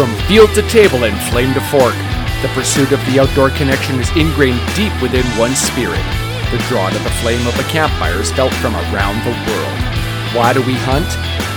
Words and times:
From 0.00 0.16
field 0.20 0.48
to 0.54 0.62
table 0.62 1.04
and 1.04 1.14
flame 1.30 1.52
to 1.52 1.60
fork, 1.60 1.92
the 2.40 2.48
pursuit 2.54 2.90
of 2.90 3.04
the 3.04 3.20
outdoor 3.20 3.50
connection 3.50 4.00
is 4.00 4.08
ingrained 4.16 4.58
deep 4.74 4.94
within 5.02 5.26
one's 5.38 5.58
spirit. 5.58 6.00
The 6.50 6.64
draw 6.70 6.88
to 6.88 6.98
the 6.98 7.10
flame 7.20 7.46
of 7.46 7.54
a 7.60 7.62
campfire 7.64 8.14
is 8.14 8.32
felt 8.32 8.54
from 8.54 8.74
around 8.74 9.22
the 9.26 9.36
world. 9.46 9.78
Why 10.34 10.54
do 10.54 10.62
we 10.62 10.72
hunt? 10.72 11.04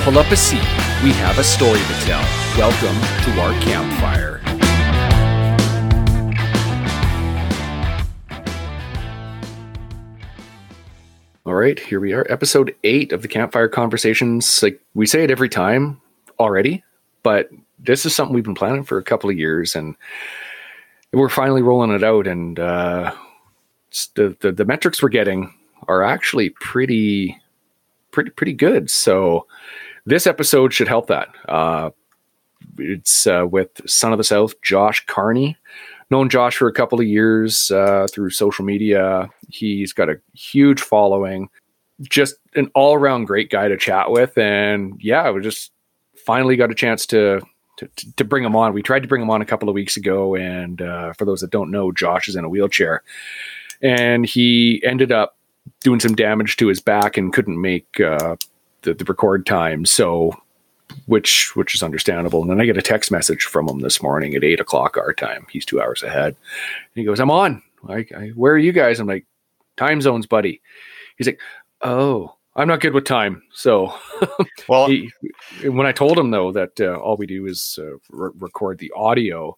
Pull 0.04 0.20
up 0.20 0.30
a 0.30 0.36
seat. 0.36 0.60
We 1.02 1.14
have 1.14 1.40
a 1.40 1.44
story 1.46 1.80
to 1.80 1.94
tell. 2.04 2.20
Welcome 2.58 3.00
to 3.24 3.40
our 3.40 3.54
campfire. 3.62 4.42
All 11.46 11.54
right, 11.54 11.80
here 11.80 12.02
we 12.02 12.12
are, 12.12 12.28
episode 12.30 12.76
eight 12.84 13.14
of 13.14 13.22
the 13.22 13.30
Campfire 13.30 13.70
Conversations. 13.70 14.62
Like 14.62 14.82
we 14.94 15.06
say 15.06 15.24
it 15.24 15.32
every 15.32 15.48
time 15.48 16.02
already, 16.38 16.84
but 17.24 17.50
this 17.84 18.06
is 18.06 18.16
something 18.16 18.34
we've 18.34 18.44
been 18.44 18.56
planning 18.56 18.84
for 18.84 18.98
a 18.98 19.04
couple 19.04 19.30
of 19.30 19.38
years, 19.38 19.76
and 19.76 19.96
we're 21.12 21.30
finally 21.30 21.62
rolling 21.62 21.92
it 21.92 22.04
out. 22.04 22.28
And 22.28 22.60
uh, 22.60 23.14
the, 24.16 24.36
the 24.40 24.52
the 24.52 24.66
metrics 24.66 25.02
we're 25.02 25.10
getting 25.10 25.54
are 25.88 26.04
actually 26.04 26.50
pretty, 26.50 27.38
pretty, 28.12 28.32
pretty 28.32 28.54
good. 28.54 28.90
So 28.90 29.46
this 30.06 30.26
episode 30.26 30.74
should 30.74 30.88
help 30.88 31.08
that. 31.08 31.28
Uh, 31.48 31.92
it's 32.78 33.28
uh, 33.28 33.46
with 33.50 33.70
Son 33.86 34.14
of 34.14 34.18
the 34.18 34.24
South, 34.24 34.60
Josh 34.62 35.06
Carney 35.06 35.58
known 36.14 36.30
Josh 36.30 36.56
for 36.58 36.68
a 36.68 36.74
couple 36.74 37.00
of 37.00 37.08
years 37.08 37.72
uh, 37.72 38.08
through 38.12 38.30
social 38.30 38.64
media. 38.64 39.30
He's 39.50 39.94
got 39.94 40.10
a 40.10 40.20
huge 40.34 40.80
following, 40.80 41.50
just 42.02 42.36
an 42.56 42.70
all 42.76 42.94
around 42.94 43.26
great 43.26 43.50
guy 43.50 43.68
to 43.68 43.78
chat 43.78 44.12
with. 44.12 44.38
And 44.38 44.94
yeah, 45.02 45.32
we 45.32 45.42
just 45.42 45.72
finally 46.16 46.56
got 46.56 46.72
a 46.72 46.76
chance 46.76 47.06
to, 47.08 47.42
to, 47.96 48.16
to 48.16 48.24
bring 48.24 48.44
him 48.44 48.56
on. 48.56 48.74
We 48.74 48.82
tried 48.82 49.02
to 49.04 49.08
bring 49.08 49.22
him 49.22 49.30
on 49.30 49.42
a 49.42 49.46
couple 49.46 49.70
of 49.70 49.76
weeks 49.76 49.98
ago. 49.98 50.36
And 50.36 50.82
uh, 50.82 51.14
for 51.14 51.26
those 51.26 51.42
that 51.42 51.52
don't 51.52 51.72
know, 51.72 51.92
Josh 51.92 52.28
is 52.28 52.36
in 52.36 52.46
a 52.46 52.50
wheelchair 52.50 53.04
and 53.82 54.26
he 54.26 54.82
ended 54.84 55.12
up 55.12 55.38
doing 55.82 56.00
some 56.00 56.16
damage 56.16 56.58
to 56.58 56.68
his 56.68 56.80
back 56.80 57.18
and 57.18 57.34
couldn't 57.34 57.62
make 57.62 58.00
uh, 58.00 58.38
the, 58.82 58.94
the 58.94 59.06
record 59.06 59.46
time. 59.46 59.86
So 59.86 60.34
which 61.06 61.56
which 61.56 61.76
is 61.76 61.84
understandable. 61.84 62.42
And 62.42 62.50
then 62.50 62.62
I 62.62 62.66
get 62.66 62.78
a 62.78 62.82
text 62.82 63.12
message 63.12 63.44
from 63.44 63.68
him 63.68 63.80
this 63.80 64.02
morning 64.02 64.36
at 64.36 64.44
eight 64.44 64.60
o'clock 64.60 64.98
our 64.98 65.14
time. 65.14 65.46
He's 65.50 65.66
two 65.66 65.82
hours 65.82 66.04
ahead. 66.04 66.28
And 66.28 66.36
he 66.96 67.04
goes, 67.04 67.20
"I'm 67.20 67.32
on. 67.32 67.62
I, 67.88 68.04
where 68.36 68.54
are 68.54 68.58
you 68.58 68.72
guys?" 68.72 69.00
I'm 69.00 69.08
like, 69.08 69.26
"Time 69.76 70.02
zones, 70.02 70.28
buddy." 70.28 70.62
He's 71.18 71.28
like, 71.28 71.40
"Oh, 71.82 72.36
I'm 72.56 72.68
not 72.68 72.82
good 72.82 72.94
with 72.94 73.06
time." 73.06 73.44
So, 73.54 73.94
well, 74.68 74.88
he, 74.88 75.12
when 75.64 75.88
I 75.88 75.92
told 75.92 76.18
him 76.18 76.32
though 76.32 76.52
that 76.52 76.80
uh, 76.80 76.96
all 76.96 77.18
we 77.18 77.26
do 77.26 77.46
is 77.46 77.80
uh, 77.82 77.98
re- 78.10 78.32
record 78.40 78.78
the 78.80 78.92
audio, 78.96 79.58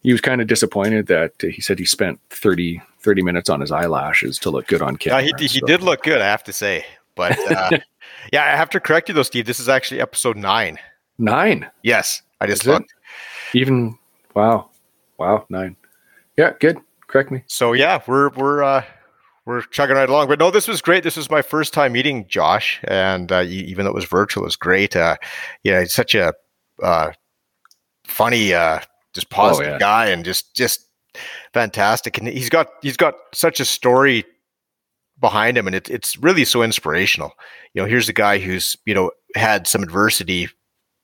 he 0.00 0.12
was 0.12 0.20
kind 0.20 0.40
of 0.40 0.46
disappointed 0.46 1.06
that 1.06 1.32
uh, 1.42 1.48
he 1.48 1.60
said 1.60 1.78
he 1.78 1.84
spent 1.84 2.20
30, 2.30 2.80
30 3.00 3.22
minutes 3.22 3.50
on 3.50 3.60
his 3.60 3.72
eyelashes 3.72 4.38
to 4.40 4.50
look 4.50 4.66
good 4.66 4.82
on 4.82 4.96
camera. 4.96 5.22
Yeah, 5.22 5.32
he, 5.38 5.46
he 5.46 5.60
so. 5.60 5.66
did 5.66 5.82
look 5.82 6.02
good, 6.02 6.20
I 6.20 6.26
have 6.26 6.44
to 6.44 6.52
say. 6.52 6.84
But 7.16 7.38
uh, 7.50 7.70
yeah, 8.32 8.44
I 8.44 8.56
have 8.56 8.70
to 8.70 8.80
correct 8.80 9.08
you 9.08 9.14
though, 9.14 9.22
Steve. 9.22 9.46
This 9.46 9.58
is 9.58 9.68
actually 9.68 10.00
episode 10.00 10.36
nine. 10.36 10.78
Nine. 11.18 11.68
Yes, 11.82 12.22
I 12.40 12.46
just 12.46 12.66
looked. 12.66 12.94
Even 13.54 13.98
wow, 14.34 14.70
wow, 15.18 15.46
nine. 15.48 15.76
Yeah, 16.36 16.52
good. 16.60 16.78
Correct 17.06 17.30
me. 17.30 17.42
So 17.46 17.72
yeah, 17.72 18.02
we're 18.06 18.28
we're 18.30 18.62
uh, 18.62 18.84
we're 19.46 19.62
chugging 19.62 19.96
right 19.96 20.08
along. 20.08 20.28
But 20.28 20.40
no, 20.40 20.50
this 20.50 20.68
was 20.68 20.82
great. 20.82 21.04
This 21.04 21.16
was 21.16 21.30
my 21.30 21.40
first 21.40 21.72
time 21.72 21.92
meeting 21.92 22.26
Josh, 22.28 22.80
and 22.84 23.30
uh, 23.32 23.44
even 23.46 23.84
though 23.84 23.92
it 23.92 23.94
was 23.94 24.04
virtual, 24.04 24.42
it 24.42 24.46
was 24.46 24.56
great. 24.56 24.94
Uh, 24.94 25.16
yeah, 25.62 25.80
he's 25.80 25.94
such 25.94 26.14
a 26.14 26.34
uh, 26.82 27.12
funny, 28.04 28.52
uh, 28.52 28.80
just 29.14 29.30
positive 29.30 29.70
oh, 29.70 29.74
yeah. 29.74 29.78
guy, 29.78 30.06
and 30.06 30.24
just 30.24 30.54
just 30.54 30.80
fantastic. 31.54 32.18
And 32.18 32.28
he's 32.28 32.50
got 32.50 32.68
he's 32.82 32.96
got 32.96 33.14
such 33.32 33.60
a 33.60 33.64
story 33.64 34.24
behind 35.20 35.56
him, 35.56 35.66
and 35.66 35.76
it, 35.76 35.88
it's 35.88 36.18
really 36.18 36.44
so 36.44 36.62
inspirational. 36.62 37.32
You 37.72 37.82
know, 37.82 37.88
here's 37.88 38.08
a 38.08 38.12
guy 38.12 38.38
who's 38.38 38.76
you 38.84 38.94
know 38.94 39.12
had 39.36 39.68
some 39.68 39.82
adversity 39.82 40.48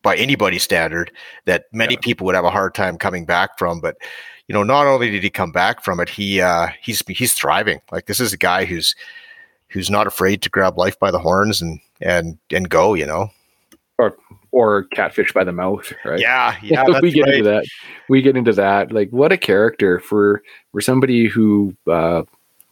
by 0.03 0.17
anybody's 0.17 0.65
standard 0.65 1.13
that 1.47 1.67
many 1.73 1.95
yeah. 1.95 2.01
people 2.03 2.25
would 2.27 2.35
have 2.35 2.45
a 2.45 2.51
hard 2.51 2.75
time 2.75 2.99
coming 2.99 3.25
back 3.25 3.57
from, 3.57 3.81
but 3.81 3.97
you 4.49 4.55
know, 4.55 4.63
not 4.63 4.87
only 4.87 5.11
did 5.11 5.23
he 5.23 5.31
come 5.31 5.53
back 5.53 5.83
from 5.85 6.01
it, 6.01 6.09
he 6.09 6.41
uh, 6.41 6.69
he's 6.81 7.03
he's 7.09 7.35
thriving. 7.35 7.81
Like 7.91 8.07
this 8.07 8.21
is 8.21 8.33
a 8.33 8.39
guy 8.39 8.65
who's 8.65 8.95
who's 9.69 9.91
not 9.91 10.07
afraid 10.07 10.43
to 10.43 10.51
grab 10.51 10.77
life 10.77 10.99
by 10.99 11.11
the 11.11 11.19
horns 11.19 11.63
and 11.63 11.81
and 12.01 12.39
and 12.51 12.69
go. 12.69 12.95
You 12.95 13.07
know, 13.07 13.31
or 13.99 14.17
or 14.51 14.85
catfish 14.85 15.33
by 15.33 15.45
the 15.45 15.53
mouth, 15.53 15.93
right? 16.05 16.21
Yeah, 16.21 16.57
yeah. 16.63 16.85
we 17.03 17.11
get 17.11 17.23
right. 17.23 17.35
into 17.35 17.45
that. 17.51 17.65
We 18.09 18.23
get 18.23 18.37
into 18.37 18.53
that. 18.53 18.93
Like, 18.93 19.11
what 19.11 19.33
a 19.33 19.39
character 19.39 19.99
for 19.99 20.43
for 20.73 20.81
somebody 20.81 21.27
who 21.27 21.75
uh, 21.91 22.23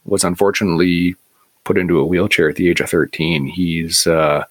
was 0.05 0.23
unfortunately 0.23 1.15
put 1.63 1.77
into 1.77 1.99
a 1.99 2.05
wheelchair 2.05 2.49
at 2.49 2.55
the 2.55 2.69
age 2.69 2.81
of 2.81 2.89
13. 2.89 3.45
He's 3.45 4.07
uh, 4.07 4.43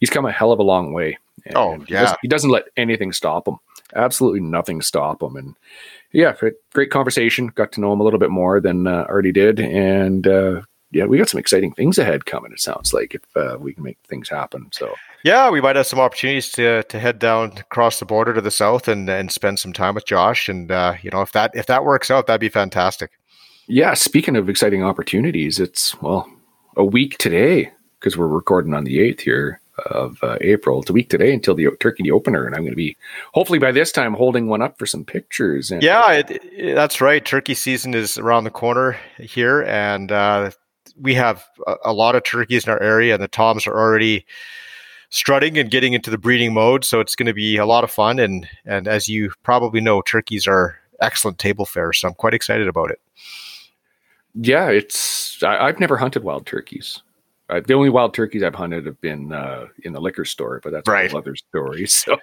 he's 0.00 0.10
come 0.10 0.26
a 0.26 0.32
hell 0.32 0.52
of 0.52 0.58
a 0.58 0.64
long 0.64 0.92
way. 0.92 1.18
And 1.46 1.56
oh 1.56 1.72
yeah, 1.72 1.84
he 1.86 1.94
doesn't, 1.94 2.18
he 2.22 2.28
doesn't 2.28 2.50
let 2.50 2.64
anything 2.76 3.12
stop 3.12 3.46
him. 3.48 3.58
Absolutely 3.94 4.40
nothing 4.40 4.82
stop 4.82 5.22
him. 5.22 5.36
And 5.36 5.54
yeah, 6.12 6.34
great 6.72 6.90
conversation. 6.90 7.48
Got 7.48 7.72
to 7.72 7.80
know 7.80 7.92
him 7.92 8.00
a 8.00 8.04
little 8.04 8.18
bit 8.18 8.30
more 8.30 8.60
than 8.60 8.86
uh, 8.86 9.04
already 9.08 9.32
did, 9.32 9.60
and 9.60 10.26
uh, 10.26 10.62
yeah, 10.90 11.04
we 11.04 11.18
got 11.18 11.28
some 11.28 11.38
exciting 11.38 11.72
things 11.72 11.98
ahead 11.98 12.26
coming. 12.26 12.52
It 12.52 12.60
sounds 12.60 12.94
like 12.94 13.14
if 13.14 13.22
uh, 13.36 13.58
we 13.58 13.74
can 13.74 13.82
make 13.82 13.98
things 14.08 14.28
happen. 14.28 14.68
So 14.72 14.94
yeah, 15.22 15.50
we 15.50 15.60
might 15.60 15.76
have 15.76 15.86
some 15.86 16.00
opportunities 16.00 16.50
to 16.52 16.82
to 16.84 16.98
head 16.98 17.18
down 17.18 17.52
across 17.58 17.98
the 17.98 18.06
border 18.06 18.32
to 18.34 18.40
the 18.40 18.50
south 18.50 18.88
and 18.88 19.08
and 19.08 19.30
spend 19.30 19.58
some 19.58 19.72
time 19.72 19.94
with 19.94 20.06
Josh. 20.06 20.48
And 20.48 20.70
uh, 20.70 20.94
you 21.02 21.10
know, 21.10 21.20
if 21.20 21.32
that 21.32 21.50
if 21.54 21.66
that 21.66 21.84
works 21.84 22.10
out, 22.10 22.26
that'd 22.26 22.40
be 22.40 22.48
fantastic. 22.48 23.10
Yeah, 23.66 23.92
speaking 23.92 24.36
of 24.36 24.48
exciting 24.48 24.82
opportunities, 24.82 25.60
it's 25.60 26.00
well, 26.00 26.30
a 26.76 26.84
week 26.84 27.18
today 27.18 27.70
because 28.00 28.16
we're 28.16 28.28
recording 28.28 28.72
on 28.72 28.84
the 28.84 28.98
8th 28.98 29.20
here 29.20 29.60
of 29.86 30.22
uh, 30.22 30.36
April. 30.40 30.80
It's 30.80 30.90
a 30.90 30.92
week 30.92 31.10
today 31.10 31.32
until 31.32 31.54
the 31.54 31.68
turkey 31.80 32.10
opener, 32.10 32.46
and 32.46 32.54
I'm 32.54 32.62
going 32.62 32.72
to 32.72 32.76
be 32.76 32.96
hopefully 33.34 33.58
by 33.58 33.72
this 33.72 33.92
time 33.92 34.14
holding 34.14 34.48
one 34.48 34.62
up 34.62 34.78
for 34.78 34.86
some 34.86 35.04
pictures. 35.04 35.70
And, 35.70 35.82
yeah, 35.82 36.12
it, 36.12 36.30
it, 36.30 36.74
that's 36.74 37.00
right. 37.00 37.24
Turkey 37.24 37.54
season 37.54 37.94
is 37.94 38.18
around 38.18 38.44
the 38.44 38.50
corner 38.50 38.96
here, 39.18 39.62
and 39.62 40.12
uh, 40.12 40.50
we 41.00 41.14
have 41.14 41.44
a, 41.66 41.76
a, 41.86 41.92
lot 41.92 42.14
of 42.14 42.24
turkeys 42.24 42.64
in 42.64 42.72
our 42.72 42.82
area, 42.82 43.14
and 43.14 43.22
the 43.22 43.28
toms 43.28 43.66
are 43.66 43.78
already 43.78 44.24
strutting 45.10 45.56
and 45.56 45.70
getting 45.70 45.92
into 45.92 46.10
the 46.10 46.18
breeding 46.18 46.52
mode. 46.52 46.84
So 46.84 47.00
it's 47.00 47.14
going 47.14 47.26
to 47.26 47.34
be 47.34 47.56
a 47.56 47.66
lot 47.66 47.84
of 47.84 47.90
fun, 47.90 48.18
and 48.18 48.48
and 48.64 48.88
as 48.88 49.08
you 49.08 49.32
probably 49.42 49.80
know, 49.80 50.02
turkeys 50.02 50.46
are 50.46 50.78
excellent 51.00 51.38
table 51.38 51.66
fare. 51.66 51.92
So 51.92 52.08
I'm 52.08 52.14
quite 52.14 52.34
excited 52.34 52.68
about 52.68 52.90
it 52.90 53.00
yeah, 54.40 54.68
it's 54.68 55.42
I, 55.42 55.66
have 55.66 55.80
never 55.80 55.96
hunted 55.96 56.22
wild 56.22 56.46
turkeys. 56.46 57.02
Uh, 57.48 57.60
the 57.66 57.74
only 57.74 57.88
wild 57.88 58.12
turkeys 58.12 58.42
I've 58.42 58.54
hunted 58.54 58.84
have 58.86 59.00
been 59.00 59.32
uh, 59.32 59.66
in 59.82 59.92
the 59.92 60.00
liquor 60.00 60.24
store, 60.24 60.60
but 60.62 60.72
that's 60.72 60.88
right. 60.88 61.10
another 61.10 61.34
story. 61.34 61.86
So, 61.98 62.18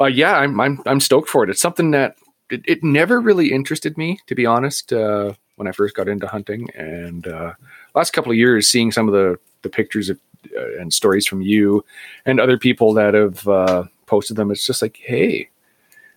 uh, 0.00 0.06
yeah, 0.06 0.36
I'm 0.36 0.58
I'm 0.60 0.80
I'm 0.86 1.00
stoked 1.00 1.28
for 1.28 1.44
it. 1.44 1.50
It's 1.50 1.60
something 1.60 1.90
that 1.90 2.16
it, 2.50 2.62
it 2.66 2.82
never 2.82 3.20
really 3.20 3.52
interested 3.52 3.98
me, 3.98 4.20
to 4.26 4.34
be 4.34 4.46
honest, 4.46 4.92
uh, 4.92 5.34
when 5.56 5.68
I 5.68 5.72
first 5.72 5.94
got 5.94 6.08
into 6.08 6.26
hunting. 6.26 6.70
And 6.74 7.26
uh, 7.28 7.52
last 7.94 8.12
couple 8.12 8.32
of 8.32 8.38
years, 8.38 8.68
seeing 8.68 8.90
some 8.90 9.06
of 9.06 9.14
the 9.14 9.38
the 9.62 9.68
pictures 9.68 10.08
of, 10.08 10.18
uh, 10.56 10.78
and 10.78 10.92
stories 10.92 11.26
from 11.26 11.42
you 11.42 11.84
and 12.24 12.40
other 12.40 12.56
people 12.56 12.94
that 12.94 13.14
have 13.14 13.88
posted 14.06 14.36
them, 14.36 14.50
it's 14.50 14.66
just 14.66 14.80
like, 14.82 14.96
hey, 14.96 15.50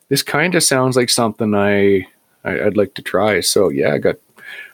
this 0.09 0.23
kind 0.23 0.55
of 0.55 0.63
sounds 0.63 0.95
like 0.95 1.09
something 1.09 1.55
I, 1.55 2.05
I 2.43 2.63
would 2.63 2.77
like 2.77 2.93
to 2.95 3.01
try. 3.01 3.39
So 3.39 3.69
yeah, 3.69 3.93
I 3.93 3.97
got 3.97 4.15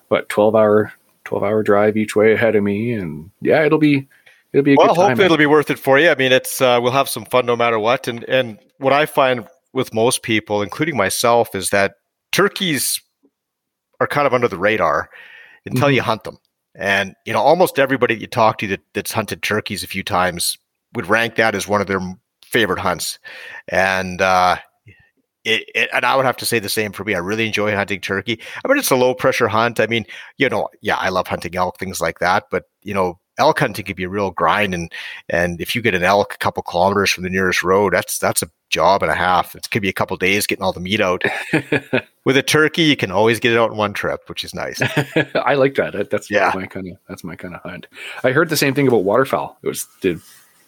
what 0.07 0.29
12 0.29 0.56
hour 0.56 0.94
12 1.27 1.43
hour 1.43 1.61
drive 1.61 1.97
each 1.97 2.15
way 2.15 2.31
ahead 2.31 2.55
of 2.55 2.63
me 2.63 2.93
and 2.93 3.29
yeah 3.41 3.65
it'll 3.65 3.77
be 3.77 4.07
it'll 4.53 4.63
be 4.63 4.73
a 4.73 4.75
well, 4.77 4.88
good 4.88 4.95
time. 4.95 5.07
hopefully 5.07 5.25
it'll 5.25 5.38
be 5.38 5.45
worth 5.45 5.69
it 5.69 5.77
for 5.77 5.99
you 5.99 6.09
i 6.09 6.15
mean 6.15 6.31
it's 6.31 6.61
uh, 6.61 6.79
we'll 6.81 6.93
have 6.93 7.09
some 7.09 7.25
fun 7.25 7.45
no 7.45 7.55
matter 7.55 7.77
what 7.77 8.07
and 8.07 8.23
and 8.25 8.57
what 8.78 8.93
i 8.93 9.05
find 9.05 9.46
with 9.73 9.93
most 9.93 10.23
people 10.23 10.61
including 10.61 10.96
myself 10.96 11.53
is 11.53 11.69
that 11.69 11.96
turkeys 12.31 13.02
are 13.99 14.07
kind 14.07 14.25
of 14.25 14.34
under 14.34 14.47
the 14.47 14.57
radar 14.57 15.09
until 15.66 15.87
mm-hmm. 15.87 15.96
you 15.96 16.02
hunt 16.02 16.23
them 16.23 16.37
and 16.75 17.13
you 17.25 17.34
know 17.34 17.41
almost 17.41 17.78
everybody 17.78 18.16
that 18.16 18.22
you 18.22 18.28
talk 18.28 18.57
to 18.57 18.67
that, 18.67 18.81
that's 18.93 19.11
hunted 19.11 19.43
turkeys 19.43 19.84
a 19.84 19.87
few 19.87 20.03
times 20.03 20.57
would 20.93 21.07
rank 21.07 21.35
that 21.35 21.55
as 21.55 21.67
one 21.67 21.81
of 21.81 21.87
their 21.87 21.99
favorite 22.46 22.79
hunts 22.79 23.19
and 23.67 24.22
uh, 24.22 24.55
it, 25.47 25.70
it, 25.73 25.90
and 25.94 26.05
I 26.05 26.16
would 26.16 26.26
have 26.26 26.38
to 26.38 26.46
say 26.46 26.59
the 26.59 26.67
same 26.67 26.91
for 26.91 27.05
me. 27.05 27.16
I 27.16 27.20
really 27.20 27.47
enjoy 27.47 27.73
hunting 27.73 28.02
turkey. 28.02 28.40
I 28.64 28.67
mean, 28.67 28.78
it's 28.78 28.91
a 28.91 28.96
low 28.96 29.16
pressure 29.16 29.47
hunt. 29.47 29.79
I 29.79 29.88
mean, 29.88 30.05
you 30.38 30.49
know, 30.49 30.67
yeah, 30.82 30.97
I 30.97 31.09
love 31.09 31.28
hunting 31.28 31.55
elk, 31.55 31.79
things 31.79 32.02
like 32.02 32.20
that. 32.20 32.46
But 32.52 32.66
you 32.84 32.94
know, 32.94 33.17
elk 33.38 33.59
hunting 33.59 33.85
can 33.85 33.96
be 33.96 34.03
a 34.03 34.09
real 34.09 34.32
grind, 34.32 34.73
and 34.73 34.91
and 35.29 35.61
if 35.61 35.73
you 35.73 35.82
get 35.82 35.96
an 35.96 36.03
elk 36.03 36.34
a 36.34 36.38
couple 36.38 36.61
kilometers 36.64 37.11
from 37.11 37.23
the 37.23 37.29
nearest 37.29 37.64
road, 37.64 37.94
that's 37.94 38.20
that's 38.20 38.44
a 38.44 38.49
job 38.70 39.02
and 39.02 39.11
a 39.11 39.16
half. 39.16 39.55
It 39.55 39.70
could 39.72 39.82
be 39.82 39.90
a 39.90 39.94
couple 39.94 40.17
days 40.17 40.46
getting 40.47 40.64
all 40.64 40.73
the 40.73 40.82
meat 40.82 40.99
out. 40.99 41.23
With 42.26 42.35
a 42.35 42.43
turkey, 42.43 42.84
you 42.84 42.97
can 42.97 43.09
always 43.09 43.40
get 43.40 43.53
it 43.53 43.58
out 43.58 43.72
in 43.72 43.78
one 43.78 43.93
trip, 43.93 44.28
which 44.28 44.43
is 44.43 44.53
nice. 44.53 44.82
I 45.35 45.53
like 45.53 45.76
that. 45.76 46.09
That's 46.09 46.29
yeah. 46.29 46.52
my 46.53 46.66
kind 46.66 46.90
of 46.90 46.97
that's 47.08 47.23
my 47.23 47.38
kind 47.38 47.55
of 47.55 47.61
hunt. 47.61 47.88
I 48.26 48.32
heard 48.32 48.50
the 48.50 48.58
same 48.58 48.73
thing 48.73 48.88
about 48.88 49.05
waterfowl. 49.05 49.58
It 49.64 49.67
was 49.67 49.88
did 50.02 50.20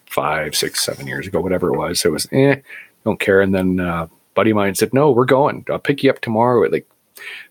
five, 0.06 0.56
six, 0.56 0.82
seven 0.82 1.06
years 1.06 1.26
ago, 1.26 1.42
whatever 1.42 1.72
it 1.72 1.76
was. 1.76 2.02
It 2.02 2.12
was 2.12 2.26
eh, 2.32 2.56
don't 3.04 3.20
care. 3.20 3.42
And 3.42 3.54
then 3.54 3.78
uh, 3.78 4.06
buddy 4.40 4.52
of 4.52 4.56
mine 4.56 4.74
said, 4.74 4.94
"No, 4.94 5.10
we're 5.10 5.26
going. 5.26 5.66
I'll 5.68 5.78
pick 5.78 6.02
you 6.02 6.08
up 6.08 6.22
tomorrow 6.22 6.64
at 6.64 6.72
like 6.72 6.88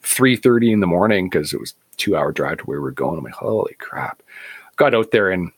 three 0.02 0.36
thirty 0.36 0.72
in 0.72 0.80
the 0.80 0.88
morning 0.88 1.30
because 1.30 1.54
it 1.54 1.60
was 1.60 1.76
two 1.98 2.18
hour 2.18 2.32
drive 2.32 2.58
to 2.58 2.64
where 2.64 2.82
we 2.82 2.90
are 2.90 2.92
going." 2.92 3.20
I'm 3.20 3.24
like, 3.24 3.34
"Holy 3.36 3.76
crap!" 3.76 4.24
Got 4.76 4.96
out 4.96 5.12
there 5.12 5.30
and 5.30 5.52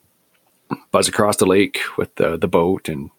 buzz 0.91 1.07
across 1.07 1.37
the 1.37 1.45
lake 1.45 1.79
with 1.97 2.13
the 2.15 2.35
the 2.35 2.49
boat 2.49 2.89
and 2.89 3.09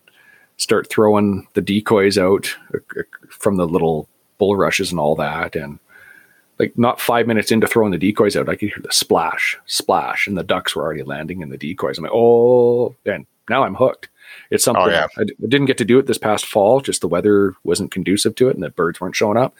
start 0.58 0.90
throwing 0.90 1.46
the 1.54 1.62
decoys 1.62 2.18
out 2.18 2.54
uh, 2.74 2.80
uh, 3.00 3.02
from 3.30 3.56
the 3.56 3.66
little 3.66 4.10
bulrushes 4.36 4.90
and 4.90 5.00
all 5.00 5.16
that 5.16 5.56
and 5.56 5.78
like 6.58 6.76
not 6.76 7.00
five 7.00 7.26
minutes 7.26 7.50
into 7.50 7.66
throwing 7.66 7.92
the 7.92 7.98
decoys 7.98 8.36
out, 8.36 8.50
I 8.50 8.56
could 8.56 8.68
hear 8.68 8.82
the 8.82 8.92
splash, 8.92 9.58
splash, 9.64 10.26
and 10.26 10.36
the 10.36 10.44
ducks 10.44 10.76
were 10.76 10.82
already 10.82 11.02
landing 11.02 11.40
in 11.40 11.48
the 11.48 11.56
decoys. 11.56 11.96
I'm 11.96 12.04
like, 12.04 12.12
oh, 12.14 12.94
and 13.06 13.24
now 13.48 13.64
I'm 13.64 13.74
hooked. 13.74 14.10
It's 14.50 14.64
something 14.64 14.84
oh, 14.84 14.88
yeah. 14.88 15.06
I, 15.18 15.22
I 15.22 15.46
didn't 15.48 15.66
get 15.66 15.78
to 15.78 15.84
do 15.84 15.98
it 15.98 16.06
this 16.06 16.18
past 16.18 16.46
fall. 16.46 16.80
Just 16.80 17.00
the 17.00 17.08
weather 17.08 17.54
wasn't 17.64 17.90
conducive 17.90 18.34
to 18.36 18.48
it, 18.48 18.54
and 18.54 18.62
the 18.62 18.70
birds 18.70 19.00
weren't 19.00 19.16
showing 19.16 19.36
up. 19.36 19.54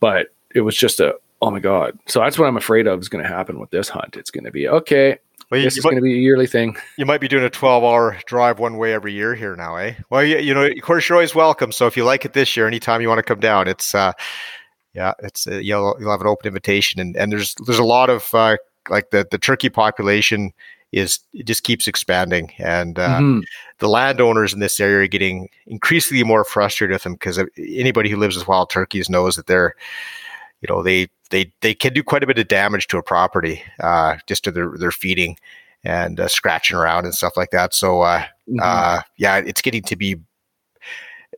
But 0.00 0.28
it 0.54 0.60
was 0.60 0.76
just 0.76 1.00
a 1.00 1.16
oh 1.42 1.50
my 1.50 1.60
god. 1.60 1.98
So 2.06 2.20
that's 2.20 2.38
what 2.38 2.46
I'm 2.46 2.56
afraid 2.56 2.86
of 2.86 3.00
is 3.00 3.08
going 3.08 3.22
to 3.22 3.28
happen 3.28 3.58
with 3.58 3.70
this 3.70 3.88
hunt. 3.88 4.16
It's 4.16 4.30
going 4.30 4.44
to 4.44 4.50
be 4.50 4.68
okay. 4.68 5.18
Well, 5.50 5.62
this 5.62 5.76
is 5.76 5.84
going 5.84 5.94
to 5.94 6.02
be 6.02 6.14
a 6.14 6.18
yearly 6.18 6.48
thing. 6.48 6.76
You 6.98 7.06
might 7.06 7.20
be 7.20 7.28
doing 7.28 7.44
a 7.44 7.50
12 7.50 7.84
hour 7.84 8.18
drive 8.26 8.58
one 8.58 8.78
way 8.78 8.92
every 8.92 9.12
year 9.12 9.34
here 9.34 9.54
now, 9.54 9.76
eh? 9.76 9.94
Well, 10.10 10.24
you, 10.24 10.38
you 10.38 10.52
know, 10.52 10.66
of 10.66 10.82
course, 10.82 11.08
you're 11.08 11.16
always 11.16 11.36
welcome. 11.36 11.70
So 11.70 11.86
if 11.86 11.96
you 11.96 12.04
like 12.04 12.24
it 12.24 12.32
this 12.32 12.56
year, 12.56 12.66
anytime 12.66 13.00
you 13.00 13.08
want 13.08 13.18
to 13.18 13.22
come 13.22 13.38
down, 13.38 13.68
it's, 13.68 13.94
uh, 13.94 14.12
yeah, 14.92 15.12
it's, 15.20 15.46
uh, 15.46 15.58
you'll, 15.58 15.96
you'll 16.00 16.10
have 16.10 16.20
an 16.20 16.26
open 16.26 16.48
invitation. 16.48 17.00
And, 17.00 17.16
and 17.16 17.30
there's, 17.30 17.54
there's 17.64 17.78
a 17.78 17.84
lot 17.84 18.10
of, 18.10 18.34
uh, 18.34 18.56
like 18.88 19.10
the, 19.10 19.24
the 19.30 19.38
turkey 19.38 19.68
population 19.68 20.52
is, 20.92 21.20
it 21.32 21.46
just 21.46 21.64
keeps 21.64 21.88
expanding. 21.88 22.52
And, 22.58 22.98
uh, 22.98 23.18
mm-hmm. 23.18 23.40
the 23.78 23.88
landowners 23.88 24.52
in 24.54 24.60
this 24.60 24.80
area 24.80 25.04
are 25.04 25.08
getting 25.08 25.48
increasingly 25.66 26.24
more 26.24 26.44
frustrated 26.44 26.94
with 26.94 27.02
them 27.02 27.14
because 27.14 27.38
anybody 27.58 28.10
who 28.10 28.16
lives 28.16 28.36
with 28.36 28.48
wild 28.48 28.70
turkeys 28.70 29.10
knows 29.10 29.36
that 29.36 29.46
they're, 29.46 29.74
you 30.60 30.68
know, 30.68 30.82
they, 30.82 31.08
they 31.30 31.52
they 31.60 31.74
can 31.74 31.92
do 31.92 32.02
quite 32.02 32.22
a 32.22 32.26
bit 32.26 32.38
of 32.38 32.48
damage 32.48 32.86
to 32.88 32.98
a 32.98 33.02
property 33.02 33.62
uh, 33.80 34.16
just 34.26 34.44
to 34.44 34.50
their 34.50 34.70
their 34.78 34.92
feeding 34.92 35.36
and 35.84 36.20
uh, 36.20 36.28
scratching 36.28 36.76
around 36.76 37.04
and 37.04 37.14
stuff 37.14 37.36
like 37.36 37.50
that. 37.50 37.74
So 37.74 38.02
uh, 38.02 38.20
mm-hmm. 38.20 38.58
Uh, 38.62 39.00
yeah, 39.16 39.38
it's 39.38 39.62
getting 39.62 39.82
to 39.82 39.96
be 39.96 40.16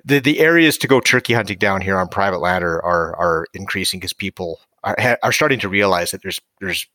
the 0.04 0.20
the 0.20 0.40
areas 0.40 0.78
to 0.78 0.86
go 0.86 1.00
turkey 1.00 1.34
hunting 1.34 1.58
down 1.58 1.80
here 1.80 1.98
on 1.98 2.08
private 2.08 2.38
land 2.38 2.64
are 2.64 2.84
are, 2.84 3.16
are 3.16 3.46
increasing 3.54 4.00
because 4.00 4.12
people 4.12 4.60
are, 4.84 5.18
are 5.22 5.32
starting 5.32 5.58
to 5.60 5.68
realize 5.68 6.10
that 6.10 6.22
there's 6.22 6.40
there's 6.60 6.86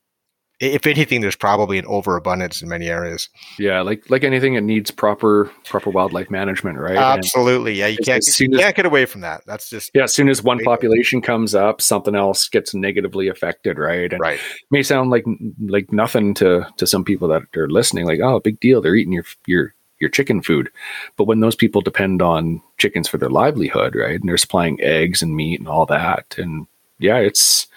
if 0.63 0.88
anything, 0.88 1.21
there's 1.21 1.36
probably 1.36 1.77
an 1.77 1.86
overabundance 1.86 2.62
in 2.62 2.69
many 2.69 2.88
areas. 2.88 3.30
Yeah, 3.60 3.81
like 3.81 4.10
like 4.10 4.24
anything, 4.24 4.56
it 4.56 4.62
needs 4.62 4.92
proper 4.92 5.51
proper 5.65 5.89
wildlife 5.89 6.31
management, 6.31 6.80
right? 6.80 6.95
Absolutely. 6.95 7.71
And 7.71 7.80
yeah, 7.80 7.88
you 7.88 7.98
can't 7.98 8.39
you 8.39 8.57
can't 8.57 8.75
get 8.75 8.86
away 8.86 9.06
from 9.06 9.21
that. 9.21 9.44
That's 9.45 9.69
just 9.69 9.92
yeah. 9.94 10.04
As 10.04 10.13
soon 10.13 10.30
as 10.30 10.42
one 10.42 10.60
population 10.63 11.21
comes 11.21 11.54
up, 11.54 11.81
something 11.81 12.15
else 12.15 12.48
gets 12.48 12.74
negatively 12.74 13.27
affected, 13.27 13.77
right? 13.77 14.12
And 14.12 14.21
right. 14.21 14.39
may 14.71 14.83
sound 14.83 15.10
like 15.10 15.25
like 15.60 15.92
nothing 15.92 16.33
to 16.36 16.66
to 16.77 16.88
some 16.88 17.04
people 17.04 17.27
that 17.30 17.44
are 17.56 17.69
listening. 17.69 18.06
Like, 18.06 18.21
oh, 18.21 18.39
big 18.39 18.59
deal. 18.59 18.81
They're 18.81 18.95
eating 18.95 19.13
your 19.13 19.25
your 19.45 19.74
your 20.00 20.09
chicken 20.09 20.42
food. 20.42 20.69
But 21.18 21.25
when 21.25 21.39
those 21.39 21.56
people 21.56 21.81
depend 21.81 22.21
on 22.21 22.62
chickens 22.77 23.07
for 23.07 23.18
their 23.18 23.30
livelihood, 23.30 23.95
right, 23.95 24.19
and 24.19 24.30
they're 24.30 24.38
supplying 24.38 24.80
eggs 24.81 25.21
and 25.21 25.36
meat 25.36 25.59
and 25.59 25.68
all 25.68 25.86
that, 25.88 26.36
and 26.38 26.68
yeah, 27.00 27.18
it's 27.18 27.68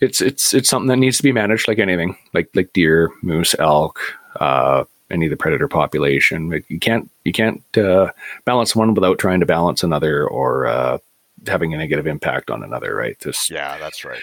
it's 0.00 0.20
it's 0.20 0.54
it's 0.54 0.68
something 0.68 0.88
that 0.88 0.96
needs 0.96 1.16
to 1.16 1.22
be 1.22 1.32
managed 1.32 1.68
like 1.68 1.78
anything, 1.78 2.16
like 2.34 2.48
like 2.54 2.72
deer, 2.72 3.10
moose, 3.22 3.54
elk, 3.58 4.00
uh, 4.40 4.84
any 5.10 5.26
of 5.26 5.30
the 5.30 5.36
predator 5.36 5.68
population. 5.68 6.62
You 6.68 6.78
can't 6.78 7.10
you 7.24 7.32
can't 7.32 7.62
uh, 7.76 8.12
balance 8.44 8.76
one 8.76 8.94
without 8.94 9.18
trying 9.18 9.40
to 9.40 9.46
balance 9.46 9.82
another 9.82 10.26
or 10.26 10.66
uh, 10.66 10.98
having 11.46 11.74
a 11.74 11.78
negative 11.78 12.06
impact 12.06 12.50
on 12.50 12.62
another. 12.62 12.94
Right? 12.94 13.18
Just 13.18 13.50
yeah, 13.50 13.78
that's 13.78 14.04
right. 14.04 14.22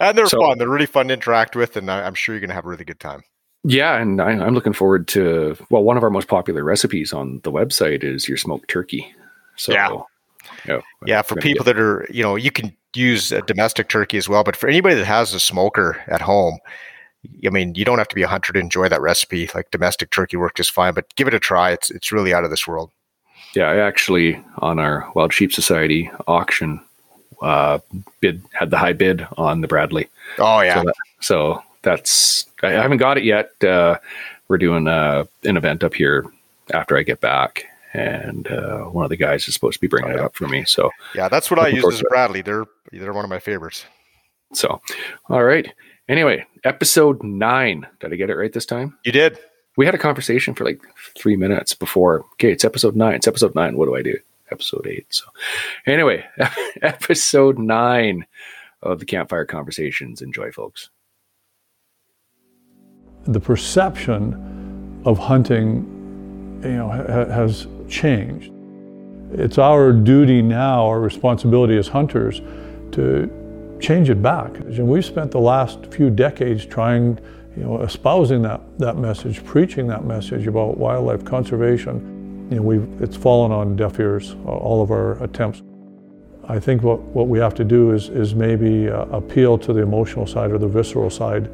And 0.00 0.16
they're 0.16 0.26
so, 0.26 0.40
fun. 0.40 0.58
They're 0.58 0.68
really 0.68 0.86
fun 0.86 1.08
to 1.08 1.14
interact 1.14 1.56
with, 1.56 1.76
and 1.76 1.90
I'm 1.90 2.14
sure 2.14 2.34
you're 2.34 2.40
going 2.40 2.48
to 2.48 2.54
have 2.54 2.66
a 2.66 2.68
really 2.68 2.84
good 2.84 3.00
time. 3.00 3.22
Yeah, 3.64 3.96
and 3.96 4.20
I, 4.20 4.32
am 4.32 4.54
looking 4.54 4.72
forward 4.72 5.06
to. 5.08 5.56
Well, 5.70 5.84
one 5.84 5.96
of 5.96 6.02
our 6.02 6.10
most 6.10 6.28
popular 6.28 6.64
recipes 6.64 7.12
on 7.12 7.40
the 7.44 7.52
website 7.52 8.02
is 8.02 8.28
your 8.28 8.36
smoked 8.36 8.68
turkey. 8.68 9.14
So, 9.56 9.72
yeah, 9.72 9.90
yeah, 10.66 10.80
yeah 11.06 11.22
for 11.22 11.36
people 11.36 11.64
that 11.66 11.78
are, 11.78 12.08
you 12.10 12.22
know, 12.22 12.34
you 12.36 12.50
can 12.50 12.74
use 12.94 13.32
a 13.32 13.42
domestic 13.42 13.88
turkey 13.88 14.18
as 14.18 14.28
well. 14.28 14.44
But 14.44 14.56
for 14.56 14.68
anybody 14.68 14.94
that 14.94 15.04
has 15.04 15.34
a 15.34 15.40
smoker 15.40 16.02
at 16.06 16.20
home, 16.20 16.58
I 17.46 17.50
mean, 17.50 17.74
you 17.74 17.84
don't 17.84 17.98
have 17.98 18.08
to 18.08 18.14
be 18.14 18.22
a 18.22 18.28
hunter 18.28 18.52
to 18.52 18.58
enjoy 18.58 18.88
that 18.88 19.00
recipe. 19.00 19.48
Like 19.54 19.70
domestic 19.70 20.10
turkey 20.10 20.36
work 20.36 20.54
just 20.54 20.72
fine, 20.72 20.94
but 20.94 21.14
give 21.14 21.28
it 21.28 21.34
a 21.34 21.38
try. 21.38 21.70
It's 21.70 21.90
it's 21.90 22.12
really 22.12 22.34
out 22.34 22.44
of 22.44 22.50
this 22.50 22.66
world. 22.66 22.90
Yeah, 23.54 23.68
I 23.70 23.76
actually 23.76 24.42
on 24.58 24.78
our 24.78 25.10
Wild 25.14 25.32
Sheep 25.32 25.52
Society 25.52 26.10
auction 26.26 26.80
uh, 27.42 27.78
bid 28.20 28.42
had 28.52 28.70
the 28.70 28.78
high 28.78 28.92
bid 28.92 29.26
on 29.36 29.60
the 29.60 29.68
Bradley. 29.68 30.08
Oh 30.38 30.60
yeah. 30.60 30.80
So, 30.80 30.84
that, 30.84 30.94
so 31.20 31.62
that's 31.82 32.46
I 32.62 32.70
haven't 32.70 32.98
got 32.98 33.18
it 33.18 33.24
yet. 33.24 33.52
Uh, 33.62 33.98
we're 34.48 34.58
doing 34.58 34.86
uh, 34.86 35.24
an 35.44 35.56
event 35.56 35.84
up 35.84 35.94
here 35.94 36.26
after 36.72 36.96
I 36.96 37.02
get 37.02 37.20
back, 37.20 37.66
and 37.92 38.48
uh, 38.48 38.84
one 38.84 39.04
of 39.04 39.10
the 39.10 39.16
guys 39.16 39.46
is 39.48 39.54
supposed 39.54 39.74
to 39.74 39.80
be 39.80 39.86
bringing 39.86 40.10
oh, 40.10 40.14
yeah. 40.14 40.22
it 40.22 40.24
up 40.24 40.36
for 40.36 40.48
me. 40.48 40.64
So 40.64 40.90
yeah, 41.14 41.28
that's 41.28 41.50
what 41.50 41.60
I 41.60 41.68
use 41.68 41.84
as 41.86 42.02
Bradley. 42.08 42.42
They're 42.42 42.64
they're 42.90 43.12
one 43.12 43.24
of 43.24 43.30
my 43.30 43.40
favorites. 43.40 43.84
So, 44.52 44.80
all 45.28 45.44
right. 45.44 45.72
Anyway, 46.08 46.44
episode 46.64 47.22
nine. 47.22 47.86
Did 48.00 48.12
I 48.12 48.16
get 48.16 48.30
it 48.30 48.36
right 48.36 48.52
this 48.52 48.66
time? 48.66 48.98
You 49.04 49.12
did. 49.12 49.38
We 49.76 49.86
had 49.86 49.94
a 49.94 49.98
conversation 49.98 50.54
for 50.54 50.64
like 50.64 50.82
three 51.16 51.36
minutes 51.36 51.74
before. 51.74 52.24
Okay, 52.34 52.52
it's 52.52 52.64
episode 52.64 52.96
nine. 52.96 53.14
It's 53.14 53.28
episode 53.28 53.54
nine. 53.54 53.76
What 53.76 53.86
do 53.86 53.96
I 53.96 54.02
do? 54.02 54.18
Episode 54.50 54.86
eight. 54.86 55.06
So, 55.08 55.24
anyway, 55.86 56.24
episode 56.82 57.58
nine 57.58 58.26
of 58.82 58.98
the 58.98 59.06
Campfire 59.06 59.46
Conversations. 59.46 60.20
Enjoy, 60.20 60.50
folks. 60.50 60.90
The 63.24 63.40
perception 63.40 65.00
of 65.06 65.18
hunting, 65.18 66.60
you 66.62 66.70
know, 66.70 66.88
ha- 66.88 67.32
has 67.32 67.66
changed. 67.92 68.50
It's 69.32 69.58
our 69.58 69.92
duty 69.92 70.42
now, 70.42 70.86
our 70.86 71.00
responsibility 71.00 71.76
as 71.76 71.88
hunters, 71.88 72.40
to 72.92 73.30
change 73.80 74.10
it 74.10 74.22
back. 74.22 74.56
And 74.56 74.88
we've 74.88 75.04
spent 75.04 75.30
the 75.30 75.40
last 75.40 75.86
few 75.86 76.10
decades 76.10 76.66
trying, 76.66 77.18
you 77.56 77.64
know, 77.64 77.82
espousing 77.82 78.42
that, 78.42 78.60
that 78.78 78.96
message, 78.96 79.44
preaching 79.44 79.86
that 79.88 80.04
message 80.04 80.46
about 80.46 80.76
wildlife 80.76 81.24
conservation. 81.24 82.48
You 82.50 82.56
know, 82.56 82.62
we've, 82.62 83.02
it's 83.02 83.16
fallen 83.16 83.52
on 83.52 83.76
deaf 83.76 84.00
ears, 84.00 84.36
all 84.44 84.82
of 84.82 84.90
our 84.90 85.22
attempts. 85.22 85.62
I 86.48 86.58
think 86.58 86.82
what, 86.82 87.00
what 87.00 87.28
we 87.28 87.38
have 87.38 87.54
to 87.54 87.64
do 87.64 87.92
is, 87.92 88.08
is 88.08 88.34
maybe 88.34 88.88
uh, 88.88 89.04
appeal 89.06 89.56
to 89.58 89.72
the 89.72 89.80
emotional 89.80 90.26
side 90.26 90.50
or 90.50 90.58
the 90.58 90.68
visceral 90.68 91.08
side. 91.08 91.50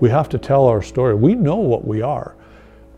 We 0.00 0.08
have 0.10 0.28
to 0.30 0.38
tell 0.38 0.66
our 0.66 0.80
story. 0.80 1.14
We 1.14 1.34
know 1.34 1.56
what 1.56 1.84
we 1.84 2.02
are 2.02 2.37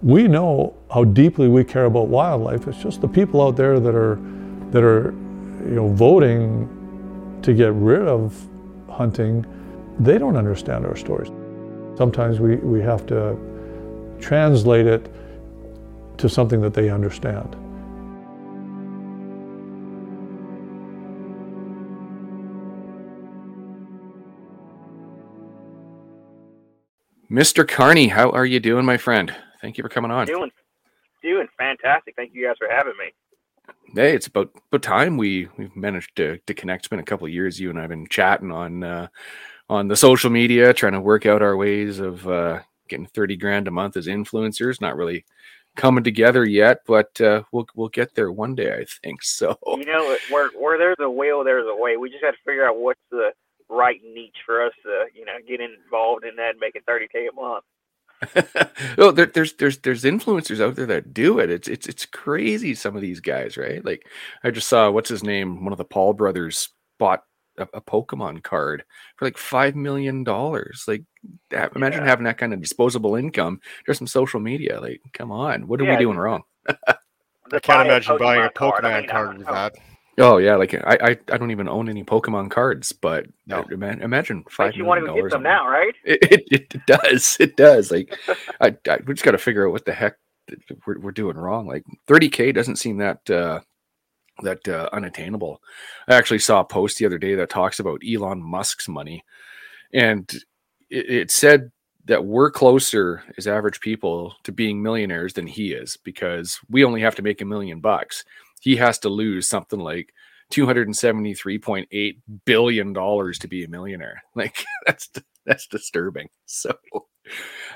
we 0.02 0.26
know 0.28 0.74
how 0.92 1.04
deeply 1.04 1.48
we 1.48 1.64
care 1.64 1.84
about 1.84 2.08
wildlife. 2.08 2.66
It's 2.66 2.82
just 2.82 3.00
the 3.00 3.08
people 3.08 3.42
out 3.42 3.56
there 3.56 3.78
that 3.80 3.94
are 3.94 4.18
that 4.70 4.82
are 4.82 5.12
you 5.64 5.74
know 5.74 5.88
voting 5.88 6.68
to 7.42 7.54
get 7.54 7.72
rid 7.72 8.02
of 8.02 8.48
hunting, 8.88 9.46
they 9.98 10.18
don't 10.18 10.36
understand 10.36 10.84
our 10.86 10.96
stories. 10.96 11.30
Sometimes 11.96 12.40
we, 12.40 12.56
we 12.56 12.80
have 12.80 13.06
to 13.06 13.36
translate 14.20 14.86
it 14.86 15.10
to 16.18 16.28
something 16.28 16.60
that 16.60 16.74
they 16.74 16.90
understand. 16.90 17.56
Mr. 27.30 27.66
Carney, 27.66 28.08
how 28.08 28.28
are 28.30 28.44
you 28.44 28.58
doing, 28.58 28.84
my 28.84 28.96
friend? 28.96 29.34
Thank 29.62 29.78
you 29.78 29.82
for 29.82 29.88
coming 29.88 30.10
on. 30.10 30.26
Doing, 30.26 30.50
doing 31.22 31.48
fantastic. 31.58 32.14
Thank 32.16 32.34
you 32.34 32.46
guys 32.46 32.56
for 32.58 32.68
having 32.68 32.94
me. 32.98 33.12
Hey, 33.94 34.14
it's 34.14 34.26
about 34.26 34.50
about 34.68 34.82
time 34.82 35.16
we 35.16 35.48
we've 35.56 35.74
managed 35.76 36.16
to 36.16 36.38
to 36.46 36.54
connect. 36.54 36.82
It's 36.82 36.88
been 36.88 36.98
a 36.98 37.04
couple 37.04 37.26
of 37.26 37.32
years. 37.32 37.60
You 37.60 37.70
and 37.70 37.78
I've 37.78 37.88
been 37.88 38.06
chatting 38.08 38.50
on 38.50 38.82
uh, 38.82 39.08
on 39.68 39.88
the 39.88 39.96
social 39.96 40.30
media, 40.30 40.72
trying 40.72 40.92
to 40.92 41.00
work 41.00 41.26
out 41.26 41.42
our 41.42 41.56
ways 41.56 41.98
of 42.00 42.26
uh, 42.26 42.60
getting 42.88 43.06
thirty 43.06 43.36
grand 43.36 43.68
a 43.68 43.70
month 43.70 43.96
as 43.96 44.06
influencers. 44.06 44.80
Not 44.80 44.96
really 44.96 45.24
coming 45.76 46.04
together 46.04 46.44
yet, 46.44 46.80
but 46.86 47.20
uh, 47.20 47.42
we'll 47.52 47.66
we'll 47.74 47.88
get 47.88 48.14
there 48.14 48.32
one 48.32 48.54
day, 48.54 48.72
I 48.72 48.84
think. 49.02 49.22
So 49.22 49.56
you 49.66 49.84
know, 49.84 50.16
where 50.30 50.50
where 50.58 50.78
there's 50.78 50.96
a 51.00 51.10
will, 51.10 51.44
there's 51.44 51.66
a 51.68 51.76
way. 51.76 51.96
We 51.96 52.10
just 52.10 52.22
got 52.22 52.32
to 52.32 52.36
figure 52.44 52.66
out 52.66 52.78
what's 52.78 53.00
the 53.10 53.32
right 53.68 54.00
niche 54.02 54.36
for 54.44 54.64
us 54.64 54.72
to 54.82 55.06
you 55.14 55.24
know 55.24 55.34
get 55.46 55.60
involved 55.60 56.24
in 56.24 56.36
that 56.36 56.50
and 56.50 56.60
make 56.60 56.74
it 56.74 56.84
thirty 56.86 57.08
k 57.08 57.28
a 57.28 57.34
month. 57.34 57.64
oh, 58.98 59.10
there, 59.10 59.26
there's 59.26 59.54
there's 59.54 59.78
there's 59.78 60.04
influencers 60.04 60.60
out 60.60 60.76
there 60.76 60.86
that 60.86 61.14
do 61.14 61.38
it. 61.38 61.50
It's 61.50 61.68
it's 61.68 61.86
it's 61.86 62.06
crazy. 62.06 62.74
Some 62.74 62.96
of 62.96 63.02
these 63.02 63.20
guys, 63.20 63.56
right? 63.56 63.84
Like 63.84 64.06
I 64.44 64.50
just 64.50 64.68
saw 64.68 64.90
what's 64.90 65.08
his 65.08 65.22
name. 65.22 65.64
One 65.64 65.72
of 65.72 65.78
the 65.78 65.84
Paul 65.84 66.12
brothers 66.12 66.68
bought 66.98 67.24
a, 67.58 67.68
a 67.74 67.80
Pokemon 67.80 68.42
card 68.42 68.84
for 69.16 69.24
like 69.24 69.38
five 69.38 69.74
million 69.74 70.24
dollars. 70.24 70.84
Like, 70.86 71.04
that, 71.50 71.72
imagine 71.76 72.02
yeah. 72.02 72.08
having 72.08 72.24
that 72.24 72.38
kind 72.38 72.52
of 72.52 72.60
disposable 72.60 73.16
income. 73.16 73.60
There's 73.86 73.98
some 73.98 74.06
social 74.06 74.40
media. 74.40 74.80
Like, 74.80 75.00
come 75.12 75.30
on, 75.30 75.66
what 75.66 75.80
are 75.80 75.84
yeah, 75.84 75.96
we 75.96 76.04
doing 76.04 76.18
wrong? 76.18 76.42
I 76.68 77.58
can't 77.60 77.88
imagine 77.88 78.16
Pokemon 78.16 78.18
buying 78.18 78.44
a 78.44 78.50
Pokemon 78.50 78.80
card, 78.80 79.08
card 79.08 79.38
with 79.38 79.46
that. 79.46 79.74
Oh 80.18 80.38
yeah, 80.38 80.56
like 80.56 80.74
I, 80.74 80.98
I, 81.00 81.18
I 81.32 81.38
don't 81.38 81.50
even 81.50 81.68
own 81.68 81.88
any 81.88 82.04
Pokemon 82.04 82.50
cards, 82.50 82.92
but 82.92 83.26
No. 83.46 83.64
ima- 83.70 83.96
imagine 84.00 84.44
five 84.50 84.68
Makes 84.68 84.76
you 84.78 84.84
want 84.84 85.00
to 85.00 85.06
get 85.14 85.30
dollars. 85.30 85.42
now, 85.42 85.66
right? 85.68 85.94
It, 86.04 86.18
it, 86.50 86.74
it 86.74 86.86
does. 86.86 87.36
It 87.40 87.56
does. 87.56 87.90
Like 87.90 88.18
I, 88.60 88.76
I 88.88 88.98
we 89.06 89.14
just 89.14 89.24
got 89.24 89.30
to 89.32 89.38
figure 89.38 89.66
out 89.66 89.72
what 89.72 89.84
the 89.84 89.92
heck 89.92 90.16
we're, 90.86 90.98
we're 90.98 91.12
doing 91.12 91.36
wrong. 91.36 91.66
Like 91.66 91.84
30k 92.08 92.52
doesn't 92.54 92.76
seem 92.76 92.98
that 92.98 93.28
uh, 93.30 93.60
that 94.42 94.66
uh, 94.68 94.88
unattainable. 94.92 95.62
I 96.08 96.14
actually 96.14 96.40
saw 96.40 96.60
a 96.60 96.64
post 96.64 96.98
the 96.98 97.06
other 97.06 97.18
day 97.18 97.34
that 97.36 97.48
talks 97.50 97.78
about 97.78 98.02
Elon 98.06 98.42
Musk's 98.42 98.88
money, 98.88 99.24
and 99.92 100.30
it, 100.90 101.10
it 101.10 101.30
said 101.30 101.70
that 102.06 102.24
we're 102.24 102.50
closer 102.50 103.22
as 103.38 103.46
average 103.46 103.80
people 103.80 104.34
to 104.42 104.50
being 104.52 104.82
millionaires 104.82 105.34
than 105.34 105.46
he 105.46 105.72
is 105.72 105.96
because 106.02 106.58
we 106.68 106.84
only 106.84 107.00
have 107.02 107.14
to 107.14 107.22
make 107.22 107.40
a 107.40 107.44
million 107.44 107.80
bucks. 107.80 108.24
He 108.60 108.76
has 108.76 108.98
to 109.00 109.08
lose 109.08 109.48
something 109.48 109.80
like 109.80 110.12
273.8 110.52 112.18
billion 112.44 112.92
dollars 112.92 113.38
to 113.40 113.48
be 113.48 113.64
a 113.64 113.68
millionaire. 113.68 114.22
Like 114.34 114.64
that's 114.86 115.10
that's 115.44 115.66
disturbing. 115.66 116.28
So 116.46 116.72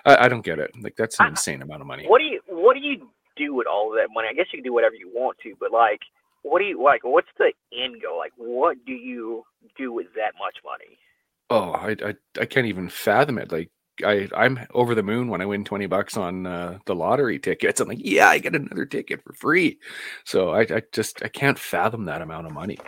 I, 0.05 0.27
I 0.27 0.29
don't 0.29 0.45
get 0.45 0.59
it. 0.59 0.71
Like 0.81 0.97
that's 0.97 1.19
an 1.21 1.27
I- 1.27 1.29
insane 1.31 1.63
amount 1.63 1.81
of 1.81 1.87
money. 1.87 2.07
What 2.07 2.19
do 2.19 2.25
you 2.25 2.41
What 2.49 2.75
do 2.75 2.81
you 2.81 3.09
do 3.37 3.55
with 3.55 3.67
all 3.67 3.91
of 3.93 3.97
that 3.99 4.09
money? 4.15 4.29
I 4.31 4.35
guess 4.35 4.47
you 4.53 4.59
can 4.59 4.65
do 4.65 4.73
whatever 4.73 4.95
you 4.95 5.11
want 5.13 5.39
to, 5.43 5.55
but 5.59 5.73
like, 5.73 6.01
what 6.43 6.59
do 6.61 6.67
you 6.67 6.83
like? 6.83 7.03
What's 7.05 7.29
the 7.39 7.53
end 7.77 8.03
goal? 8.03 8.19
Like, 8.19 8.33
what 8.37 8.77
do 8.87 8.93
you 8.93 9.45
do 9.77 9.93
with 9.93 10.07
that 10.15 10.35
much 10.39 10.57
money? 10.65 10.99
Oh, 11.51 11.73
I, 11.73 11.97
I 12.11 12.15
I 12.43 12.47
can't 12.47 12.67
even 12.67 12.89
fathom 12.89 13.39
it. 13.39 13.51
Like 13.53 13.71
I 14.05 14.29
I'm 14.37 14.59
over 14.73 14.95
the 14.95 15.03
moon 15.03 15.29
when 15.29 15.41
I 15.41 15.47
win 15.47 15.65
20 15.65 15.87
bucks 15.87 16.17
on 16.17 16.47
uh, 16.47 16.79
the 16.87 16.95
lottery 16.95 17.39
tickets. 17.39 17.81
I'm 17.81 17.89
like, 17.89 18.01
yeah, 18.01 18.29
I 18.29 18.39
get 18.39 18.55
another 18.55 18.87
ticket 18.87 19.23
for 19.23 19.33
free. 19.35 19.79
So 20.25 20.51
I, 20.51 20.61
I 20.63 20.83
just 20.93 21.23
I 21.23 21.29
can't 21.29 21.59
fathom 21.59 22.07
that 22.07 22.23
amount 22.23 22.47
of 22.47 22.53
money. 22.53 22.79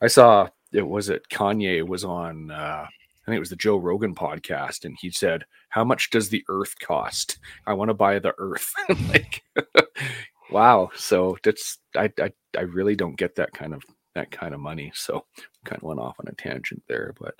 I 0.00 0.06
saw 0.06 0.48
it 0.72 0.86
was 0.86 1.08
it 1.08 1.28
Kanye 1.28 1.86
was 1.86 2.04
on 2.04 2.50
uh 2.50 2.86
I 2.86 3.30
think 3.30 3.36
it 3.36 3.40
was 3.40 3.50
the 3.50 3.56
Joe 3.56 3.76
Rogan 3.76 4.14
podcast 4.14 4.84
and 4.84 4.96
he 5.00 5.10
said, 5.10 5.44
"How 5.70 5.82
much 5.82 6.10
does 6.10 6.28
the 6.28 6.44
earth 6.48 6.78
cost? 6.78 7.38
I 7.66 7.72
want 7.72 7.88
to 7.88 7.94
buy 7.94 8.18
the 8.18 8.34
earth." 8.38 8.70
like 9.08 9.42
wow. 10.50 10.90
So 10.94 11.38
that's 11.42 11.78
I, 11.96 12.10
I 12.20 12.32
I 12.56 12.62
really 12.62 12.96
don't 12.96 13.16
get 13.16 13.36
that 13.36 13.52
kind 13.52 13.72
of 13.72 13.82
that 14.14 14.30
kind 14.30 14.54
of 14.54 14.60
money. 14.60 14.92
So 14.94 15.24
kind 15.64 15.78
of 15.78 15.82
went 15.82 16.00
off 16.00 16.16
on 16.20 16.26
a 16.28 16.34
tangent 16.34 16.82
there, 16.88 17.14
but 17.18 17.34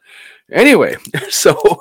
anyway, 0.50 0.96
so 1.28 1.78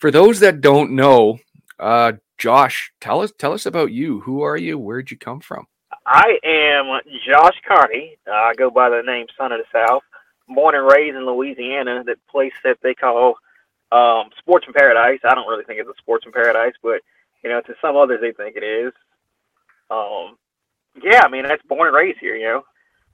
for 0.00 0.10
those 0.10 0.40
that 0.40 0.60
don't 0.60 0.92
know, 0.92 1.38
uh, 1.78 2.12
Josh, 2.38 2.92
tell 3.00 3.20
us 3.20 3.32
tell 3.38 3.52
us 3.52 3.66
about 3.66 3.92
you. 3.92 4.20
Who 4.20 4.42
are 4.42 4.56
you? 4.56 4.78
Where'd 4.78 5.10
you 5.10 5.18
come 5.18 5.40
from? 5.40 5.66
I 6.06 6.38
am 6.44 7.00
Josh 7.26 7.56
Carney. 7.66 8.16
Uh, 8.26 8.32
I 8.32 8.54
go 8.54 8.70
by 8.70 8.90
the 8.90 9.02
name 9.02 9.26
Son 9.38 9.52
of 9.52 9.60
the 9.60 9.86
South. 9.86 10.02
Born 10.48 10.74
and 10.74 10.86
raised 10.86 11.16
in 11.16 11.24
Louisiana, 11.24 12.04
that 12.04 12.18
place 12.28 12.52
that 12.64 12.76
they 12.82 12.92
call 12.92 13.36
um, 13.92 14.28
Sportsman 14.38 14.74
Paradise. 14.74 15.20
I 15.24 15.34
don't 15.34 15.48
really 15.48 15.64
think 15.64 15.80
it's 15.80 15.88
a 15.88 15.96
Sports 15.98 16.24
Sportsman 16.24 16.34
Paradise, 16.34 16.74
but 16.82 17.00
you 17.42 17.50
know, 17.50 17.60
to 17.62 17.74
some 17.80 17.96
others 17.96 18.20
they 18.20 18.32
think 18.32 18.56
it 18.56 18.64
is. 18.64 18.92
Um, 19.90 20.36
yeah, 21.02 21.22
I 21.24 21.28
mean 21.28 21.44
that's 21.44 21.62
born 21.66 21.88
and 21.88 21.96
raised 21.96 22.18
here. 22.18 22.36
You 22.36 22.46
know, 22.46 22.64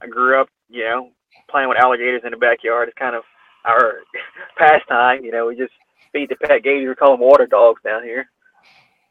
I 0.01 0.07
grew 0.07 0.39
up, 0.39 0.47
you 0.69 0.83
know, 0.83 1.09
playing 1.49 1.69
with 1.69 1.77
alligators 1.79 2.21
in 2.25 2.31
the 2.31 2.37
backyard. 2.37 2.89
It's 2.89 2.97
kind 2.97 3.15
of 3.15 3.23
our 3.65 3.99
pastime. 4.57 5.23
You 5.23 5.31
know, 5.31 5.47
we 5.47 5.55
just 5.55 5.73
feed 6.13 6.29
the 6.29 6.35
pet 6.47 6.63
gators. 6.63 6.87
We 6.89 6.95
call 6.95 7.11
them 7.11 7.21
water 7.21 7.47
dogs 7.47 7.81
down 7.83 8.03
here. 8.03 8.29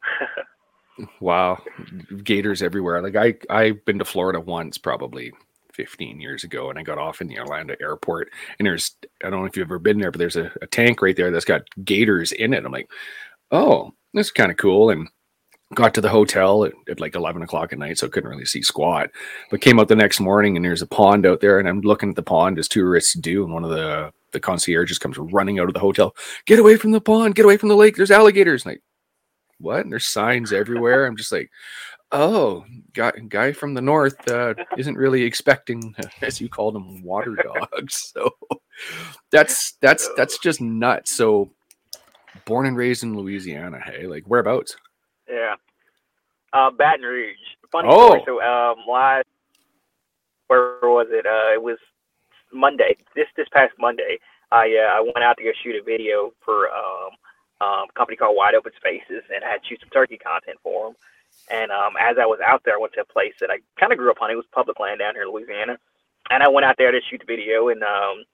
Wow, 1.19 1.61
gators 2.23 2.61
everywhere. 2.61 3.01
Like 3.01 3.15
I 3.15 3.35
I've 3.49 3.83
been 3.85 3.99
to 3.99 4.05
Florida 4.05 4.39
once, 4.39 4.77
probably 4.77 5.31
15 5.73 6.19
years 6.19 6.43
ago, 6.43 6.69
and 6.69 6.77
I 6.77 6.83
got 6.83 6.97
off 6.97 7.21
in 7.21 7.27
the 7.27 7.39
Orlando 7.39 7.75
airport. 7.81 8.29
And 8.59 8.65
there's 8.65 8.95
I 9.23 9.29
don't 9.29 9.39
know 9.39 9.45
if 9.45 9.57
you've 9.57 9.67
ever 9.67 9.79
been 9.79 9.99
there, 9.99 10.11
but 10.11 10.19
there's 10.19 10.35
a, 10.35 10.51
a 10.61 10.67
tank 10.67 11.01
right 11.01 11.15
there 11.15 11.31
that's 11.31 11.45
got 11.45 11.63
gators 11.83 12.31
in 12.31 12.53
it. 12.53 12.65
I'm 12.65 12.71
like, 12.71 12.89
oh, 13.51 13.91
this 14.13 14.27
is 14.27 14.31
kind 14.31 14.51
of 14.51 14.57
cool. 14.57 14.89
And 14.89 15.07
got 15.73 15.93
to 15.93 16.01
the 16.01 16.09
hotel 16.09 16.65
at, 16.65 16.73
at 16.89 16.99
like 16.99 17.15
11 17.15 17.41
o'clock 17.41 17.73
at 17.73 17.79
night, 17.79 17.97
so 17.97 18.09
couldn't 18.09 18.29
really 18.29 18.45
see 18.45 18.61
squat. 18.61 19.09
But 19.49 19.61
came 19.61 19.79
out 19.79 19.87
the 19.87 19.95
next 19.95 20.19
morning, 20.19 20.55
and 20.55 20.65
there's 20.65 20.81
a 20.81 20.87
pond 20.87 21.25
out 21.25 21.41
there, 21.41 21.59
and 21.59 21.67
I'm 21.67 21.81
looking 21.81 22.09
at 22.09 22.15
the 22.15 22.23
pond 22.23 22.59
as 22.59 22.67
tourists 22.67 23.13
do, 23.13 23.43
and 23.43 23.53
one 23.53 23.63
of 23.63 23.69
the 23.69 24.11
the 24.31 24.39
concierges 24.39 24.97
comes 24.97 25.17
running 25.17 25.59
out 25.59 25.67
of 25.67 25.73
the 25.73 25.79
hotel. 25.79 26.15
Get 26.45 26.59
away 26.59 26.77
from 26.77 26.91
the 26.91 27.01
pond! 27.01 27.35
Get 27.35 27.45
away 27.45 27.57
from 27.57 27.69
the 27.69 27.75
lake! 27.75 27.97
There's 27.97 28.11
alligators! 28.11 28.65
And 28.65 28.73
like, 28.73 28.81
what? 29.59 29.81
And 29.81 29.91
there's 29.91 30.07
signs 30.07 30.53
everywhere. 30.53 31.05
I'm 31.05 31.17
just 31.17 31.31
like, 31.31 31.51
oh, 32.11 32.65
guy, 32.93 33.11
guy 33.27 33.51
from 33.51 33.73
the 33.73 33.81
north 33.81 34.29
uh, 34.29 34.53
isn't 34.77 34.97
really 34.97 35.23
expecting, 35.23 35.95
as 36.21 36.41
you 36.41 36.49
called 36.49 36.75
them, 36.75 37.03
water 37.03 37.35
dogs. 37.35 38.13
So 38.21 38.31
that's 39.31 39.73
that's 39.73 40.09
that's 40.17 40.39
just 40.39 40.59
nuts. 40.59 41.13
So 41.13 41.51
born 42.45 42.65
and 42.65 42.75
raised 42.75 43.03
in 43.03 43.15
Louisiana, 43.15 43.79
hey, 43.79 44.07
like 44.07 44.23
whereabouts? 44.25 44.75
Yeah. 45.31 45.55
Uh, 46.53 46.69
Baton 46.71 47.05
Rouge. 47.05 47.37
Funny 47.71 47.87
Oh. 47.89 48.07
story. 48.07 48.23
So, 48.25 48.41
um, 48.41 48.83
last, 48.87 49.27
where 50.47 50.77
was 50.81 51.07
it? 51.09 51.25
Uh, 51.25 51.53
it 51.53 51.61
was 51.63 51.77
Monday. 52.51 52.97
This 53.15 53.27
this 53.37 53.47
past 53.49 53.73
Monday, 53.79 54.19
I 54.51 54.75
uh, 54.75 54.97
I 54.97 54.99
went 54.99 55.23
out 55.23 55.37
to 55.37 55.43
go 55.43 55.51
shoot 55.63 55.75
a 55.79 55.83
video 55.83 56.33
for 56.43 56.69
um, 56.71 57.11
um, 57.61 57.87
a 57.89 57.93
company 57.95 58.17
called 58.17 58.35
Wide 58.35 58.55
Open 58.55 58.73
Spaces, 58.75 59.23
and 59.33 59.43
I 59.45 59.49
had 59.51 59.63
to 59.63 59.67
shoot 59.69 59.79
some 59.79 59.89
turkey 59.89 60.17
content 60.17 60.59
for 60.61 60.87
them. 60.89 60.95
And 61.49 61.71
um, 61.71 61.93
as 61.99 62.17
I 62.19 62.25
was 62.25 62.39
out 62.45 62.63
there, 62.65 62.75
I 62.75 62.79
went 62.79 62.93
to 62.93 63.01
a 63.01 63.05
place 63.05 63.33
that 63.39 63.49
I 63.49 63.59
kind 63.79 63.93
of 63.93 63.97
grew 63.97 64.11
up 64.11 64.21
on. 64.21 64.29
It 64.29 64.35
was 64.35 64.45
public 64.51 64.79
land 64.79 64.99
down 64.99 65.15
here 65.15 65.23
in 65.23 65.31
Louisiana, 65.31 65.79
and 66.29 66.43
I 66.43 66.49
went 66.49 66.65
out 66.65 66.75
there 66.77 66.91
to 66.91 66.99
shoot 67.09 67.19
the 67.21 67.25
video. 67.25 67.69
And 67.69 67.81
um, 67.83 68.25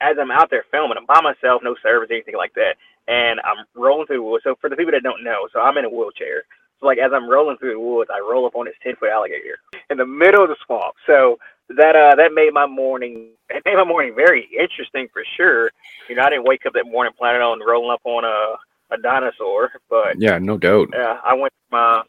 as 0.00 0.16
I'm 0.18 0.32
out 0.32 0.50
there 0.50 0.64
filming, 0.72 0.98
I'm 0.98 1.06
by 1.06 1.20
myself, 1.20 1.62
no 1.62 1.76
service, 1.80 2.08
anything 2.10 2.36
like 2.36 2.54
that 2.54 2.74
and 3.08 3.40
I'm 3.40 3.64
rolling 3.74 4.06
through 4.06 4.18
the 4.18 4.22
woods. 4.22 4.44
So 4.44 4.56
for 4.60 4.70
the 4.70 4.76
people 4.76 4.92
that 4.92 5.02
don't 5.02 5.24
know, 5.24 5.48
so 5.52 5.60
I'm 5.60 5.78
in 5.78 5.84
a 5.84 5.90
wheelchair. 5.90 6.44
So 6.80 6.86
like 6.86 6.98
as 6.98 7.12
I'm 7.14 7.28
rolling 7.28 7.56
through 7.58 7.74
the 7.74 7.80
woods, 7.80 8.10
I 8.12 8.20
roll 8.20 8.46
up 8.46 8.56
on 8.56 8.66
this 8.66 8.74
ten 8.82 8.96
foot 8.96 9.10
alligator 9.10 9.58
in 9.90 9.98
the 9.98 10.06
middle 10.06 10.42
of 10.42 10.48
the 10.48 10.56
swamp. 10.66 10.94
So 11.06 11.38
that 11.76 11.96
uh 11.96 12.14
that 12.16 12.32
made 12.34 12.52
my 12.52 12.66
morning 12.66 13.30
it 13.50 13.62
made 13.64 13.76
my 13.76 13.84
morning 13.84 14.14
very 14.16 14.48
interesting 14.58 15.08
for 15.12 15.22
sure. 15.36 15.70
You 16.08 16.16
know, 16.16 16.22
I 16.22 16.30
didn't 16.30 16.44
wake 16.46 16.66
up 16.66 16.72
that 16.74 16.86
morning 16.86 17.12
planning 17.16 17.42
on 17.42 17.60
rolling 17.66 17.92
up 17.92 18.00
on 18.04 18.24
a 18.24 18.56
a 18.94 18.98
dinosaur, 19.02 19.70
but 19.88 20.16
Yeah, 20.18 20.38
no 20.38 20.58
doubt. 20.58 20.88
yeah, 20.92 21.18
I 21.24 21.34
went 21.34 21.52
from 21.70 21.78
uh, 21.80 22.02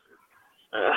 uh 0.78 0.94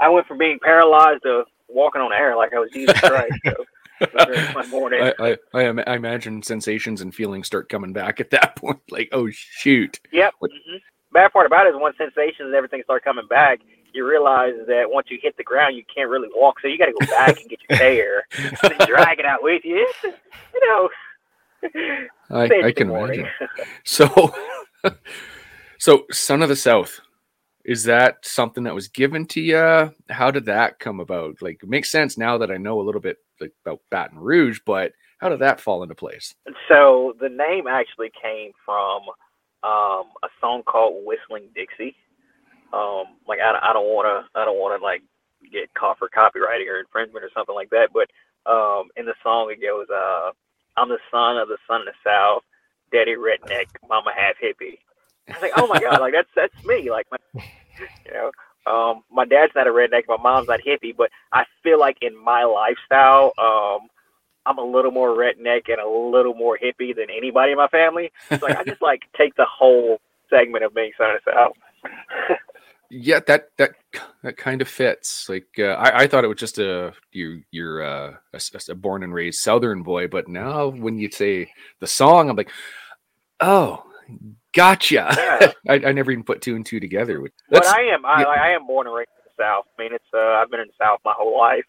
I 0.00 0.08
went 0.08 0.26
from 0.26 0.38
being 0.38 0.58
paralyzed 0.62 1.22
to 1.24 1.44
walking 1.68 2.00
on 2.02 2.12
air 2.12 2.36
like 2.36 2.52
I 2.54 2.58
was 2.58 2.70
Jesus 2.72 2.98
Christ. 3.04 3.36
So 3.44 3.64
it 4.00 4.12
was 4.14 4.22
a 4.28 4.32
very 4.32 4.52
fun 4.52 4.70
morning. 4.70 5.00
I, 5.02 5.14
I, 5.18 5.36
I, 5.54 5.82
I 5.86 5.94
imagine 5.96 6.42
sensations 6.42 7.00
and 7.00 7.14
feelings 7.14 7.46
start 7.46 7.68
coming 7.68 7.92
back 7.92 8.20
at 8.20 8.30
that 8.30 8.56
point. 8.56 8.80
Like, 8.90 9.08
oh 9.12 9.28
shoot, 9.30 10.00
Yep. 10.12 10.34
What- 10.38 10.50
hmm 10.68 10.76
Bad 11.12 11.32
part 11.32 11.46
about 11.46 11.66
it 11.66 11.70
is 11.70 11.76
once 11.78 11.96
sensations 11.96 12.40
and 12.46 12.54
everything 12.54 12.82
start 12.82 13.02
coming 13.02 13.26
back, 13.28 13.60
you 13.94 14.06
realize 14.06 14.52
that 14.66 14.84
once 14.90 15.06
you 15.10 15.18
hit 15.22 15.34
the 15.38 15.42
ground, 15.44 15.74
you 15.74 15.82
can't 15.94 16.10
really 16.10 16.28
walk. 16.34 16.60
So 16.60 16.68
you 16.68 16.76
got 16.76 16.86
to 16.86 16.92
go 16.92 17.06
back 17.06 17.40
and 17.40 17.48
get 17.48 17.58
your 17.70 17.78
hair, 17.78 18.26
drag 18.86 19.18
it 19.20 19.24
out 19.24 19.42
with 19.42 19.64
you. 19.64 19.86
It's, 20.02 20.18
you 20.52 20.68
know. 20.68 20.90
I, 22.30 22.66
I 22.66 22.72
can 22.72 22.88
morning. 22.88 23.20
imagine. 23.20 23.72
So, 23.84 24.34
so 25.78 26.04
son 26.10 26.42
of 26.42 26.50
the 26.50 26.56
South, 26.56 27.00
is 27.64 27.84
that 27.84 28.16
something 28.22 28.64
that 28.64 28.74
was 28.74 28.88
given 28.88 29.26
to 29.28 29.40
you? 29.40 29.94
How 30.10 30.30
did 30.30 30.44
that 30.46 30.78
come 30.80 31.00
about? 31.00 31.40
Like, 31.40 31.62
it 31.62 31.68
makes 31.68 31.90
sense 31.90 32.18
now 32.18 32.36
that 32.38 32.50
I 32.50 32.58
know 32.58 32.80
a 32.80 32.82
little 32.82 33.00
bit 33.00 33.18
like 33.40 33.52
about 33.64 33.80
Baton 33.90 34.18
Rouge, 34.18 34.60
but 34.64 34.92
how 35.18 35.28
did 35.28 35.40
that 35.40 35.60
fall 35.60 35.82
into 35.82 35.94
place? 35.94 36.34
So 36.68 37.14
the 37.20 37.28
name 37.28 37.66
actually 37.66 38.10
came 38.20 38.52
from 38.64 39.02
um, 39.62 40.12
a 40.22 40.28
song 40.40 40.62
called 40.64 41.04
"Whistling 41.04 41.48
Dixie." 41.54 41.96
Um, 42.72 43.04
like 43.26 43.40
I, 43.40 43.58
I 43.62 43.72
don't 43.72 43.86
want 43.86 44.06
to, 44.06 44.40
I 44.40 44.44
don't 44.44 44.58
want 44.58 44.78
to 44.78 44.84
like 44.84 45.02
get 45.52 45.72
caught 45.74 45.98
for 45.98 46.08
copywriting 46.08 46.68
or 46.68 46.80
infringement 46.80 47.24
or 47.24 47.30
something 47.34 47.54
like 47.54 47.70
that. 47.70 47.90
But 47.92 48.10
um, 48.50 48.88
in 48.96 49.06
the 49.06 49.14
song 49.22 49.50
it 49.50 49.62
goes, 49.62 49.86
uh, 49.90 50.30
"I'm 50.76 50.88
the 50.88 50.98
son 51.10 51.38
of 51.38 51.48
the 51.48 51.58
son 51.66 51.80
of 51.80 51.86
the 51.86 51.98
South, 52.04 52.42
daddy 52.92 53.14
redneck, 53.14 53.66
mama 53.88 54.10
half 54.14 54.34
hippie." 54.42 54.78
I 55.28 55.32
was 55.32 55.42
like, 55.42 55.52
oh 55.56 55.66
my 55.66 55.80
god, 55.80 56.00
like 56.00 56.12
that's 56.12 56.28
that's 56.36 56.64
me. 56.64 56.90
Like, 56.90 57.06
my, 57.10 57.18
you 58.06 58.12
know, 58.12 58.30
um, 58.66 59.04
my 59.10 59.24
dad's 59.24 59.52
not 59.54 59.66
a 59.66 59.70
redneck, 59.70 60.02
my 60.08 60.16
mom's 60.16 60.48
not 60.48 60.60
hippie, 60.60 60.96
but 60.96 61.10
I 61.32 61.44
feel 61.62 61.78
like 61.78 61.98
in 62.02 62.16
my 62.16 62.44
lifestyle, 62.44 63.32
um, 63.38 63.88
I'm 64.44 64.58
a 64.58 64.64
little 64.64 64.92
more 64.92 65.10
redneck 65.10 65.68
and 65.68 65.80
a 65.80 65.88
little 65.88 66.34
more 66.34 66.58
hippie 66.58 66.94
than 66.94 67.06
anybody 67.10 67.52
in 67.52 67.58
my 67.58 67.68
family. 67.68 68.12
So 68.28 68.38
like, 68.42 68.56
I 68.56 68.64
just 68.64 68.82
like 68.82 69.02
take 69.16 69.34
the 69.36 69.46
whole 69.46 70.00
segment 70.30 70.64
of 70.64 70.74
being 70.74 70.92
son 70.98 71.10
of 71.10 71.20
the 71.24 71.32
South. 71.32 72.36
Yeah, 72.88 73.18
that 73.26 73.48
that 73.58 73.72
that 74.22 74.36
kind 74.36 74.62
of 74.62 74.68
fits. 74.68 75.28
Like, 75.28 75.48
uh, 75.58 75.72
I, 75.72 76.02
I 76.02 76.06
thought 76.06 76.22
it 76.22 76.28
was 76.28 76.38
just 76.38 76.58
a 76.58 76.92
you 77.10 77.42
you're 77.50 77.82
uh, 77.82 78.14
a, 78.32 78.40
a 78.68 78.74
born 78.76 79.02
and 79.02 79.12
raised 79.12 79.40
Southern 79.40 79.82
boy, 79.82 80.06
but 80.06 80.28
now 80.28 80.68
when 80.68 80.98
you 80.98 81.10
say 81.10 81.50
the 81.80 81.86
song, 81.88 82.30
I'm 82.30 82.36
like, 82.36 82.50
oh, 83.40 83.82
gotcha. 84.56 84.94
Yeah. 85.16 85.52
I, 85.68 85.88
I 85.88 85.92
never 85.92 86.10
even 86.10 86.24
put 86.24 86.40
two 86.40 86.56
and 86.56 86.64
two 86.64 86.80
together. 86.80 87.20
But 87.20 87.30
That's, 87.50 87.68
I 87.68 87.82
am, 87.82 88.04
I, 88.04 88.22
yeah. 88.22 88.26
I 88.26 88.48
am 88.50 88.66
born 88.66 88.86
and 88.86 88.96
raised 88.96 89.10
in 89.18 89.30
the 89.36 89.42
South. 89.42 89.66
I 89.78 89.82
mean, 89.82 89.92
it's 89.94 90.04
uh, 90.12 90.40
I've 90.40 90.50
been 90.50 90.60
in 90.60 90.68
the 90.68 90.84
South 90.84 91.00
my 91.04 91.14
whole 91.16 91.38
life. 91.38 91.64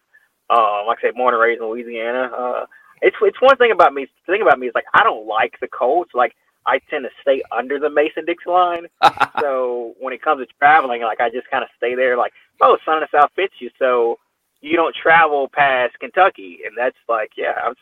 Um, 0.50 0.86
like 0.86 0.98
I 0.98 1.08
said, 1.08 1.14
born 1.14 1.34
and 1.34 1.42
raised 1.42 1.60
in 1.60 1.68
Louisiana. 1.68 2.30
Uh, 2.36 2.66
it's 3.02 3.16
it's 3.22 3.40
one 3.40 3.56
thing 3.56 3.70
about 3.70 3.94
me. 3.94 4.06
The 4.26 4.32
thing 4.32 4.42
about 4.42 4.58
me 4.58 4.66
is 4.66 4.74
like 4.74 4.86
I 4.94 5.04
don't 5.04 5.26
like 5.26 5.54
the 5.60 5.68
cold. 5.68 6.08
So 6.10 6.18
like 6.18 6.34
I 6.66 6.80
tend 6.90 7.04
to 7.04 7.10
stay 7.22 7.42
under 7.56 7.78
the 7.78 7.90
Mason 7.90 8.24
Dixon 8.24 8.52
line. 8.52 8.86
so 9.40 9.94
when 10.00 10.12
it 10.12 10.22
comes 10.22 10.44
to 10.44 10.52
traveling, 10.58 11.02
like 11.02 11.20
I 11.20 11.30
just 11.30 11.50
kind 11.50 11.62
of 11.62 11.70
stay 11.76 11.94
there. 11.94 12.16
Like 12.16 12.32
oh, 12.60 12.78
sun 12.84 12.96
in 12.96 13.06
the 13.10 13.18
south 13.18 13.30
fits 13.36 13.54
you, 13.60 13.70
so 13.78 14.18
you 14.60 14.76
don't 14.76 14.96
travel 14.96 15.48
past 15.52 15.98
Kentucky, 16.00 16.60
and 16.66 16.76
that's 16.76 16.96
like 17.08 17.32
yeah, 17.36 17.52
I'm 17.64 17.74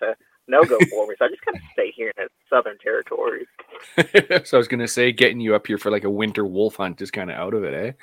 no 0.49 0.65
go 0.65 0.79
for 0.91 1.07
me. 1.07 1.15
So 1.19 1.25
I 1.27 1.29
just 1.29 1.43
kind 1.45 1.57
of 1.57 1.63
stay 1.73 1.93
here 1.95 2.13
in 2.17 2.25
the 2.25 2.29
southern 2.49 2.79
territory. 2.79 3.47
so 4.45 4.57
I 4.57 4.59
was 4.59 4.69
gonna 4.69 4.89
say, 4.89 5.13
getting 5.13 5.41
you 5.41 5.55
up 5.55 5.67
here 5.67 5.79
for 5.79 5.91
like 5.91 6.05
a 6.05 6.11
winter 6.11 6.45
wolf 6.47 6.77
hunt 6.77 7.01
is 7.03 7.11
kind 7.11 7.31
of 7.31 7.37
out 7.37 7.55
of 7.55 7.65
it, 7.65 7.97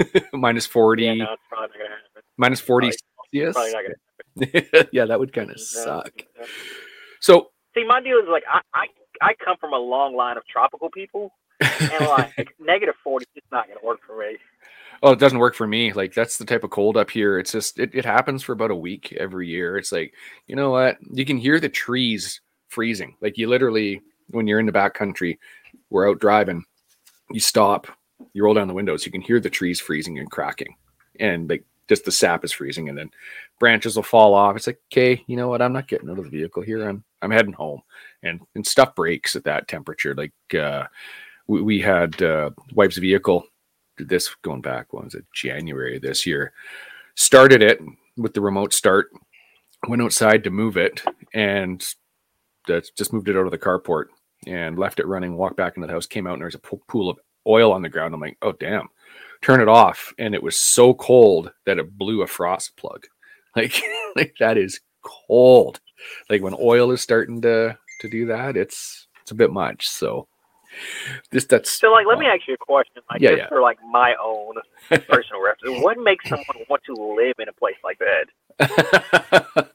eh? 0.00 0.20
minus 0.32 0.66
forty. 0.66 1.04
Yeah, 1.04 1.14
no, 1.14 1.32
it's 1.32 1.42
probably 1.48 1.68
not 1.68 1.78
gonna 1.78 1.90
happen. 1.90 2.22
Minus 2.36 2.60
forty 2.60 2.86
Probably- 2.88 2.98
Celsius. 3.32 3.54
Probably 3.54 3.72
not 3.72 3.82
gonna 3.82 4.88
yeah, 4.92 5.04
that 5.06 5.20
would 5.20 5.32
kind 5.32 5.50
of 5.50 5.56
No, 5.56 5.62
suck. 5.62 6.12
no. 6.38 6.44
So 7.20 7.48
See, 7.74 7.84
my 7.86 8.00
deal 8.00 8.16
is 8.18 8.24
like 8.30 8.44
I, 8.50 8.60
I 8.74 8.86
I 9.20 9.34
come 9.44 9.56
from 9.60 9.72
a 9.72 9.78
long 9.78 10.14
line 10.16 10.36
of 10.36 10.42
tropical 10.46 10.90
people, 10.90 11.32
and 11.60 12.06
like 12.06 12.54
negative 12.60 12.94
forty 13.04 13.26
is 13.36 13.42
not 13.52 13.68
gonna 13.68 13.80
work 13.84 14.00
for 14.06 14.18
me. 14.18 14.36
Oh, 15.02 15.10
it 15.12 15.18
doesn't 15.18 15.38
work 15.38 15.54
for 15.56 15.66
me. 15.66 15.92
Like 15.92 16.14
that's 16.14 16.38
the 16.38 16.44
type 16.44 16.62
of 16.62 16.70
cold 16.70 16.96
up 16.96 17.10
here. 17.10 17.38
It's 17.38 17.52
just 17.52 17.78
it, 17.78 17.90
it 17.92 18.04
happens 18.04 18.42
for 18.42 18.52
about 18.52 18.70
a 18.70 18.76
week 18.76 19.12
every 19.18 19.48
year. 19.48 19.76
It's 19.76 19.90
like, 19.90 20.14
you 20.46 20.54
know 20.54 20.70
what? 20.70 20.98
You 21.12 21.24
can 21.24 21.36
hear 21.36 21.58
the 21.58 21.68
trees 21.68 22.40
freezing. 22.68 23.16
Like 23.20 23.36
you 23.36 23.48
literally 23.48 24.00
when 24.30 24.46
you're 24.46 24.60
in 24.60 24.66
the 24.66 24.72
back 24.72 24.94
country, 24.94 25.40
we're 25.90 26.08
out 26.08 26.20
driving, 26.20 26.64
you 27.32 27.40
stop, 27.40 27.88
you 28.32 28.44
roll 28.44 28.54
down 28.54 28.68
the 28.68 28.74
windows, 28.74 29.04
you 29.04 29.12
can 29.12 29.20
hear 29.20 29.40
the 29.40 29.50
trees 29.50 29.80
freezing 29.80 30.18
and 30.18 30.30
cracking. 30.30 30.76
And 31.18 31.50
like 31.50 31.64
just 31.88 32.04
the 32.04 32.12
sap 32.12 32.44
is 32.44 32.52
freezing 32.52 32.88
and 32.88 32.96
then 32.96 33.10
branches 33.58 33.96
will 33.96 34.04
fall 34.04 34.34
off. 34.34 34.54
It's 34.56 34.68
like, 34.68 34.80
okay, 34.92 35.22
you 35.26 35.36
know 35.36 35.48
what? 35.48 35.60
I'm 35.60 35.72
not 35.72 35.88
getting 35.88 36.10
out 36.10 36.18
of 36.18 36.24
the 36.24 36.30
vehicle 36.30 36.62
here. 36.62 36.88
I'm 36.88 37.02
I'm 37.22 37.32
heading 37.32 37.52
home. 37.52 37.82
And 38.22 38.40
and 38.54 38.64
stuff 38.64 38.94
breaks 38.94 39.34
at 39.34 39.44
that 39.44 39.66
temperature. 39.66 40.14
Like 40.14 40.32
uh 40.54 40.84
we, 41.48 41.60
we 41.60 41.80
had 41.80 42.22
uh 42.22 42.50
wife's 42.72 42.98
vehicle 42.98 43.44
this 43.98 44.34
going 44.42 44.60
back 44.60 44.92
when 44.92 45.04
was 45.04 45.14
it 45.14 45.24
january 45.34 45.98
this 45.98 46.26
year 46.26 46.52
started 47.14 47.62
it 47.62 47.80
with 48.16 48.34
the 48.34 48.40
remote 48.40 48.72
start 48.72 49.10
went 49.88 50.02
outside 50.02 50.44
to 50.44 50.50
move 50.50 50.76
it 50.76 51.02
and 51.34 51.94
just 52.66 53.12
moved 53.12 53.28
it 53.28 53.36
out 53.36 53.44
of 53.44 53.50
the 53.50 53.58
carport 53.58 54.06
and 54.46 54.78
left 54.78 55.00
it 55.00 55.06
running 55.06 55.36
walked 55.36 55.56
back 55.56 55.76
into 55.76 55.86
the 55.86 55.92
house 55.92 56.06
came 56.06 56.26
out 56.26 56.34
and 56.34 56.40
there 56.40 56.46
was 56.46 56.54
a 56.54 56.58
pool 56.58 57.08
of 57.08 57.18
oil 57.46 57.72
on 57.72 57.82
the 57.82 57.88
ground. 57.88 58.14
I'm 58.14 58.20
like 58.20 58.38
oh 58.42 58.52
damn. 58.52 58.88
Turn 59.40 59.60
it 59.60 59.68
off 59.68 60.12
and 60.18 60.34
it 60.34 60.42
was 60.42 60.56
so 60.56 60.94
cold 60.94 61.52
that 61.66 61.78
it 61.78 61.98
blew 61.98 62.22
a 62.22 62.26
frost 62.26 62.76
plug. 62.76 63.06
Like, 63.54 63.82
like 64.16 64.34
that 64.40 64.56
is 64.56 64.80
cold. 65.02 65.78
Like 66.30 66.40
when 66.40 66.56
oil 66.58 66.90
is 66.90 67.02
starting 67.02 67.42
to 67.42 67.76
to 68.00 68.08
do 68.08 68.24
that 68.24 68.56
it's 68.56 69.08
it's 69.20 69.30
a 69.30 69.34
bit 69.34 69.52
much. 69.52 69.86
So 69.86 70.26
this 71.30 71.44
that's 71.44 71.70
So 71.78 71.90
like, 71.90 72.06
let 72.06 72.18
me 72.18 72.26
ask 72.26 72.42
you 72.48 72.54
a 72.54 72.56
question, 72.58 73.02
like 73.10 73.20
Yeah, 73.20 73.30
just 73.30 73.38
yeah. 73.42 73.48
for 73.48 73.60
like 73.60 73.78
my 73.90 74.14
own 74.22 74.54
personal 74.90 75.42
reference. 75.42 75.80
What 75.82 75.98
makes 75.98 76.28
someone 76.28 76.46
want 76.68 76.82
to 76.86 76.94
live 76.94 77.34
in 77.38 77.48
a 77.48 77.52
place 77.52 77.76
like 77.84 77.98
that? 77.98 79.68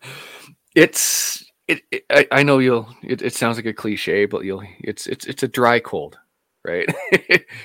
it's 0.76 1.44
it, 1.68 1.82
it 1.92 2.06
I, 2.10 2.28
I 2.32 2.44
know 2.44 2.60
you'll 2.60 2.88
it, 3.04 3.22
it 3.22 3.34
sounds 3.34 3.58
like 3.58 3.66
a 3.66 3.74
cliche 3.74 4.26
but 4.26 4.44
you'll 4.44 4.64
it's 4.80 5.08
it's 5.08 5.26
it's 5.26 5.44
a 5.44 5.48
dry 5.48 5.80
cold 5.80 6.18
right 6.64 6.88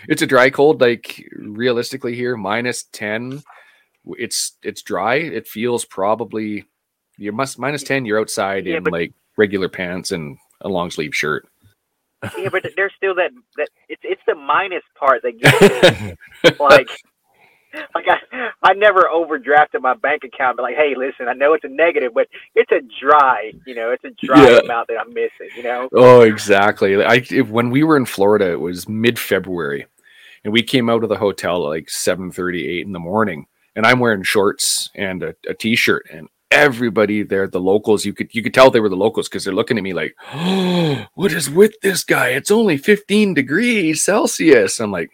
it's 0.09 0.23
a 0.23 0.27
dry 0.27 0.51
cold 0.51 0.81
like 0.81 1.23
realistically 1.37 2.15
here 2.15 2.37
minus 2.37 2.85
10 2.93 3.43
it's 4.19 4.57
it's 4.63 4.83
dry 4.83 5.17
it 5.17 5.47
feels 5.47 5.85
probably 5.85 6.65
you 7.19 7.33
must 7.33 7.59
minus 7.59 7.83
10 7.83 8.05
you're 8.05 8.19
outside 8.21 8.67
Yeah, 8.67 8.79
in 8.79 8.85
but- 8.85 8.93
like 8.93 9.13
regular 9.37 9.69
pants 9.69 10.13
and 10.13 10.39
a 10.61 10.69
long 10.69 10.91
sleeve 10.91 11.15
shirt 11.15 11.47
Yeah, 12.37 12.49
but 12.51 12.65
there's 12.77 12.93
still 12.97 13.15
that 13.17 13.33
that 13.57 13.69
it's 13.89 14.03
it's 14.05 14.23
the 14.27 14.35
minus 14.35 14.83
part 14.99 15.23
that 15.23 15.39
gets 15.41 15.59
like 16.61 16.91
like 17.95 18.07
I 18.09 18.51
I 18.63 18.75
never 18.75 19.09
overdrafted 19.15 19.81
my 19.83 19.95
bank 19.95 20.25
account. 20.25 20.57
But 20.57 20.65
like, 20.65 20.77
hey, 20.77 20.95
listen, 20.97 21.29
I 21.29 21.35
know 21.35 21.55
it's 21.55 21.65
a 21.65 21.69
negative, 21.69 22.13
but 22.15 22.29
it's 22.55 22.73
a 22.73 22.81
dry, 23.05 23.53
you 23.65 23.75
know, 23.75 23.91
it's 23.91 24.05
a 24.05 24.11
dry 24.25 24.53
Yeah. 24.53 24.61
amount 24.61 24.89
that 24.89 24.99
I'm 25.01 25.15
missing. 25.15 25.51
You 25.55 25.63
know, 25.65 25.91
Oh, 25.95 26.23
exactly. 26.23 27.03
I 27.05 27.17
if, 27.31 27.49
when 27.49 27.71
we 27.71 27.83
were 27.83 27.97
in 27.97 28.07
Florida, 28.07 28.51
it 28.53 28.61
was 28.61 28.89
mid 28.89 29.19
February, 29.19 29.87
and 30.45 30.53
we 30.53 30.63
came 30.63 30.91
out 30.91 31.03
of 31.03 31.09
the 31.11 31.17
hotel 31.19 31.57
at 31.65 31.69
like 31.69 31.91
seven 31.91 32.31
thirty, 32.33 32.69
eight 32.69 32.87
in 32.87 32.93
the 32.93 32.99
morning, 32.99 33.47
and 33.77 33.87
I'm 33.87 34.01
wearing 34.01 34.23
shorts 34.23 34.91
and 34.95 35.23
a, 35.23 35.35
a 35.49 35.55
t-shirt, 35.55 36.07
and 36.13 36.29
everybody 36.53 37.23
there, 37.23 37.49
the 37.49 37.61
locals, 37.61 38.05
you 38.05 38.13
could 38.13 38.35
you 38.35 38.43
could 38.43 38.55
tell 38.55 38.71
they 38.71 38.81
were 38.81 38.89
the 38.89 38.97
locals 38.97 39.29
because 39.29 39.45
they're 39.45 39.55
looking 39.55 39.79
at 39.79 39.83
me 39.83 39.95
like, 39.95 40.15
"Oh, 40.33 41.07
what 41.15 41.33
is 41.33 41.51
with 41.51 41.75
this 41.83 42.05
guy? 42.05 42.29
It's 42.29 42.51
only 42.51 42.77
fifteen 42.77 43.35
degrees 43.35 44.05
Celsius." 44.05 44.79
I'm 44.79 44.93
like, 44.93 45.11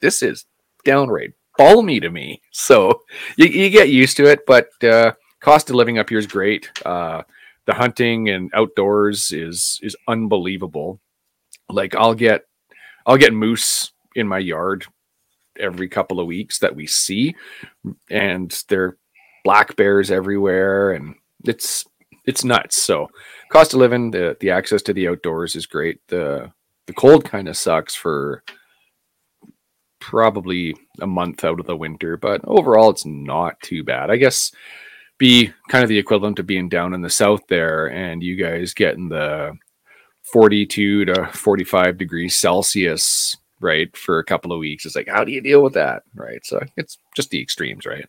"This 0.00 0.22
is 0.22 0.46
downright 0.84 1.32
balmy 1.56 2.00
to 2.00 2.10
me." 2.10 2.42
So 2.52 3.02
you, 3.36 3.46
you 3.46 3.70
get 3.70 3.88
used 3.88 4.16
to 4.18 4.26
it, 4.30 4.40
but 4.46 4.68
uh, 4.84 5.12
cost 5.40 5.70
of 5.70 5.76
living 5.76 5.98
up 5.98 6.08
here 6.08 6.18
is 6.18 6.26
great. 6.26 6.70
Uh, 6.84 7.22
the 7.66 7.74
hunting 7.74 8.28
and 8.28 8.50
outdoors 8.54 9.32
is 9.32 9.80
is 9.82 9.96
unbelievable. 10.06 11.00
Like 11.68 11.94
I'll 11.94 12.14
get 12.14 12.44
I'll 13.06 13.16
get 13.16 13.32
moose 13.32 13.92
in 14.14 14.28
my 14.28 14.38
yard 14.38 14.86
every 15.58 15.88
couple 15.88 16.20
of 16.20 16.26
weeks 16.26 16.60
that 16.60 16.76
we 16.76 16.86
see, 16.86 17.34
and 18.10 18.50
they're 18.68 18.96
black 19.44 19.76
bears 19.76 20.10
everywhere, 20.10 20.92
and 20.92 21.14
it's 21.44 21.84
it's 22.26 22.44
nuts. 22.44 22.82
So 22.82 23.08
cost 23.50 23.74
of 23.74 23.80
living, 23.80 24.10
the 24.10 24.36
the 24.40 24.50
access 24.50 24.82
to 24.82 24.92
the 24.92 25.08
outdoors 25.08 25.56
is 25.56 25.66
great. 25.66 26.00
The 26.08 26.52
the 26.86 26.92
cold 26.92 27.24
kind 27.24 27.48
of 27.48 27.56
sucks 27.56 27.94
for 27.94 28.42
probably 30.00 30.74
a 31.00 31.06
month 31.06 31.44
out 31.44 31.60
of 31.60 31.66
the 31.66 31.76
winter, 31.76 32.16
but 32.16 32.40
overall 32.44 32.90
it's 32.90 33.04
not 33.04 33.60
too 33.60 33.84
bad. 33.84 34.10
I 34.10 34.16
guess 34.16 34.52
be 35.18 35.52
kind 35.68 35.82
of 35.82 35.88
the 35.88 35.98
equivalent 35.98 36.38
of 36.38 36.46
being 36.46 36.68
down 36.68 36.94
in 36.94 37.02
the 37.02 37.10
south 37.10 37.42
there 37.48 37.88
and 37.88 38.22
you 38.22 38.36
guys 38.36 38.72
getting 38.72 39.08
the 39.08 39.52
42 40.32 41.06
to 41.06 41.26
45 41.32 41.98
degrees 41.98 42.38
Celsius, 42.38 43.36
right, 43.60 43.94
for 43.96 44.18
a 44.18 44.24
couple 44.24 44.52
of 44.52 44.60
weeks. 44.60 44.86
It's 44.86 44.94
like, 44.94 45.08
how 45.08 45.24
do 45.24 45.32
you 45.32 45.40
deal 45.40 45.62
with 45.62 45.74
that? 45.74 46.02
Right. 46.14 46.44
So 46.44 46.60
it's 46.76 46.98
just 47.16 47.30
the 47.30 47.40
extremes, 47.40 47.86
right? 47.86 48.06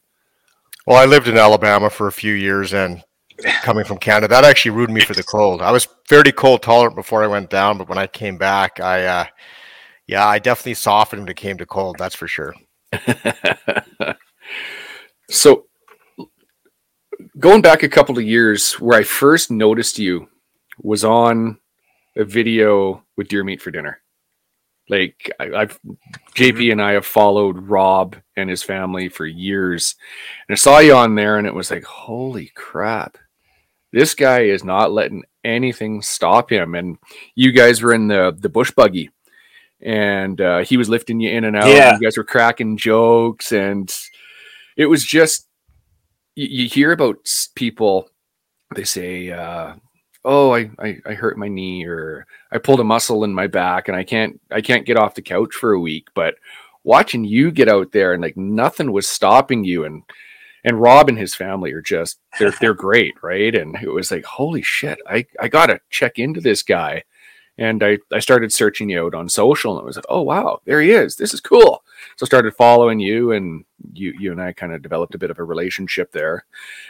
Well, 0.90 0.98
I 0.98 1.06
lived 1.06 1.28
in 1.28 1.38
Alabama 1.38 1.88
for 1.92 2.08
a 2.08 2.12
few 2.12 2.34
years, 2.34 2.74
and 2.74 3.04
coming 3.62 3.86
from 3.86 4.00
Canada, 4.00 4.28
that 4.30 4.44
actually 4.44 4.72
ruined 4.72 4.92
me 4.92 5.02
for 5.02 5.14
the 5.14 5.22
cold. 5.22 5.62
I 5.62 5.72
was 5.72 5.88
fairly 6.08 6.32
cold 6.32 6.64
tolerant 6.64 6.96
before 6.96 7.24
I 7.24 7.28
went 7.28 7.52
down, 7.52 7.78
but 7.78 7.88
when 7.88 8.00
I 8.00 8.08
came 8.08 8.40
back, 8.40 8.80
I, 8.80 9.06
uh, 9.06 9.26
yeah, 10.08 10.26
I 10.26 10.40
definitely 10.40 10.74
softened 10.74 11.22
when 11.22 11.30
it 11.30 11.38
came 11.38 11.60
to 11.60 11.66
cold. 11.68 11.98
That's 12.00 12.16
for 12.16 12.28
sure. 12.28 12.56
so 15.30 15.68
going 17.38 17.62
back 17.62 17.84
a 17.84 17.88
couple 17.88 18.18
of 18.18 18.24
years 18.24 18.74
where 18.80 18.98
I 18.98 19.04
first 19.04 19.52
noticed 19.52 20.00
you 20.00 20.28
was 20.82 21.06
on 21.06 21.60
a 22.18 22.26
video 22.26 23.04
with 23.16 23.28
Deer 23.28 23.44
Meat 23.44 23.62
for 23.62 23.70
Dinner. 23.70 24.02
Like 24.90 25.32
I, 25.40 25.52
I've 25.54 25.80
JP 26.36 26.72
and 26.72 26.82
I 26.82 26.94
have 26.94 27.06
followed 27.06 27.70
Rob 27.70 28.16
and 28.36 28.50
his 28.50 28.64
family 28.64 29.08
for 29.08 29.26
years, 29.26 29.96
and 30.48 30.56
I 30.56 30.58
saw 30.58 30.80
you 30.80 30.96
on 30.96 31.16
there, 31.16 31.38
and 31.38 31.46
it 31.46 31.54
was 31.54 31.70
like, 31.70 31.84
holy 31.84 32.52
crap, 32.56 33.18
this 33.94 34.16
guy 34.16 34.42
is 34.42 34.64
not 34.64 34.92
letting 34.92 35.24
anything 35.44 36.02
stop 36.02 36.52
him. 36.52 36.76
And 36.76 36.98
you 37.36 37.52
guys 37.52 37.82
were 37.82 37.94
in 37.94 38.08
the 38.08 38.36
the 38.38 38.50
bush 38.50 38.72
buggy, 38.72 39.12
and 39.82 40.42
uh, 40.42 40.60
he 40.60 40.78
was 40.78 40.90
lifting 40.90 41.20
you 41.20 41.30
in 41.30 41.44
and 41.44 41.56
out. 41.56 41.68
Yeah. 41.68 41.94
You 41.94 42.00
guys 42.00 42.18
were 42.18 42.24
cracking 42.24 42.78
jokes, 42.78 43.52
and 43.52 43.94
it 44.76 44.88
was 44.88 45.06
just 45.06 45.48
you, 46.36 46.48
you 46.48 46.70
hear 46.70 46.92
about 46.92 47.18
people. 47.56 48.10
They 48.76 48.84
say, 48.84 49.32
uh, 49.32 49.76
"Oh, 50.26 50.54
I, 50.54 50.72
I 50.80 50.98
I 51.06 51.14
hurt 51.14 51.38
my 51.38 51.48
knee," 51.48 51.86
or 51.86 52.26
"I 52.52 52.58
pulled 52.58 52.80
a 52.80 52.84
muscle 52.84 53.24
in 53.24 53.34
my 53.34 53.48
back, 53.48 53.88
and 53.88 53.98
I 53.98 54.04
can't 54.04 54.40
I 54.52 54.62
can't 54.62 54.86
get 54.86 54.98
off 54.98 55.16
the 55.16 55.22
couch 55.22 55.54
for 55.54 55.74
a 55.74 55.80
week." 55.80 56.08
But 56.14 56.36
watching 56.84 57.24
you 57.26 57.52
get 57.52 57.70
out 57.70 57.92
there 57.92 58.14
and 58.14 58.22
like 58.22 58.38
nothing 58.38 58.92
was 58.92 59.08
stopping 59.08 59.64
you, 59.64 59.86
and 59.86 60.04
and 60.64 60.82
Rob 60.82 61.10
and 61.10 61.18
his 61.18 61.36
family 61.36 61.72
are 61.72 61.82
just 61.82 62.20
they're 62.38 62.54
they're 62.60 62.74
great, 62.88 63.16
right? 63.22 63.54
And 63.56 63.76
it 63.82 63.90
was 63.90 64.12
like, 64.12 64.26
holy 64.26 64.62
shit, 64.62 65.00
I 65.08 65.26
I 65.40 65.48
gotta 65.48 65.82
check 65.90 66.20
into 66.20 66.42
this 66.42 66.64
guy. 66.64 67.04
And 67.58 67.84
I, 67.84 67.98
I 68.14 68.20
started 68.20 68.54
searching 68.54 68.90
you 68.90 69.06
out 69.06 69.14
on 69.14 69.28
social 69.28 69.74
and 69.74 69.84
it 69.84 69.86
was 69.86 69.98
like, 69.98 70.06
oh 70.08 70.22
wow, 70.22 70.62
there 70.64 70.80
he 70.80 70.92
is. 70.92 71.18
This 71.18 71.34
is 71.34 71.42
cool. 71.42 71.84
So 72.16 72.24
I 72.24 72.28
started 72.28 72.56
following 72.56 73.02
you 73.02 73.34
and 73.34 73.66
you 73.94 74.14
you 74.18 74.32
and 74.32 74.42
I 74.42 74.54
kind 74.54 74.74
of 74.74 74.82
developed 74.82 75.14
a 75.14 75.18
bit 75.18 75.30
of 75.30 75.40
a 75.40 75.44
relationship 75.44 76.14
there. 76.14 76.46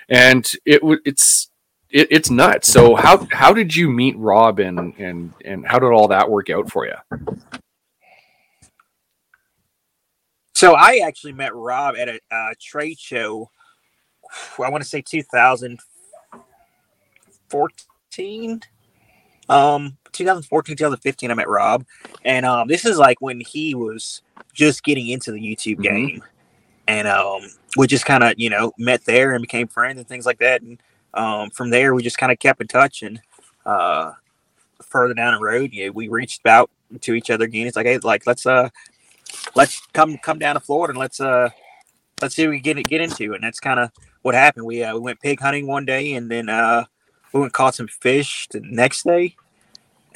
And 0.10 0.48
it 0.66 0.84
was 0.84 1.00
it's 1.06 1.49
it, 1.92 2.08
it's 2.12 2.30
nuts. 2.30 2.72
So 2.72 2.96
how 2.96 3.28
how 3.32 3.54
did 3.54 3.76
you 3.76 3.90
meet 3.90 4.16
Rob 4.18 4.60
and 4.60 4.94
and 5.00 5.34
and 5.46 5.66
how 5.68 5.80
did 5.80 5.92
all 5.92 6.08
that 6.10 6.30
work 6.30 6.50
out 6.50 6.70
for 6.72 6.86
you? 6.88 6.96
So 10.56 10.76
I 10.76 11.02
actually 11.06 11.34
met 11.34 11.56
Rob 11.56 11.96
at 11.98 12.10
a 12.10 12.20
uh, 12.32 12.54
trade 12.62 13.00
show. 13.00 13.50
I 14.60 14.70
want 14.70 14.84
to 14.84 14.90
say 14.90 15.02
2014 15.02 15.82
Um, 19.50 19.98
2014, 20.14 20.76
2015, 20.78 21.32
I 21.32 21.34
met 21.36 21.48
Rob, 21.50 21.86
and 22.26 22.46
um, 22.46 22.68
this 22.68 22.86
is 22.86 22.98
like 22.98 23.22
when 23.22 23.40
he 23.42 23.76
was 23.76 24.22
just 24.54 24.84
getting 24.84 25.08
into 25.10 25.32
the 25.32 25.40
YouTube 25.40 25.78
Mhm. 25.78 25.82
game, 25.82 26.24
and 26.88 27.08
um, 27.08 27.42
we 27.78 27.88
just 27.88 28.06
kind 28.06 28.24
of 28.24 28.34
you 28.38 28.50
know 28.50 28.72
met 28.78 29.04
there 29.06 29.34
and 29.34 29.42
became 29.42 29.68
friends 29.68 29.98
and 30.00 30.08
things 30.08 30.26
like 30.26 30.40
that, 30.40 30.62
and 30.62 30.82
um, 31.14 31.50
from 31.50 31.70
there 31.70 31.94
we 31.94 32.04
just 32.04 32.18
kind 32.18 32.32
of 32.32 32.40
kept 32.40 32.62
in 32.62 32.68
touch, 32.68 33.04
and 33.04 33.22
uh, 33.66 34.14
further 34.82 35.14
down 35.14 35.34
the 35.34 35.40
road, 35.40 35.72
yeah, 35.74 35.90
we 35.90 36.08
reached 36.08 36.46
out 36.46 36.70
to 37.02 37.14
each 37.14 37.30
other 37.30 37.46
again. 37.46 37.68
It's 37.68 37.76
like, 37.76 37.86
hey, 37.86 37.98
like 38.00 38.26
let's 38.28 38.46
uh, 38.46 38.70
let's 39.56 39.82
come 39.94 40.18
come 40.18 40.40
down 40.40 40.56
to 40.56 40.60
Florida 40.60 40.92
and 40.92 41.00
let's 41.00 41.20
uh, 41.20 41.50
let's 42.22 42.36
see 42.36 42.46
what 42.46 42.52
we 42.52 42.60
get 42.60 42.78
get 42.88 43.02
into, 43.02 43.34
and 43.34 43.44
that's 43.44 43.60
kind 43.60 43.80
of 43.80 43.92
what 44.22 44.36
happened. 44.36 44.66
We 44.66 44.84
uh, 44.84 44.94
we 44.94 45.00
went 45.02 45.22
pig 45.22 45.40
hunting 45.40 45.68
one 45.68 45.86
day, 45.86 46.14
and 46.14 46.30
then 46.30 46.50
uh, 46.50 46.86
we 47.34 47.42
went 47.42 47.54
caught 47.54 47.76
some 47.76 47.88
fish 47.88 48.48
the 48.52 48.62
next 48.64 49.04
day, 49.04 49.36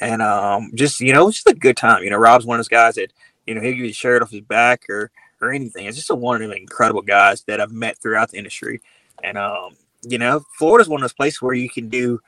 and 0.00 0.22
um, 0.22 0.70
just 0.74 1.00
you 1.00 1.12
know, 1.12 1.22
it 1.22 1.26
was 1.26 1.34
just 1.36 1.48
a 1.48 1.54
good 1.54 1.76
time. 1.76 2.02
You 2.02 2.10
know, 2.10 2.18
Rob's 2.18 2.46
one 2.46 2.56
of 2.56 2.58
those 2.58 2.68
guys 2.68 2.94
that 2.96 3.12
you 3.46 3.54
know 3.54 3.60
he'll 3.60 3.72
give 3.72 3.80
you 3.80 3.90
a 3.90 3.92
shirt 3.92 4.22
off 4.22 4.30
his 4.30 4.40
back 4.42 4.88
or 4.88 5.10
or 5.40 5.52
anything. 5.52 5.86
It's 5.86 5.96
just 5.96 6.10
a 6.10 6.14
one 6.14 6.36
of 6.36 6.48
them 6.48 6.56
incredible 6.56 7.02
guys 7.02 7.42
that 7.42 7.60
I've 7.60 7.72
met 7.72 7.98
throughout 7.98 8.30
the 8.30 8.38
industry, 8.38 8.80
and 9.22 9.38
um, 9.38 9.76
you 10.08 10.18
know, 10.18 10.42
Florida's 10.58 10.88
one 10.88 11.00
of 11.00 11.02
those 11.02 11.12
places 11.12 11.40
where 11.42 11.54
you 11.54 11.68
can 11.68 11.88
do 11.88 12.20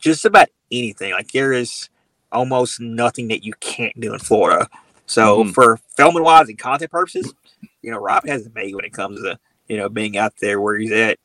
just 0.00 0.24
about 0.24 0.48
anything. 0.70 1.12
Like 1.12 1.30
there 1.32 1.52
is 1.52 1.88
almost 2.30 2.80
nothing 2.80 3.28
that 3.28 3.44
you 3.44 3.52
can't 3.60 3.98
do 4.00 4.12
in 4.12 4.18
Florida. 4.18 4.68
So 5.06 5.44
Mhm. 5.44 5.54
for 5.54 5.78
filming 5.96 6.22
wise 6.22 6.48
and 6.48 6.58
content 6.58 6.90
purposes, 6.90 7.34
you 7.82 7.90
know, 7.90 7.98
Rob 7.98 8.26
has 8.26 8.46
it 8.46 8.54
made 8.54 8.74
when 8.74 8.84
it 8.84 8.92
comes 8.92 9.20
to 9.22 9.38
you 9.68 9.76
know 9.76 9.88
being 9.88 10.16
out 10.16 10.34
there 10.40 10.60
where 10.60 10.76
he's 10.78 10.92
at. 10.92 11.18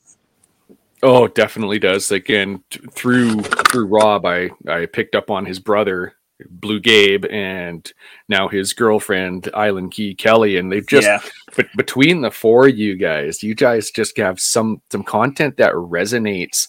Oh, 1.03 1.27
definitely 1.27 1.79
does. 1.79 2.09
Like, 2.09 2.29
and 2.29 2.59
t- 2.71 2.79
through 2.91 3.41
through 3.41 3.85
Rob, 3.85 4.25
I 4.25 4.49
I 4.67 4.85
picked 4.87 5.15
up 5.15 5.29
on 5.29 5.45
his 5.45 5.59
brother, 5.59 6.13
Blue 6.49 6.79
Gabe, 6.79 7.25
and 7.25 7.91
now 8.29 8.47
his 8.47 8.73
girlfriend, 8.73 9.49
Island 9.53 9.91
Key 9.91 10.13
Kelly, 10.13 10.57
and 10.57 10.71
they've 10.71 10.85
just 10.85 11.07
yeah, 11.07 11.19
but 11.55 11.67
between 11.75 12.21
the 12.21 12.29
four 12.31 12.67
of 12.67 12.77
you 12.77 12.95
guys, 12.95 13.41
you 13.41 13.55
guys 13.55 13.89
just 13.89 14.17
have 14.17 14.39
some 14.39 14.81
some 14.91 15.03
content 15.03 15.57
that 15.57 15.73
resonates 15.73 16.67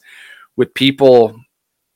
with 0.57 0.73
people 0.75 1.39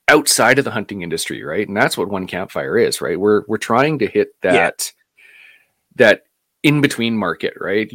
outside 0.08 0.58
of 0.58 0.64
the 0.64 0.70
hunting 0.70 1.02
industry, 1.02 1.42
right? 1.42 1.66
And 1.66 1.76
that's 1.76 1.96
what 1.96 2.10
one 2.10 2.26
campfire 2.26 2.76
is, 2.76 3.00
right? 3.00 3.18
We're 3.18 3.44
we're 3.48 3.56
trying 3.58 3.98
to 4.00 4.06
hit 4.06 4.34
Yeah. 4.44 4.52
that 4.52 4.92
that 5.96 6.22
in 6.62 6.80
between 6.80 7.16
market, 7.16 7.54
right? 7.58 7.90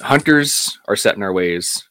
Hunters 0.00 0.78
are 0.88 0.96
set 0.96 1.16
in 1.16 1.22
our 1.22 1.32
ways. 1.32 1.88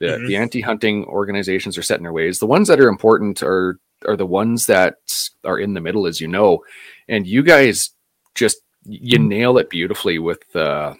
The 0.00 0.06
Mhm. 0.06 0.26
the 0.28 0.36
anti-hunting 0.36 1.04
organizations 1.04 1.78
are 1.78 1.82
set 1.82 1.98
in 1.98 2.02
their 2.02 2.12
ways. 2.12 2.38
The 2.40 2.46
ones 2.46 2.68
that 2.68 2.80
are 2.80 2.88
important 2.88 3.42
are 3.42 3.78
are 4.06 4.16
the 4.16 4.26
ones 4.26 4.66
that 4.66 4.96
are 5.44 5.58
in 5.58 5.74
the 5.74 5.80
middle, 5.80 6.06
as 6.06 6.20
you 6.20 6.28
know. 6.28 6.62
And 7.08 7.26
you 7.26 7.42
guys 7.42 7.90
just 8.34 8.58
you 8.84 9.18
nail 9.18 9.58
it 9.58 9.70
beautifully 9.70 10.18
with 10.18 10.54
uh 10.54 10.94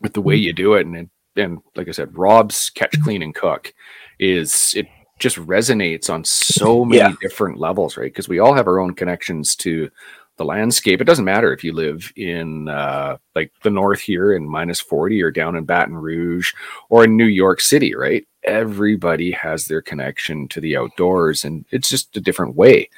with 0.00 0.12
the 0.12 0.20
way 0.20 0.36
you 0.36 0.52
do 0.52 0.74
it 0.74 0.86
and 0.86 1.08
and 1.36 1.58
like 1.74 1.88
I 1.88 1.92
said, 1.92 2.16
Rob's 2.16 2.70
catch, 2.70 3.00
clean, 3.02 3.22
and 3.22 3.34
cook 3.34 3.72
is 4.18 4.72
it 4.76 4.86
just 5.18 5.36
resonates 5.36 6.10
on 6.10 6.24
so 6.24 6.84
many 6.84 6.98
Yeah. 6.98 7.12
different 7.20 7.58
levels, 7.58 7.96
right? 7.96 8.04
Because 8.12 8.28
we 8.28 8.40
all 8.40 8.54
have 8.54 8.66
our 8.66 8.78
own 8.80 8.94
connections 8.94 9.54
to 9.56 9.88
the 10.36 10.44
landscape. 10.44 11.00
It 11.00 11.04
doesn't 11.04 11.24
matter 11.24 11.52
if 11.52 11.62
you 11.62 11.72
live 11.72 12.12
in 12.16 12.68
uh, 12.68 13.18
like 13.36 13.52
the 13.62 13.70
north 13.70 14.00
here 14.00 14.34
in 14.34 14.48
minus 14.48 14.80
40 14.80 15.22
or 15.22 15.30
down 15.30 15.54
in 15.56 15.64
Baton 15.64 15.94
Rouge 15.96 16.52
or 16.88 17.04
in 17.04 17.16
New 17.16 17.26
York 17.26 17.60
City, 17.60 17.94
right? 17.94 18.26
Everybody 18.44 19.30
has 19.32 19.66
their 19.66 19.82
connection 19.82 20.48
to 20.48 20.60
the 20.60 20.76
outdoors 20.76 21.44
and 21.44 21.64
it's 21.70 21.88
just 21.88 22.16
a 22.16 22.20
different 22.20 22.54
way. 22.56 22.88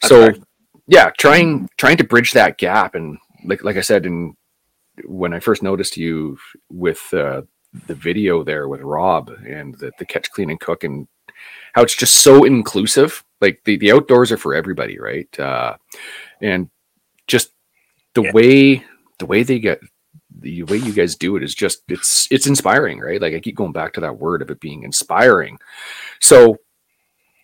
That's 0.00 0.08
so 0.08 0.26
right. 0.28 0.42
yeah, 0.86 1.10
trying 1.18 1.68
trying 1.76 1.96
to 1.98 2.04
bridge 2.04 2.32
that 2.32 2.58
gap 2.58 2.94
and 2.94 3.18
like 3.44 3.62
like 3.64 3.76
I 3.76 3.82
said 3.82 4.06
in 4.06 4.36
when 5.04 5.32
I 5.32 5.40
first 5.40 5.62
noticed 5.62 5.96
you 5.96 6.38
with 6.70 7.12
uh, 7.14 7.42
the 7.86 7.94
video 7.94 8.42
there 8.42 8.68
with 8.68 8.80
Rob 8.80 9.30
and 9.46 9.74
the, 9.78 9.92
the 9.98 10.04
catch, 10.04 10.30
clean, 10.32 10.50
and 10.50 10.58
cook, 10.58 10.84
and 10.84 11.06
how 11.74 11.82
it's 11.82 11.94
just 11.96 12.16
so 12.16 12.44
inclusive. 12.44 13.22
Like 13.40 13.60
the, 13.64 13.76
the 13.76 13.92
outdoors 13.92 14.32
are 14.32 14.36
for 14.36 14.54
everybody, 14.54 14.98
right? 14.98 15.38
Uh, 15.38 15.76
and 16.42 16.68
just 17.28 17.52
the 18.14 18.22
Yeah. 18.22 18.32
way 18.32 18.84
the 19.18 19.26
way 19.26 19.42
they 19.44 19.58
get 19.60 19.80
the 20.40 20.62
way 20.64 20.76
you 20.76 20.92
guys 20.92 21.16
do 21.16 21.36
it 21.36 21.42
is 21.42 21.54
just 21.54 21.82
it's 21.88 22.28
it's 22.30 22.46
inspiring, 22.46 23.00
right? 23.00 23.20
Like 23.20 23.34
I 23.34 23.40
keep 23.40 23.56
going 23.56 23.72
back 23.72 23.92
to 23.94 24.00
that 24.00 24.18
word 24.18 24.42
of 24.42 24.50
it 24.50 24.60
being 24.60 24.82
inspiring. 24.82 25.58
So 26.20 26.58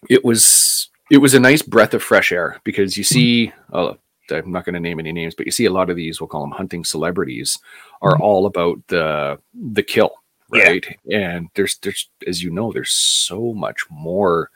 it 0.08 0.24
was 0.24 0.90
it 1.10 1.18
was 1.18 1.34
a 1.34 1.40
nice 1.40 1.62
breath 1.62 1.94
of 1.94 2.02
fresh 2.02 2.32
air 2.32 2.60
because 2.64 2.96
you 2.96 3.04
see 3.04 3.52
uh, 3.72 3.94
I'm 4.30 4.52
not 4.52 4.64
going 4.64 4.74
to 4.74 4.80
name 4.80 4.98
any 4.98 5.12
names, 5.12 5.34
but 5.34 5.46
you 5.46 5.52
see 5.52 5.66
a 5.66 5.72
lot 5.72 5.90
of 5.90 5.96
these, 5.96 6.20
we'll 6.20 6.28
call 6.28 6.40
them 6.40 6.50
hunting 6.50 6.82
celebrities, 6.84 7.58
are 8.00 8.18
all 8.18 8.46
about 8.46 8.78
the 8.88 9.38
the 9.52 9.82
kill, 9.82 10.12
Yeah. 10.52 10.64
right? 10.68 10.98
And 11.12 11.48
there's 11.54 11.76
there's 11.78 12.08
as 12.26 12.42
you 12.42 12.50
know, 12.50 12.72
there's 12.72 12.92
so 12.92 13.52
much 13.52 13.84
more 13.90 14.50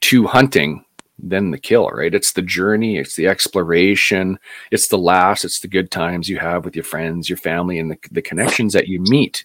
to 0.00 0.26
hunting 0.26 0.84
than 1.18 1.50
the 1.50 1.58
kill, 1.58 1.88
right? 1.90 2.14
It's 2.14 2.32
the 2.32 2.42
journey, 2.42 2.98
it's 2.98 3.16
the 3.16 3.26
exploration, 3.26 4.38
it's 4.70 4.88
the 4.88 4.98
laughs, 4.98 5.44
it's 5.44 5.60
the 5.60 5.68
good 5.68 5.90
times 5.90 6.28
you 6.28 6.38
have 6.38 6.64
with 6.64 6.76
your 6.76 6.84
friends, 6.84 7.28
your 7.28 7.38
family, 7.38 7.78
and 7.78 7.90
the, 7.90 7.98
the 8.10 8.22
connections 8.22 8.72
that 8.74 8.88
you 8.88 9.00
meet 9.00 9.44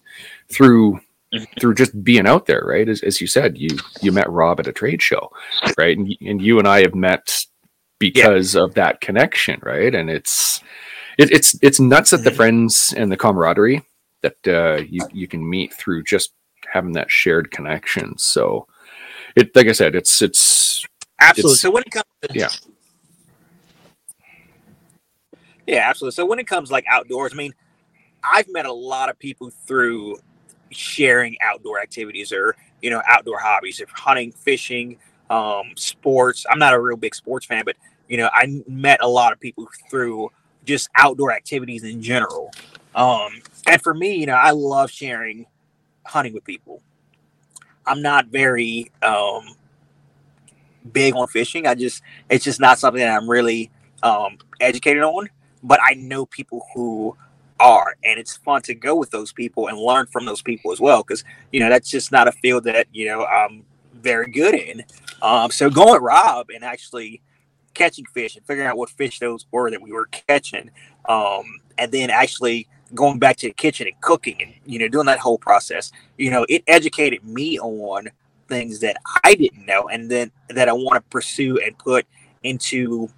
through 0.49 0.99
through 1.59 1.75
just 1.75 2.03
being 2.03 2.27
out 2.27 2.45
there, 2.45 2.63
right? 2.65 2.87
As, 2.89 3.01
as 3.03 3.21
you 3.21 3.27
said, 3.27 3.57
you 3.57 3.69
you 4.01 4.11
met 4.11 4.29
Rob 4.29 4.59
at 4.59 4.67
a 4.67 4.73
trade 4.73 5.01
show, 5.01 5.31
right? 5.77 5.97
And, 5.97 6.15
and 6.21 6.41
you 6.41 6.59
and 6.59 6.67
I 6.67 6.81
have 6.81 6.95
met 6.95 7.45
because 7.99 8.55
of 8.55 8.73
that 8.75 9.01
connection, 9.01 9.59
right? 9.63 9.93
And 9.95 10.09
it's 10.09 10.61
it, 11.17 11.31
it's 11.31 11.57
it's 11.61 11.79
nuts 11.79 12.11
that 12.11 12.23
the 12.23 12.31
Mhm. 12.31 12.35
friends 12.35 12.93
and 12.97 13.11
the 13.11 13.17
camaraderie 13.17 13.83
that 14.21 14.37
uh, 14.47 14.83
you 14.89 15.01
you 15.11 15.27
can 15.27 15.47
meet 15.47 15.73
through 15.73 16.03
just 16.03 16.33
having 16.71 16.93
that 16.93 17.11
shared 17.11 17.51
connection. 17.51 18.17
So 18.17 18.67
it 19.35 19.55
like 19.55 19.67
I 19.67 19.73
said, 19.73 19.95
it's 19.95 20.21
it's 20.21 20.41
Absolutely. 21.23 21.57
So 21.57 21.71
when 21.71 21.83
it 21.85 21.91
comes 21.91 22.05
to 22.21 22.29
yeah. 22.33 22.49
Yeah, 25.65 25.89
absolutely. 25.89 26.15
So 26.15 26.25
when 26.25 26.39
it 26.39 26.47
comes 26.47 26.71
like 26.71 26.85
outdoors, 26.89 27.31
I 27.33 27.35
mean, 27.35 27.53
I've 28.23 28.47
met 28.49 28.65
a 28.65 28.73
lot 28.73 29.09
of 29.09 29.17
people 29.17 29.49
through 29.49 30.17
sharing 30.71 31.37
outdoor 31.41 31.79
activities 31.79 32.31
or 32.31 32.55
you 32.81 32.89
know 32.89 33.01
outdoor 33.07 33.39
hobbies, 33.39 33.79
if 33.79 33.89
hunting, 33.89 34.31
fishing, 34.31 34.97
um, 35.29 35.71
sports. 35.75 36.45
I'm 36.49 36.59
not 36.59 36.73
a 36.73 36.79
real 36.79 36.97
big 36.97 37.15
sports 37.15 37.45
fan, 37.45 37.63
but 37.65 37.75
you 38.09 38.17
know 38.17 38.29
I 38.33 38.61
met 38.67 39.01
a 39.01 39.07
lot 39.07 39.31
of 39.31 39.39
people 39.39 39.67
through 39.89 40.29
just 40.65 40.89
outdoor 40.95 41.31
activities 41.31 41.83
in 41.83 42.01
general. 42.01 42.51
Um, 42.95 43.41
and 43.67 43.81
for 43.81 43.93
me, 43.93 44.15
you 44.15 44.25
know, 44.25 44.35
I 44.35 44.51
love 44.51 44.91
sharing 44.91 45.45
hunting 46.05 46.33
with 46.33 46.43
people. 46.43 46.81
I'm 47.85 48.01
not 48.01 48.27
very 48.27 48.91
um, 49.01 49.55
big 50.91 51.15
on 51.15 51.27
fishing. 51.27 51.67
I 51.67 51.75
just 51.75 52.01
it's 52.29 52.43
just 52.43 52.59
not 52.59 52.79
something 52.79 53.01
that 53.01 53.15
I'm 53.15 53.29
really 53.29 53.71
um, 54.01 54.37
educated 54.59 55.03
on. 55.03 55.29
But 55.63 55.79
I 55.85 55.93
know 55.93 56.25
people 56.25 56.65
who 56.73 57.15
are, 57.59 57.95
and 58.03 58.19
it's 58.19 58.35
fun 58.35 58.61
to 58.63 58.75
go 58.75 58.95
with 58.95 59.11
those 59.11 59.31
people 59.31 59.67
and 59.67 59.77
learn 59.77 60.07
from 60.07 60.25
those 60.25 60.41
people 60.41 60.71
as 60.71 60.79
well. 60.79 61.03
Because 61.03 61.23
you 61.51 61.59
know 61.59 61.69
that's 61.69 61.89
just 61.89 62.11
not 62.11 62.27
a 62.27 62.31
field 62.31 62.65
that 62.65 62.87
you 62.91 63.05
know 63.05 63.25
I'm 63.25 63.63
very 63.93 64.29
good 64.29 64.55
in. 64.55 64.83
Um, 65.21 65.51
so 65.51 65.69
going 65.69 66.01
Rob 66.01 66.49
and 66.53 66.63
actually 66.63 67.21
catching 67.73 68.05
fish 68.05 68.35
and 68.35 68.45
figuring 68.45 68.67
out 68.67 68.77
what 68.77 68.89
fish 68.89 69.19
those 69.19 69.45
were 69.51 69.71
that 69.71 69.81
we 69.81 69.91
were 69.91 70.07
catching, 70.07 70.69
um, 71.07 71.59
and 71.77 71.91
then 71.91 72.09
actually 72.09 72.67
going 72.93 73.17
back 73.17 73.37
to 73.37 73.47
the 73.47 73.53
kitchen 73.53 73.87
and 73.87 73.99
cooking 74.01 74.35
and 74.39 74.53
you 74.65 74.79
know 74.79 74.87
doing 74.87 75.05
that 75.05 75.19
whole 75.19 75.37
process. 75.37 75.91
You 76.17 76.31
know, 76.31 76.45
it 76.49 76.63
educated 76.67 77.23
me 77.23 77.59
on 77.59 78.09
things 78.47 78.79
that 78.79 78.97
I 79.23 79.35
didn't 79.35 79.65
know, 79.65 79.87
and 79.87 80.09
then 80.09 80.31
that 80.49 80.69
I 80.69 80.73
want 80.73 80.95
to 80.95 81.01
pursue 81.09 81.59
and 81.59 81.77
put 81.77 82.05
into 82.43 83.09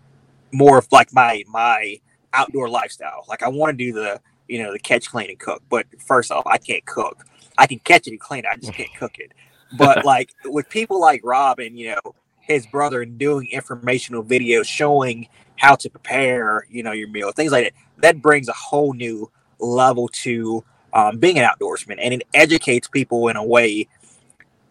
more 0.51 0.77
of 0.77 0.87
like 0.91 1.13
my 1.13 1.43
my 1.47 1.99
outdoor 2.33 2.69
lifestyle. 2.69 3.25
Like 3.27 3.43
I 3.43 3.49
want 3.49 3.77
to 3.77 3.85
do 3.85 3.93
the 3.93 4.21
you 4.47 4.61
know 4.61 4.71
the 4.71 4.79
catch, 4.79 5.09
clean, 5.09 5.29
and 5.29 5.39
cook. 5.39 5.63
But 5.69 5.87
first 5.99 6.31
off, 6.31 6.45
I 6.47 6.57
can't 6.57 6.85
cook. 6.85 7.25
I 7.57 7.67
can 7.67 7.79
catch 7.79 8.07
it 8.07 8.11
and 8.11 8.19
clean 8.19 8.45
it. 8.45 8.49
I 8.51 8.57
just 8.57 8.73
can't 8.73 8.93
cook 8.99 9.17
it. 9.19 9.31
But 9.77 10.05
like 10.13 10.33
with 10.45 10.69
people 10.69 10.99
like 10.99 11.21
Rob 11.23 11.59
and 11.59 11.77
you 11.77 11.91
know 11.91 12.15
his 12.39 12.65
brother 12.67 13.01
and 13.01 13.17
doing 13.17 13.49
informational 13.51 14.23
videos 14.23 14.65
showing 14.65 15.27
how 15.57 15.75
to 15.75 15.89
prepare 15.89 16.65
you 16.69 16.83
know 16.83 16.91
your 16.91 17.09
meal, 17.09 17.31
things 17.31 17.51
like 17.51 17.65
that, 17.65 17.73
that 18.01 18.21
brings 18.21 18.47
a 18.47 18.53
whole 18.53 18.93
new 18.93 19.31
level 19.59 20.07
to 20.09 20.63
um, 20.93 21.17
being 21.17 21.37
an 21.37 21.47
outdoorsman, 21.47 21.97
and 21.99 22.13
it 22.13 22.27
educates 22.33 22.87
people 22.87 23.27
in 23.27 23.35
a 23.35 23.43
way 23.43 23.87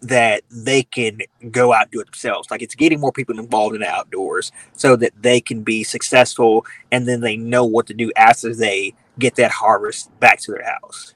that 0.02 0.42
they 0.50 0.82
can 0.82 1.18
go 1.50 1.72
out 1.72 1.82
and 1.82 1.90
do 1.90 2.00
it 2.00 2.06
themselves. 2.06 2.50
Like 2.50 2.62
it's 2.62 2.74
getting 2.74 3.00
more 3.00 3.12
people 3.12 3.38
involved 3.38 3.74
in 3.74 3.80
the 3.80 3.88
outdoors 3.88 4.52
so 4.74 4.96
that 4.96 5.12
they 5.20 5.40
can 5.40 5.62
be 5.62 5.82
successful 5.82 6.66
and 6.92 7.08
then 7.08 7.20
they 7.20 7.36
know 7.36 7.64
what 7.64 7.86
to 7.86 7.94
do 7.94 8.12
after 8.16 8.54
they 8.54 8.94
get 9.18 9.36
that 9.36 9.50
harvest 9.50 10.18
back 10.20 10.40
to 10.40 10.52
their 10.52 10.64
house. 10.64 11.14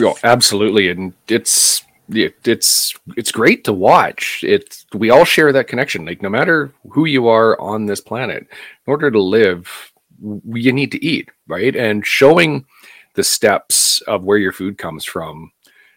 Oh, 0.00 0.16
absolutely, 0.24 0.90
and 0.90 1.12
it's 1.28 1.84
it, 2.08 2.34
it's 2.44 2.94
it's 3.16 3.30
great 3.30 3.64
to 3.64 3.72
watch. 3.72 4.42
It's 4.42 4.86
we 4.92 5.10
all 5.10 5.24
share 5.24 5.52
that 5.52 5.68
connection. 5.68 6.04
Like 6.04 6.20
no 6.20 6.28
matter 6.28 6.74
who 6.90 7.04
you 7.04 7.28
are 7.28 7.60
on 7.60 7.86
this 7.86 8.00
planet, 8.00 8.42
in 8.42 8.90
order 8.90 9.10
to 9.10 9.22
live, 9.22 9.92
you 10.20 10.72
need 10.72 10.90
to 10.92 11.04
eat, 11.04 11.30
right? 11.46 11.74
And 11.76 12.04
showing 12.04 12.66
the 13.14 13.24
steps 13.24 14.00
of 14.02 14.24
where 14.24 14.38
your 14.38 14.52
food 14.52 14.78
comes 14.78 15.04
from 15.04 15.52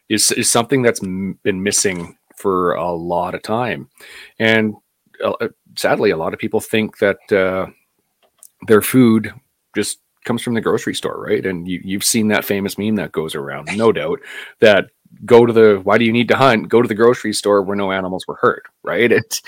is 0.09 0.31
is 0.31 0.49
something 0.49 0.81
that's 0.81 1.03
m- 1.03 1.39
been 1.43 1.61
missing 1.61 2.17
for 2.35 2.73
a 2.73 2.91
lot 2.91 3.35
of 3.35 3.41
time, 3.41 3.89
and 4.39 4.75
uh, 5.23 5.47
sadly, 5.75 6.11
a 6.11 6.17
lot 6.17 6.33
of 6.33 6.39
people 6.39 6.59
think 6.59 6.97
that 6.99 7.31
uh, 7.31 7.67
their 8.67 8.81
food 8.81 9.33
just 9.75 9.99
comes 10.25 10.41
from 10.41 10.53
the 10.53 10.61
grocery 10.61 10.93
store, 10.93 11.21
right? 11.21 11.45
And 11.45 11.67
you, 11.67 11.81
you've 11.83 12.03
seen 12.03 12.27
that 12.27 12.45
famous 12.45 12.77
meme 12.77 12.95
that 12.95 13.13
goes 13.13 13.33
around, 13.33 13.69
no 13.75 13.91
doubt, 13.93 14.19
that 14.59 14.89
go 15.25 15.45
to 15.45 15.53
the 15.53 15.79
why 15.83 15.97
do 15.97 16.05
you 16.05 16.11
need 16.11 16.27
to 16.27 16.35
hunt? 16.35 16.69
Go 16.69 16.81
to 16.81 16.87
the 16.87 16.95
grocery 16.95 17.33
store 17.33 17.61
where 17.61 17.77
no 17.77 17.91
animals 17.91 18.25
were 18.27 18.37
hurt 18.41 18.63
right? 18.87 19.11
It's 19.11 19.41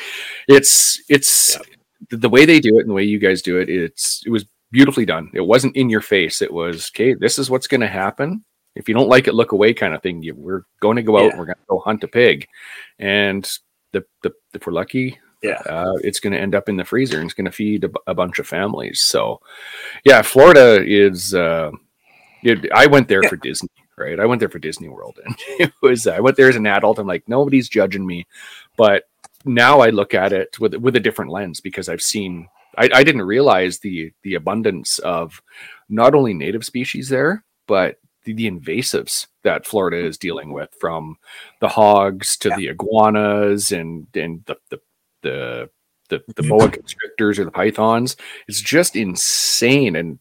it's 0.47 1.01
it's 1.09 1.55
yeah. 1.55 2.17
the 2.17 2.29
way 2.29 2.45
they 2.45 2.59
do 2.59 2.77
it 2.77 2.81
and 2.81 2.89
the 2.89 2.93
way 2.93 3.03
you 3.03 3.19
guys 3.19 3.41
do 3.41 3.57
it 3.57 3.69
it's 3.69 4.21
it 4.25 4.29
was 4.29 4.45
beautifully 4.71 5.05
done. 5.05 5.31
It 5.33 5.41
wasn't 5.41 5.75
in 5.75 5.89
your 5.89 6.01
face. 6.01 6.41
It 6.41 6.53
was 6.53 6.91
okay 6.93 7.13
this 7.13 7.39
is 7.39 7.49
what's 7.49 7.67
going 7.67 7.81
to 7.81 7.87
happen 7.87 8.43
if 8.79 8.89
you 8.89 8.95
don't 8.95 9.09
like 9.09 9.27
it 9.27 9.35
look 9.35 9.51
away 9.51 9.73
kind 9.73 9.93
of 9.93 10.01
thing 10.01 10.23
you, 10.23 10.33
we're 10.33 10.63
going 10.79 10.95
to 10.95 11.03
go 11.03 11.17
out 11.17 11.25
yeah. 11.25 11.29
and 11.29 11.39
we're 11.39 11.45
going 11.45 11.55
to 11.55 11.69
go 11.69 11.79
hunt 11.79 12.03
a 12.03 12.07
pig 12.07 12.47
and 12.97 13.49
the, 13.91 14.03
the 14.23 14.31
if 14.53 14.65
we're 14.65 14.73
lucky 14.73 15.19
yeah 15.43 15.61
uh, 15.67 15.95
it's 16.03 16.19
going 16.19 16.33
to 16.33 16.39
end 16.39 16.55
up 16.55 16.67
in 16.67 16.77
the 16.77 16.85
freezer 16.85 17.17
and 17.17 17.25
it's 17.25 17.33
going 17.33 17.45
to 17.45 17.51
feed 17.51 17.83
a, 17.83 17.89
a, 18.07 18.15
bunch 18.15 18.39
of 18.39 18.47
families 18.47 19.01
so 19.01 19.39
yeah 20.03 20.21
florida 20.21 20.83
is 20.83 21.33
uh 21.33 21.69
it, 22.43 22.71
i 22.73 22.87
went 22.87 23.07
there 23.07 23.21
yeah. 23.23 23.29
for 23.29 23.35
disney 23.35 23.69
right? 23.99 24.19
I 24.19 24.25
went 24.25 24.39
there 24.39 24.49
for 24.49 24.59
Disney 24.59 24.89
World, 24.89 25.19
and 25.23 25.35
it 25.59 25.73
was 25.81 26.07
I 26.07 26.19
went 26.19 26.37
there 26.37 26.49
as 26.49 26.55
an 26.55 26.65
adult. 26.65 26.97
I'm 26.97 27.07
like, 27.07 27.27
nobody's 27.27 27.69
judging 27.69 28.05
me, 28.05 28.25
but 28.77 29.03
now 29.45 29.79
I 29.79 29.89
look 29.89 30.13
at 30.13 30.33
it 30.33 30.59
with 30.59 30.73
with 30.75 30.95
a 30.95 31.01
different 31.01 31.31
lens 31.31 31.59
because 31.59 31.89
I've 31.89 32.01
seen. 32.01 32.47
I, 32.77 32.89
I 32.93 33.03
didn't 33.03 33.23
realize 33.23 33.79
the 33.79 34.11
the 34.23 34.35
abundance 34.35 34.99
of 34.99 35.41
not 35.89 36.15
only 36.15 36.33
native 36.33 36.63
species 36.63 37.09
there, 37.09 37.43
but 37.67 37.97
the, 38.33 38.49
invasives 38.49 39.27
that 39.43 39.65
Florida 39.65 39.97
is 39.97 40.17
dealing 40.17 40.53
with, 40.53 40.69
from 40.79 41.17
the 41.59 41.67
hogs 41.67 42.37
to 42.37 42.49
yeah. 42.49 42.55
the 42.55 42.67
iguanas 42.69 43.71
and 43.71 44.07
and 44.15 44.43
the 44.45 44.57
the 44.69 44.79
the 45.21 45.69
the, 46.09 46.23
the 46.35 46.43
boa 46.43 46.69
constrictors 46.69 47.39
or 47.39 47.45
the 47.45 47.51
pythons. 47.51 48.17
It's 48.47 48.61
just 48.61 48.95
insane. 48.95 49.95
And 49.95 50.19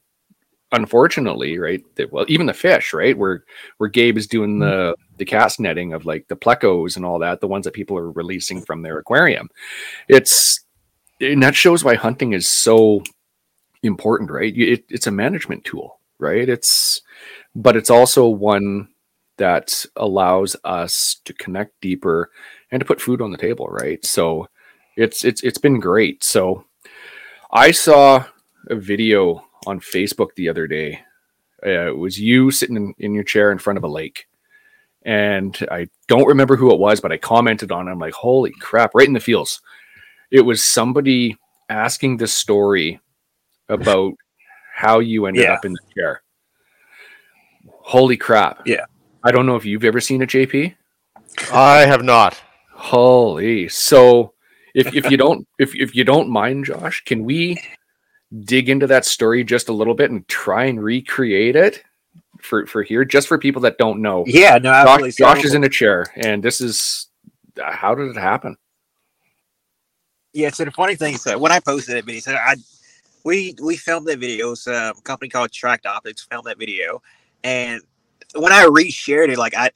unfortunately, 0.72 1.58
right? 1.58 1.82
That, 1.96 2.12
well, 2.12 2.26
even 2.28 2.46
the 2.46 2.54
fish, 2.54 2.92
right? 2.92 3.16
Where 3.16 3.44
where 3.78 3.88
Gabe 3.88 4.18
is 4.18 4.26
doing 4.26 4.58
mm-hmm. 4.58 4.68
the 4.68 4.94
the 5.16 5.24
cast 5.24 5.58
netting 5.58 5.92
of 5.92 6.06
like 6.06 6.28
the 6.28 6.36
plecos 6.36 6.96
and 6.96 7.04
all 7.04 7.18
that, 7.20 7.40
the 7.40 7.48
ones 7.48 7.64
that 7.64 7.74
people 7.74 7.98
are 7.98 8.10
releasing 8.10 8.62
from 8.62 8.82
their 8.82 8.98
aquarium. 8.98 9.48
It's 10.08 10.60
and 11.20 11.42
that 11.42 11.56
shows 11.56 11.82
why 11.82 11.94
hunting 11.94 12.32
is 12.32 12.48
so 12.48 13.02
important, 13.82 14.30
right? 14.30 14.56
It, 14.56 14.84
it's 14.88 15.06
a 15.06 15.12
management 15.12 15.64
tool, 15.64 16.00
right? 16.18 16.48
It's 16.48 17.02
but 17.58 17.76
it's 17.76 17.90
also 17.90 18.28
one 18.28 18.88
that 19.36 19.84
allows 19.96 20.56
us 20.64 21.20
to 21.24 21.34
connect 21.34 21.80
deeper 21.80 22.30
and 22.70 22.80
to 22.80 22.86
put 22.86 23.00
food 23.00 23.20
on 23.20 23.32
the 23.32 23.36
table, 23.36 23.66
right? 23.66 24.04
So 24.06 24.48
it's 24.96 25.24
it's 25.24 25.42
it's 25.42 25.58
been 25.58 25.80
great. 25.80 26.22
So 26.22 26.64
I 27.50 27.72
saw 27.72 28.24
a 28.70 28.76
video 28.76 29.44
on 29.66 29.80
Facebook 29.80 30.28
the 30.36 30.48
other 30.48 30.68
day. 30.68 31.00
Uh, 31.66 31.88
it 31.88 31.98
was 31.98 32.20
you 32.20 32.52
sitting 32.52 32.76
in, 32.76 32.94
in, 32.98 33.14
your 33.14 33.24
chair 33.24 33.50
in 33.50 33.58
front 33.58 33.76
of 33.76 33.82
a 33.82 33.88
lake. 33.88 34.28
And 35.02 35.58
I 35.72 35.88
don't 36.06 36.28
remember 36.28 36.54
who 36.54 36.72
it 36.72 36.78
was, 36.78 37.00
but 37.00 37.10
I 37.10 37.16
commented 37.16 37.72
on 37.72 37.88
it. 37.88 37.90
I'm 37.90 37.98
like, 37.98 38.12
holy 38.12 38.52
crap, 38.52 38.94
right 38.94 39.08
in 39.08 39.14
the 39.14 39.20
feels. 39.20 39.60
It 40.30 40.42
was 40.42 40.62
somebody 40.62 41.36
asking 41.68 42.18
the 42.18 42.28
story 42.28 43.00
about 43.68 44.12
how 44.72 45.00
you 45.00 45.26
ended 45.26 45.44
yeah. 45.44 45.54
up 45.54 45.64
in 45.64 45.72
the 45.72 45.80
chair. 45.96 46.22
Holy 47.88 48.18
crap. 48.18 48.60
Yeah. 48.66 48.84
I 49.24 49.30
don't 49.30 49.46
know 49.46 49.56
if 49.56 49.64
you've 49.64 49.82
ever 49.82 49.98
seen 49.98 50.20
a 50.20 50.26
JP. 50.26 50.74
I 51.50 51.86
have 51.86 52.02
not. 52.02 52.38
Holy. 52.74 53.66
So 53.70 54.34
if, 54.74 54.94
if 54.94 55.10
you 55.10 55.16
don't 55.16 55.48
if, 55.58 55.74
if 55.74 55.94
you 55.94 56.04
don't 56.04 56.28
mind, 56.28 56.66
Josh, 56.66 57.02
can 57.04 57.24
we 57.24 57.58
dig 58.40 58.68
into 58.68 58.86
that 58.88 59.06
story 59.06 59.42
just 59.42 59.70
a 59.70 59.72
little 59.72 59.94
bit 59.94 60.10
and 60.10 60.28
try 60.28 60.64
and 60.64 60.84
recreate 60.84 61.56
it 61.56 61.82
for 62.42 62.66
for 62.66 62.82
here, 62.82 63.06
just 63.06 63.26
for 63.26 63.38
people 63.38 63.62
that 63.62 63.78
don't 63.78 64.02
know. 64.02 64.22
Yeah, 64.26 64.58
no, 64.58 64.70
absolutely. 64.70 65.12
Josh, 65.12 65.36
Josh 65.36 65.44
is 65.46 65.54
in 65.54 65.64
a 65.64 65.68
chair, 65.70 66.04
and 66.14 66.42
this 66.42 66.60
is 66.60 67.08
uh, 67.58 67.72
how 67.72 67.94
did 67.94 68.08
it 68.08 68.20
happen? 68.20 68.58
Yeah, 70.34 70.50
so 70.50 70.66
the 70.66 70.72
funny 70.72 70.94
thing 70.94 71.14
is 71.14 71.24
that 71.24 71.40
when 71.40 71.52
I 71.52 71.60
posted 71.60 71.96
that 71.96 72.04
video, 72.04 72.20
so 72.20 72.34
I 72.34 72.56
we 73.24 73.54
we 73.62 73.76
filmed 73.78 74.06
that 74.08 74.18
video. 74.18 74.54
So 74.54 74.72
a 74.72 75.02
company 75.02 75.30
called 75.30 75.52
Tracked 75.52 75.86
Optics 75.86 76.26
filmed 76.30 76.44
that 76.44 76.58
video, 76.58 77.00
and 77.44 77.82
when 78.34 78.52
I 78.52 78.64
reshared 78.64 79.28
it, 79.28 79.38
like 79.38 79.54
I, 79.56 79.70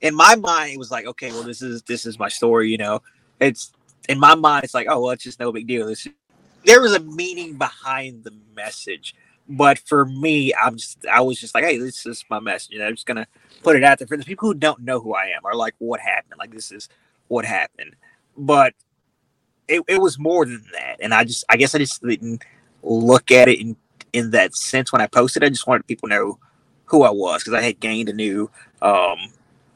in 0.00 0.14
my 0.14 0.36
mind, 0.36 0.72
it 0.72 0.78
was 0.78 0.90
like, 0.90 1.06
okay, 1.06 1.30
well, 1.30 1.42
this 1.42 1.62
is 1.62 1.82
this 1.82 2.06
is 2.06 2.18
my 2.18 2.28
story. 2.28 2.70
You 2.70 2.78
know, 2.78 3.02
it's 3.40 3.72
in 4.08 4.18
my 4.18 4.34
mind, 4.34 4.64
it's 4.64 4.74
like, 4.74 4.86
oh 4.88 5.00
well, 5.00 5.10
it's 5.10 5.24
just 5.24 5.40
no 5.40 5.52
big 5.52 5.66
deal. 5.66 5.86
This 5.86 6.06
there 6.64 6.80
was 6.80 6.94
a 6.94 7.00
meaning 7.00 7.56
behind 7.56 8.24
the 8.24 8.32
message. 8.54 9.14
But 9.48 9.78
for 9.78 10.04
me, 10.04 10.52
I'm 10.54 10.76
just 10.76 11.06
I 11.06 11.20
was 11.20 11.38
just 11.38 11.54
like, 11.54 11.64
hey, 11.64 11.78
this 11.78 12.04
is 12.04 12.24
my 12.28 12.40
message. 12.40 12.74
And 12.74 12.82
I'm 12.82 12.94
just 12.94 13.06
gonna 13.06 13.26
put 13.62 13.76
it 13.76 13.84
out 13.84 13.98
there 13.98 14.08
for 14.08 14.16
the 14.16 14.24
people 14.24 14.48
who 14.48 14.54
don't 14.54 14.82
know 14.82 15.00
who 15.00 15.14
I 15.14 15.26
am 15.26 15.42
or 15.44 15.54
like 15.54 15.74
what 15.78 16.00
happened. 16.00 16.38
Like 16.38 16.50
this 16.52 16.72
is 16.72 16.88
what 17.28 17.44
happened. 17.44 17.94
But 18.36 18.74
it, 19.68 19.82
it 19.88 20.00
was 20.00 20.18
more 20.18 20.44
than 20.44 20.64
that. 20.72 20.96
And 21.00 21.14
I 21.14 21.24
just 21.24 21.44
I 21.48 21.56
guess 21.56 21.74
I 21.74 21.78
just 21.78 22.02
didn't 22.02 22.44
look 22.82 23.30
at 23.30 23.48
it 23.48 23.60
in 23.60 23.76
in 24.12 24.30
that 24.32 24.56
sense 24.56 24.92
when 24.92 25.00
I 25.00 25.06
posted. 25.06 25.44
I 25.44 25.48
just 25.48 25.66
wanted 25.66 25.86
people 25.86 26.08
to 26.08 26.14
know 26.14 26.38
who 26.86 27.02
I 27.02 27.10
was 27.10 27.42
because 27.42 27.58
I 27.58 27.62
had 27.62 27.80
gained 27.80 28.08
a 28.08 28.12
new 28.12 28.50
um 28.82 29.18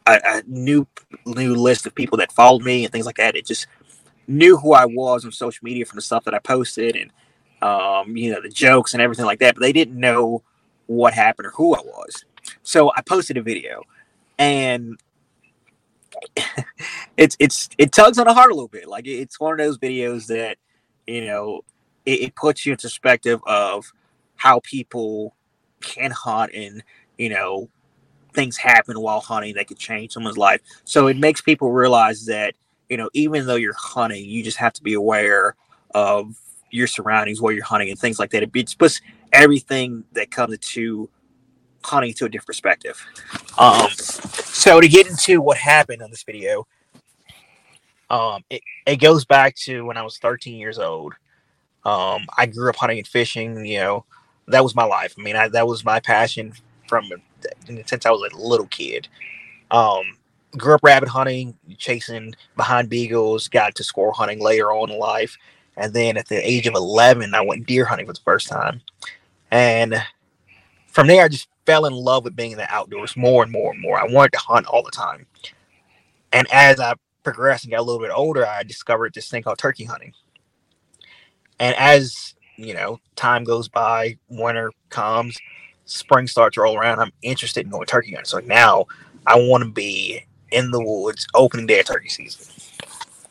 a, 0.06 0.20
a, 0.24 0.42
new 0.46 0.86
new 1.26 1.54
list 1.54 1.86
of 1.86 1.94
people 1.94 2.18
that 2.18 2.32
followed 2.32 2.62
me 2.62 2.84
and 2.84 2.92
things 2.92 3.06
like 3.06 3.16
that. 3.16 3.36
It 3.36 3.46
just 3.46 3.66
knew 4.26 4.56
who 4.56 4.72
I 4.72 4.86
was 4.86 5.24
on 5.24 5.32
social 5.32 5.64
media 5.64 5.84
from 5.84 5.96
the 5.96 6.02
stuff 6.02 6.24
that 6.24 6.34
I 6.34 6.38
posted 6.38 6.96
and 6.96 7.10
um, 7.62 8.16
you 8.16 8.32
know 8.32 8.40
the 8.40 8.48
jokes 8.48 8.94
and 8.94 9.02
everything 9.02 9.26
like 9.26 9.40
that, 9.40 9.54
but 9.54 9.60
they 9.60 9.72
didn't 9.72 9.98
know 9.98 10.42
what 10.86 11.12
happened 11.12 11.46
or 11.46 11.50
who 11.50 11.74
I 11.74 11.80
was. 11.80 12.24
So 12.62 12.90
I 12.96 13.02
posted 13.02 13.36
a 13.36 13.42
video, 13.42 13.82
and 14.38 14.98
it's 17.16 17.36
it's 17.38 17.68
it 17.76 17.92
tugs 17.92 18.18
on 18.18 18.26
the 18.26 18.34
heart 18.34 18.50
a 18.50 18.54
little 18.54 18.68
bit. 18.68 18.88
Like 18.88 19.06
it's 19.06 19.38
one 19.38 19.52
of 19.52 19.58
those 19.58 19.78
videos 19.78 20.26
that 20.28 20.56
you 21.06 21.26
know 21.26 21.62
it, 22.06 22.20
it 22.20 22.34
puts 22.34 22.64
you 22.64 22.72
in 22.72 22.78
perspective 22.78 23.40
of 23.46 23.92
how 24.36 24.60
people 24.60 25.34
can 25.80 26.10
hunt 26.10 26.52
and 26.54 26.82
you 27.20 27.28
know 27.28 27.68
things 28.32 28.56
happen 28.56 28.98
while 29.00 29.20
hunting 29.20 29.54
that 29.54 29.66
could 29.66 29.78
change 29.78 30.12
someone's 30.12 30.38
life. 30.38 30.60
So 30.84 31.08
it 31.08 31.16
makes 31.16 31.40
people 31.40 31.72
realize 31.72 32.26
that 32.26 32.54
you 32.88 32.96
know, 32.96 33.08
even 33.14 33.46
though 33.46 33.54
you're 33.54 33.72
hunting, 33.74 34.24
you 34.24 34.42
just 34.42 34.56
have 34.56 34.72
to 34.74 34.82
be 34.82 34.94
aware 34.94 35.54
of 35.94 36.36
your 36.70 36.88
surroundings, 36.88 37.40
where 37.40 37.54
you're 37.54 37.64
hunting, 37.64 37.88
and 37.88 37.98
things 37.98 38.18
like 38.18 38.30
that. 38.30 38.42
It 38.42 38.78
puts 38.78 39.00
everything 39.32 40.04
that 40.12 40.30
comes 40.30 40.58
to 40.58 41.08
hunting 41.84 42.12
to 42.14 42.24
a 42.24 42.28
different 42.28 42.48
perspective. 42.48 43.00
Um, 43.58 43.88
so 43.90 44.80
to 44.80 44.88
get 44.88 45.08
into 45.08 45.40
what 45.40 45.56
happened 45.56 46.02
on 46.02 46.10
this 46.10 46.24
video, 46.24 46.66
um, 48.10 48.42
it, 48.50 48.62
it 48.86 48.96
goes 48.96 49.24
back 49.24 49.54
to 49.56 49.84
when 49.84 49.96
I 49.96 50.02
was 50.02 50.18
13 50.18 50.58
years 50.58 50.80
old. 50.80 51.14
Um, 51.84 52.26
I 52.36 52.46
grew 52.46 52.70
up 52.70 52.76
hunting 52.76 52.98
and 52.98 53.06
fishing. 53.06 53.64
You 53.64 53.78
know, 53.78 54.04
that 54.48 54.64
was 54.64 54.74
my 54.74 54.84
life. 54.84 55.14
I 55.16 55.22
mean, 55.22 55.36
I, 55.36 55.46
that 55.48 55.66
was 55.66 55.84
my 55.84 56.00
passion 56.00 56.54
from 56.90 57.08
since 57.86 58.04
I 58.04 58.10
was 58.10 58.32
a 58.32 58.36
little 58.36 58.66
kid. 58.66 59.08
Um, 59.70 60.18
grew 60.56 60.74
up 60.74 60.82
rabbit 60.82 61.08
hunting, 61.08 61.56
chasing 61.78 62.34
behind 62.56 62.90
beagles, 62.90 63.48
got 63.48 63.76
to 63.76 63.84
squirrel 63.84 64.12
hunting 64.12 64.40
later 64.40 64.72
on 64.72 64.90
in 64.90 64.98
life. 64.98 65.38
And 65.76 65.94
then 65.94 66.16
at 66.16 66.28
the 66.28 66.36
age 66.36 66.66
of 66.66 66.74
11, 66.74 67.32
I 67.32 67.40
went 67.40 67.66
deer 67.66 67.84
hunting 67.84 68.06
for 68.06 68.12
the 68.12 68.20
first 68.20 68.48
time. 68.48 68.82
And 69.52 69.94
from 70.88 71.06
there, 71.06 71.24
I 71.24 71.28
just 71.28 71.48
fell 71.64 71.86
in 71.86 71.94
love 71.94 72.24
with 72.24 72.34
being 72.34 72.50
in 72.50 72.58
the 72.58 72.74
outdoors 72.74 73.16
more 73.16 73.44
and 73.44 73.52
more 73.52 73.72
and 73.72 73.80
more. 73.80 73.98
I 73.98 74.12
wanted 74.12 74.32
to 74.32 74.40
hunt 74.40 74.66
all 74.66 74.82
the 74.82 74.90
time. 74.90 75.26
And 76.32 76.46
as 76.52 76.80
I 76.80 76.94
progressed 77.22 77.64
and 77.64 77.70
got 77.70 77.80
a 77.80 77.82
little 77.82 78.02
bit 78.02 78.12
older, 78.12 78.44
I 78.44 78.64
discovered 78.64 79.14
this 79.14 79.28
thing 79.28 79.42
called 79.44 79.58
turkey 79.58 79.84
hunting. 79.84 80.12
And 81.60 81.76
as 81.76 82.34
you 82.60 82.74
know, 82.74 83.00
time 83.16 83.44
goes 83.44 83.68
by, 83.68 84.18
winter 84.28 84.70
comes, 84.90 85.38
spring 85.90 86.26
starts 86.26 86.54
to 86.54 86.62
roll 86.62 86.76
around. 86.76 87.00
I'm 87.00 87.12
interested 87.22 87.64
in 87.64 87.70
going 87.70 87.86
turkey 87.86 88.12
hunting. 88.12 88.26
So 88.26 88.40
now 88.40 88.86
I 89.26 89.36
want 89.36 89.64
to 89.64 89.70
be 89.70 90.24
in 90.50 90.70
the 90.70 90.82
woods 90.82 91.26
opening 91.34 91.66
day 91.66 91.80
of 91.80 91.86
turkey 91.86 92.08
season. 92.08 92.46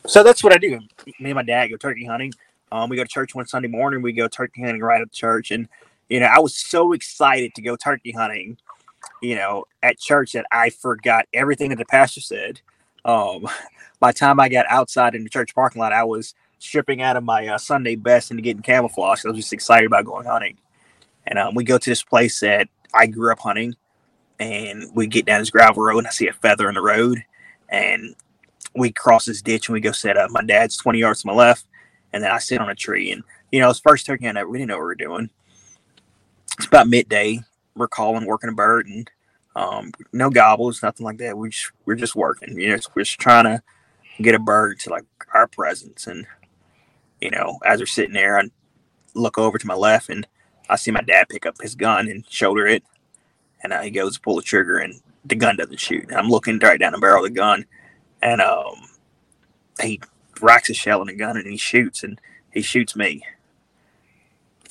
So 0.06 0.22
that's 0.22 0.42
what 0.42 0.52
I 0.52 0.58
do. 0.58 0.80
Me 1.06 1.30
and 1.30 1.34
my 1.34 1.42
dad 1.42 1.68
go 1.68 1.76
turkey 1.76 2.04
hunting. 2.04 2.32
Um, 2.72 2.88
we 2.88 2.96
go 2.96 3.02
to 3.02 3.08
church 3.08 3.34
one 3.34 3.46
Sunday 3.46 3.68
morning. 3.68 4.02
We 4.02 4.12
go 4.12 4.28
turkey 4.28 4.62
hunting 4.62 4.80
right 4.80 5.00
at 5.00 5.12
church, 5.12 5.50
and 5.50 5.68
you 6.08 6.20
know 6.20 6.26
I 6.26 6.38
was 6.38 6.56
so 6.56 6.92
excited 6.92 7.54
to 7.56 7.62
go 7.62 7.76
turkey 7.76 8.12
hunting 8.12 8.56
you 9.20 9.34
know, 9.34 9.64
at 9.82 9.98
church 9.98 10.32
that 10.32 10.46
I 10.50 10.70
forgot 10.70 11.26
everything 11.32 11.70
that 11.70 11.78
the 11.78 11.84
pastor 11.84 12.20
said. 12.20 12.60
Um, 13.04 13.46
by 14.00 14.12
the 14.12 14.18
time 14.18 14.40
I 14.40 14.48
got 14.48 14.66
outside 14.68 15.14
in 15.14 15.24
the 15.24 15.30
church 15.30 15.54
parking 15.54 15.80
lot, 15.80 15.92
I 15.92 16.04
was 16.04 16.34
stripping 16.58 17.02
out 17.02 17.16
of 17.16 17.24
my 17.24 17.46
uh, 17.48 17.58
Sunday 17.58 17.96
best 17.96 18.30
and 18.30 18.42
getting 18.42 18.62
camouflage. 18.62 19.24
I 19.24 19.28
was 19.28 19.36
just 19.36 19.52
excited 19.52 19.86
about 19.86 20.04
going 20.04 20.26
hunting. 20.26 20.56
And 21.30 21.38
um, 21.38 21.54
we 21.54 21.64
go 21.64 21.78
to 21.78 21.90
this 21.90 22.02
place 22.02 22.40
that 22.40 22.68
I 22.92 23.06
grew 23.06 23.32
up 23.32 23.38
hunting, 23.38 23.76
and 24.38 24.84
we 24.94 25.06
get 25.06 25.24
down 25.24 25.40
this 25.40 25.50
gravel 25.50 25.82
road, 25.82 25.98
and 25.98 26.06
I 26.08 26.10
see 26.10 26.28
a 26.28 26.32
feather 26.32 26.68
in 26.68 26.74
the 26.74 26.82
road, 26.82 27.22
and 27.68 28.14
we 28.74 28.92
cross 28.92 29.24
this 29.24 29.42
ditch 29.42 29.68
and 29.68 29.74
we 29.74 29.80
go 29.80 29.92
set 29.92 30.16
up. 30.16 30.30
My 30.30 30.42
dad's 30.42 30.76
20 30.76 30.98
yards 30.98 31.22
to 31.22 31.28
my 31.28 31.32
left, 31.32 31.66
and 32.12 32.22
then 32.22 32.30
I 32.30 32.38
sit 32.38 32.60
on 32.60 32.68
a 32.68 32.74
tree. 32.74 33.12
And, 33.12 33.22
you 33.50 33.60
know, 33.60 33.70
it's 33.70 33.80
first 33.80 34.06
turkey 34.06 34.28
I 34.28 34.32
never, 34.32 34.48
we 34.48 34.58
didn't 34.58 34.68
know 34.68 34.76
what 34.76 34.82
we 34.82 34.86
were 34.86 34.94
doing. 34.96 35.30
It's 36.58 36.66
about 36.66 36.88
midday. 36.88 37.40
We're 37.74 37.88
calling, 37.88 38.26
working 38.26 38.50
a 38.50 38.52
bird, 38.52 38.86
and 38.86 39.10
um, 39.56 39.92
no 40.12 40.30
gobbles, 40.30 40.82
nothing 40.82 41.04
like 41.04 41.18
that. 41.18 41.38
We 41.38 41.50
just, 41.50 41.70
we're 41.86 41.94
just 41.94 42.16
working. 42.16 42.58
You 42.58 42.70
know, 42.70 42.78
we're 42.94 43.04
just 43.04 43.20
trying 43.20 43.44
to 43.44 43.62
get 44.20 44.34
a 44.34 44.40
bird 44.40 44.80
to 44.80 44.90
like 44.90 45.04
our 45.32 45.46
presence. 45.46 46.06
And, 46.06 46.26
you 47.20 47.30
know, 47.30 47.58
as 47.64 47.80
we're 47.80 47.86
sitting 47.86 48.14
there, 48.14 48.38
I 48.38 48.44
look 49.14 49.38
over 49.38 49.58
to 49.58 49.66
my 49.66 49.74
left 49.74 50.10
and 50.10 50.26
I 50.70 50.76
see 50.76 50.90
my 50.90 51.02
dad 51.02 51.28
pick 51.28 51.46
up 51.46 51.60
his 51.60 51.74
gun 51.74 52.08
and 52.08 52.24
shoulder 52.28 52.66
it. 52.66 52.84
And 53.62 53.72
uh, 53.72 53.82
he 53.82 53.90
goes 53.90 54.14
to 54.14 54.20
pull 54.20 54.36
the 54.36 54.42
trigger 54.42 54.78
and 54.78 55.00
the 55.24 55.34
gun 55.34 55.56
doesn't 55.56 55.80
shoot. 55.80 56.04
And 56.08 56.16
I'm 56.16 56.28
looking 56.28 56.58
right 56.58 56.80
down 56.80 56.92
the 56.92 56.98
barrel 56.98 57.24
of 57.24 57.30
the 57.30 57.36
gun 57.36 57.66
and 58.22 58.40
um, 58.40 58.88
he 59.80 60.00
racks 60.40 60.70
a 60.70 60.74
shell 60.74 61.00
in 61.02 61.08
the 61.08 61.14
gun 61.14 61.36
and 61.36 61.46
he 61.46 61.56
shoots 61.56 62.02
and 62.02 62.20
he 62.52 62.62
shoots 62.62 62.96
me. 62.96 63.22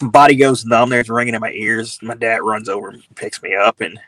Body 0.01 0.35
goes 0.35 0.65
numb. 0.65 0.89
There's 0.89 1.09
ringing 1.09 1.35
in 1.35 1.41
my 1.41 1.51
ears. 1.51 1.99
My 2.01 2.15
dad 2.15 2.41
runs 2.41 2.69
over 2.69 2.89
and 2.89 3.03
picks 3.15 3.43
me 3.43 3.53
up 3.53 3.81
and 3.81 3.99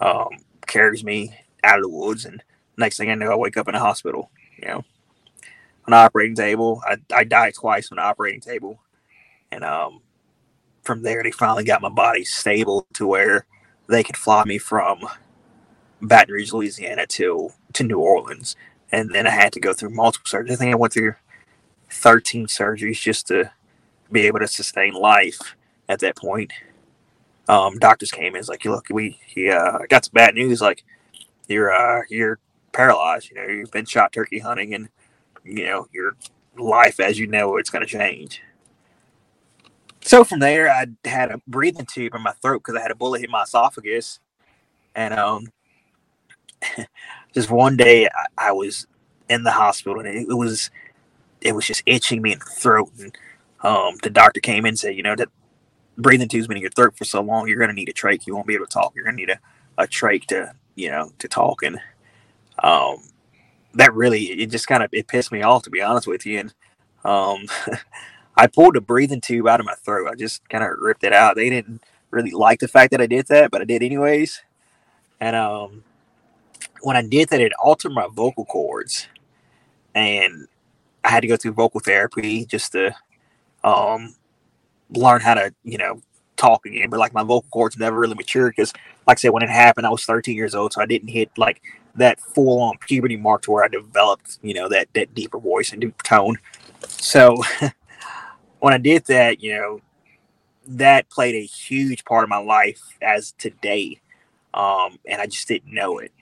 um, 0.00 0.28
carries 0.66 1.02
me 1.02 1.34
out 1.64 1.78
of 1.78 1.82
the 1.82 1.88
woods. 1.88 2.24
And 2.24 2.42
next 2.76 2.96
thing 2.96 3.10
I 3.10 3.14
know, 3.14 3.32
I 3.32 3.36
wake 3.36 3.56
up 3.56 3.68
in 3.68 3.74
a 3.74 3.80
hospital. 3.80 4.30
You 4.56 4.68
know, 4.68 4.84
on 5.86 5.90
the 5.90 5.96
operating 5.96 6.36
table. 6.36 6.82
I 6.86 6.96
I 7.14 7.24
died 7.24 7.54
twice 7.54 7.90
on 7.90 7.96
the 7.96 8.02
operating 8.02 8.40
table, 8.40 8.80
and 9.50 9.64
um, 9.64 10.00
from 10.90 11.02
there 11.02 11.22
they 11.22 11.30
finally 11.30 11.62
got 11.62 11.80
my 11.80 11.88
body 11.88 12.24
stable 12.24 12.84
to 12.92 13.06
where 13.06 13.46
they 13.86 14.02
could 14.02 14.16
fly 14.16 14.42
me 14.44 14.58
from 14.58 14.98
Baton 16.02 16.34
Rouge, 16.34 16.52
Louisiana 16.52 17.06
to 17.06 17.50
to 17.74 17.84
New 17.84 18.00
Orleans, 18.00 18.56
and 18.90 19.10
then 19.10 19.24
I 19.28 19.30
had 19.30 19.52
to 19.52 19.60
go 19.60 19.72
through 19.72 19.90
multiple 19.90 20.28
surgeries. 20.28 20.52
I 20.52 20.56
think 20.56 20.72
I 20.72 20.76
went 20.76 20.92
through 20.92 21.14
thirteen 21.90 22.48
surgeries 22.48 23.00
just 23.00 23.28
to 23.28 23.52
be 24.10 24.26
able 24.26 24.40
to 24.40 24.48
sustain 24.48 24.94
life 24.94 25.54
at 25.88 26.00
that 26.00 26.16
point. 26.16 26.52
Um, 27.48 27.78
doctors 27.78 28.10
came 28.10 28.34
in, 28.34 28.40
it's 28.40 28.48
like, 28.48 28.64
look, 28.64 28.86
we 28.90 29.20
he 29.24 29.48
uh, 29.48 29.78
got 29.88 30.06
some 30.06 30.12
bad 30.14 30.34
news, 30.34 30.60
like 30.60 30.82
you're 31.46 31.72
uh, 31.72 32.02
you're 32.08 32.40
paralyzed. 32.72 33.30
You 33.30 33.36
know, 33.36 33.46
you've 33.46 33.70
been 33.70 33.86
shot 33.86 34.12
turkey 34.12 34.40
hunting, 34.40 34.74
and 34.74 34.88
you 35.44 35.66
know 35.66 35.86
your 35.92 36.16
life 36.58 36.98
as 36.98 37.16
you 37.16 37.28
know 37.28 37.58
it's 37.58 37.70
going 37.70 37.86
to 37.86 37.90
change. 37.90 38.42
So 40.02 40.24
from 40.24 40.40
there, 40.40 40.70
I 40.70 40.86
had 41.04 41.30
a 41.30 41.40
breathing 41.46 41.86
tube 41.86 42.14
in 42.14 42.22
my 42.22 42.32
throat 42.42 42.62
because 42.64 42.78
I 42.78 42.82
had 42.82 42.90
a 42.90 42.94
bullet 42.94 43.20
hit 43.20 43.30
my 43.30 43.42
esophagus, 43.42 44.18
and 44.94 45.14
um, 45.14 45.48
just 47.34 47.50
one 47.50 47.76
day 47.76 48.06
I, 48.06 48.48
I, 48.48 48.52
was 48.52 48.86
in 49.28 49.44
the 49.44 49.50
hospital 49.50 50.00
and 50.00 50.08
it, 50.08 50.26
it, 50.28 50.34
was 50.34 50.70
it 51.40 51.54
was 51.54 51.66
just 51.66 51.82
itching 51.86 52.22
me 52.22 52.32
in 52.32 52.38
the 52.38 52.44
throat, 52.44 52.90
and 52.98 53.16
um, 53.62 53.96
the 54.02 54.10
doctor 54.10 54.40
came 54.40 54.64
in 54.64 54.70
and 54.70 54.78
said, 54.78 54.96
you 54.96 55.02
know 55.02 55.16
that 55.16 55.28
breathing 55.98 56.28
tube's 56.28 56.46
been 56.46 56.56
in 56.56 56.62
your 56.62 56.70
throat 56.70 56.96
for 56.96 57.04
so 57.04 57.20
long, 57.20 57.46
you're 57.46 57.58
going 57.58 57.68
to 57.68 57.74
need 57.74 57.88
a 57.88 57.92
trach. 57.92 58.26
You 58.26 58.34
won't 58.34 58.46
be 58.46 58.54
able 58.54 58.66
to 58.66 58.72
talk. 58.72 58.94
You're 58.94 59.04
going 59.04 59.16
to 59.16 59.22
need 59.22 59.30
a, 59.30 59.38
a 59.82 59.86
trach 59.86 60.26
to 60.26 60.54
you 60.76 60.90
know 60.90 61.10
to 61.18 61.28
talk 61.28 61.62
and 61.62 61.78
um 62.62 62.96
that 63.74 63.92
really 63.94 64.24
it 64.24 64.50
just 64.50 64.66
kind 64.66 64.82
of 64.82 64.90
it 64.92 65.06
pissed 65.08 65.32
me 65.32 65.42
off 65.42 65.62
to 65.62 65.70
be 65.70 65.82
honest 65.82 66.06
with 66.06 66.24
you 66.26 66.38
and 66.38 66.54
um 67.04 67.44
i 68.40 68.46
pulled 68.46 68.76
a 68.76 68.80
breathing 68.80 69.20
tube 69.20 69.46
out 69.46 69.60
of 69.60 69.66
my 69.66 69.74
throat. 69.74 70.08
I 70.10 70.14
just 70.14 70.48
kind 70.48 70.64
of 70.64 70.70
ripped 70.80 71.04
it 71.04 71.12
out. 71.12 71.36
They 71.36 71.50
didn't 71.50 71.82
really 72.10 72.32
like 72.32 72.58
the 72.58 72.68
fact 72.68 72.90
that 72.90 73.00
i 73.00 73.06
did 73.06 73.26
that 73.28 73.50
but 73.50 73.60
i 73.60 73.64
did 73.64 73.82
anyways. 73.82 74.42
And 75.20 75.36
um 75.36 75.84
when 76.82 76.96
i 76.96 77.02
did 77.02 77.28
that 77.28 77.40
it 77.40 77.52
altered 77.62 77.92
my 77.92 78.08
vocal 78.12 78.44
cords. 78.44 79.06
And 79.94 80.48
i 81.04 81.10
had 81.10 81.20
to 81.20 81.28
go 81.28 81.36
through 81.36 81.52
vocal 81.52 81.80
therapy 81.80 82.44
just 82.46 82.72
to 82.72 82.94
um 83.64 84.14
learn 84.90 85.20
how 85.20 85.34
to 85.34 85.54
you 85.62 85.78
know 85.78 86.00
talk 86.36 86.64
again. 86.66 86.88
But 86.90 87.00
like 87.00 87.12
my 87.12 87.22
vocal 87.22 87.48
cords 87.50 87.76
never 87.78 87.98
really 87.98 88.14
matured 88.14 88.54
because 88.56 88.72
like 89.06 89.18
i 89.18 89.20
said 89.20 89.30
when 89.30 89.42
it 89.42 89.50
happened 89.50 89.86
i 89.86 89.90
was 89.90 90.04
13 90.04 90.34
years 90.34 90.54
old 90.54 90.72
so 90.72 90.80
i 90.80 90.86
didn't 90.86 91.08
hit 91.08 91.30
like 91.36 91.60
that 91.96 92.20
full 92.20 92.60
on 92.60 92.78
puberty 92.78 93.16
mark 93.16 93.42
to 93.42 93.50
where 93.50 93.64
I 93.64 93.68
developed, 93.68 94.38
you 94.42 94.54
know, 94.54 94.68
that 94.68 94.88
that 94.94 95.14
deeper 95.14 95.38
voice 95.38 95.72
and 95.72 95.92
tone. 96.04 96.38
So 96.88 97.42
when 98.60 98.72
I 98.72 98.78
did 98.78 99.04
that, 99.06 99.42
you 99.42 99.54
know, 99.54 99.80
that 100.66 101.10
played 101.10 101.34
a 101.34 101.44
huge 101.44 102.04
part 102.04 102.22
of 102.22 102.30
my 102.30 102.38
life 102.38 102.80
as 103.02 103.32
today. 103.32 104.00
Um, 104.54 104.98
and 105.06 105.20
I 105.20 105.26
just 105.26 105.48
didn't 105.48 105.72
know 105.72 105.98
it. 105.98 106.12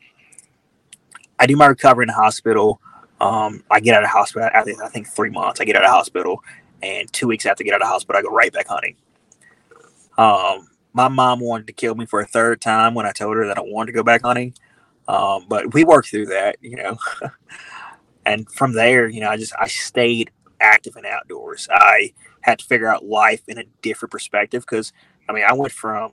I 1.38 1.46
do 1.46 1.56
my 1.56 1.66
recovery 1.66 2.04
in 2.04 2.08
the 2.08 2.14
hospital. 2.14 2.80
Um, 3.20 3.64
I 3.70 3.80
get 3.80 3.94
out 3.94 4.04
of 4.04 4.10
hospital 4.10 4.48
after 4.52 4.72
I 4.82 4.88
think 4.88 5.08
three 5.08 5.30
months. 5.30 5.60
I 5.60 5.64
get 5.64 5.76
out 5.76 5.84
of 5.84 5.90
hospital, 5.90 6.42
and 6.82 7.12
two 7.12 7.26
weeks 7.26 7.46
after 7.46 7.62
I 7.62 7.66
get 7.66 7.74
out 7.74 7.82
of 7.82 7.88
hospital, 7.88 8.18
I 8.18 8.22
go 8.22 8.30
right 8.30 8.52
back 8.52 8.68
hunting. 8.68 8.96
Um, 10.16 10.68
my 10.92 11.08
mom 11.08 11.40
wanted 11.40 11.66
to 11.68 11.72
kill 11.72 11.94
me 11.94 12.06
for 12.06 12.20
a 12.20 12.26
third 12.26 12.60
time 12.60 12.94
when 12.94 13.06
I 13.06 13.12
told 13.12 13.36
her 13.36 13.46
that 13.46 13.58
I 13.58 13.62
wanted 13.62 13.92
to 13.92 13.96
go 13.96 14.02
back 14.02 14.22
hunting. 14.22 14.54
Um, 15.06 15.46
but 15.48 15.72
we 15.72 15.84
worked 15.84 16.08
through 16.08 16.26
that, 16.26 16.56
you 16.60 16.76
know. 16.76 16.98
and 18.26 18.50
from 18.50 18.72
there, 18.72 19.08
you 19.08 19.20
know, 19.20 19.30
I 19.30 19.36
just 19.36 19.54
I 19.58 19.68
stayed 19.68 20.30
active 20.68 20.96
in 20.96 21.06
outdoors. 21.06 21.68
I 21.70 22.12
had 22.42 22.58
to 22.58 22.64
figure 22.64 22.88
out 22.88 23.04
life 23.04 23.42
in 23.48 23.58
a 23.58 23.64
different 23.82 24.12
perspective 24.12 24.62
because 24.62 24.92
I 25.28 25.32
mean 25.32 25.44
I 25.46 25.52
went 25.52 25.72
from 25.72 26.12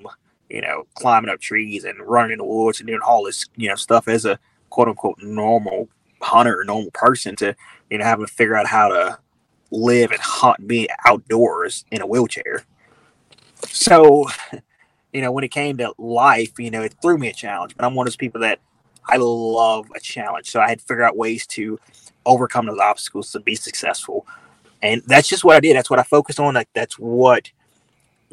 you 0.49 0.61
know 0.61 0.87
climbing 0.95 1.29
up 1.29 1.39
trees 1.39 1.83
and 1.83 1.99
running 1.99 2.33
in 2.33 2.37
the 2.39 2.45
woods 2.45 2.79
and 2.79 2.87
doing 2.87 3.01
all 3.05 3.23
this 3.23 3.45
you 3.55 3.69
know 3.69 3.75
stuff 3.75 4.07
as 4.07 4.25
a 4.25 4.39
quote 4.69 4.87
unquote 4.87 5.21
normal 5.21 5.89
hunter 6.21 6.59
or 6.59 6.63
normal 6.63 6.91
person 6.91 7.35
to 7.35 7.55
you 7.89 7.97
know 7.97 8.05
having 8.05 8.25
to 8.25 8.31
figure 8.31 8.55
out 8.55 8.67
how 8.67 8.87
to 8.87 9.19
live 9.71 10.11
and 10.11 10.19
hunt 10.19 10.59
and 10.59 10.67
be 10.67 10.89
outdoors 11.05 11.85
in 11.91 12.01
a 12.01 12.07
wheelchair. 12.07 12.63
So, 13.67 14.25
you 15.13 15.21
know, 15.21 15.31
when 15.31 15.43
it 15.43 15.51
came 15.51 15.77
to 15.77 15.93
life, 15.97 16.57
you 16.59 16.71
know, 16.71 16.81
it 16.81 16.95
threw 17.01 17.17
me 17.17 17.29
a 17.29 17.33
challenge. 17.33 17.75
But 17.75 17.85
I'm 17.85 17.95
one 17.95 18.07
of 18.07 18.11
those 18.11 18.17
people 18.17 18.41
that 18.41 18.59
I 19.07 19.17
love 19.17 19.87
a 19.95 19.99
challenge. 19.99 20.49
So 20.49 20.59
I 20.59 20.69
had 20.69 20.79
to 20.79 20.85
figure 20.85 21.03
out 21.03 21.17
ways 21.17 21.45
to 21.47 21.79
overcome 22.25 22.65
those 22.65 22.79
obstacles 22.79 23.31
to 23.31 23.39
be 23.39 23.55
successful. 23.55 24.25
And 24.86 25.02
that's 25.08 25.28
just 25.28 25.43
what 25.43 25.56
I 25.56 25.60
did. 25.60 25.76
That's 25.76 25.89
what 25.89 26.00
I 26.00 26.04
focused 26.04 26.39
on. 26.39 26.54
Like 26.54 26.69
that's 26.74 27.00
what 27.00 27.50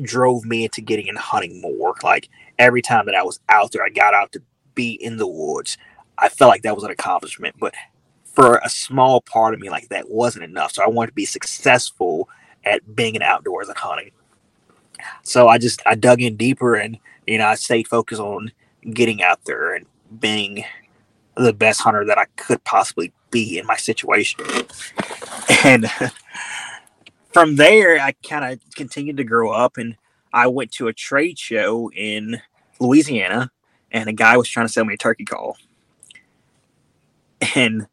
drove 0.03 0.45
me 0.45 0.65
into 0.65 0.83
getting 0.83 1.07
into 1.07 1.21
hunting 1.21 1.61
more. 1.63 1.95
Like 2.03 2.29
every 2.59 2.83
time 2.83 3.07
that 3.07 3.15
I 3.15 3.23
was 3.23 3.41
out 3.49 3.73
there, 3.73 3.83
I 3.83 3.89
got 3.89 4.13
out 4.13 4.33
to 4.33 4.43
be 4.75 4.93
in 4.93 5.17
the 5.17 5.27
woods. 5.27 5.79
I 6.19 6.29
felt 6.29 6.51
like 6.51 6.63
that 6.63 6.75
was 6.75 6.85
an 6.85 6.91
accomplishment. 6.91 7.57
But 7.59 7.75
for 8.25 8.61
a 8.63 8.69
small 8.69 9.23
part 9.23 9.55
of 9.55 9.61
me, 9.61 9.71
like 9.71 9.89
that 9.89 10.11
wasn't 10.11 10.45
enough. 10.45 10.73
So 10.73 10.83
I 10.83 10.89
wanted 10.89 11.09
to 11.09 11.15
be 11.15 11.25
successful 11.25 12.29
at 12.65 12.95
being 12.95 13.17
an 13.17 13.23
outdoors 13.23 13.69
and 13.69 13.79
hunting. 13.79 14.11
So 15.23 15.49
I 15.49 15.57
just 15.57 15.81
I 15.87 15.95
dug 15.95 16.21
in 16.21 16.37
deeper 16.37 16.75
and 16.75 16.99
you 17.27 17.39
know 17.39 17.47
I 17.47 17.55
stayed 17.55 17.89
focused 17.89 18.21
on 18.21 18.53
getting 18.93 19.23
out 19.23 19.45
there 19.47 19.75
and 19.75 19.87
being 20.21 20.65
the 21.37 21.53
best 21.53 21.81
hunter 21.81 22.05
that 22.05 22.19
I 22.19 22.27
could 22.37 22.63
possibly 22.65 23.13
be 23.31 23.59
in 23.59 23.67
my 23.67 23.77
situation. 23.77 24.45
And 25.65 25.91
from 27.33 27.57
there, 27.57 27.99
I 27.99 28.13
kind 28.23 28.53
of 28.53 28.61
continued 28.75 29.17
to 29.17 29.25
grow 29.25 29.51
up 29.51 29.77
and 29.77 29.97
I 30.33 30.47
went 30.47 30.73
to 30.73 30.89
a 30.89 30.93
trade 30.93 31.39
show 31.39 31.91
in 31.95 32.41
Louisiana 32.81 33.51
and 33.91 34.09
a 34.09 34.13
guy 34.13 34.37
was 34.37 34.49
trying 34.49 34.67
to 34.67 34.73
sell 34.73 34.85
me 34.85 34.95
a 34.95 34.99
turkey 34.99 35.25
call. 35.25 35.57
And 37.55 37.87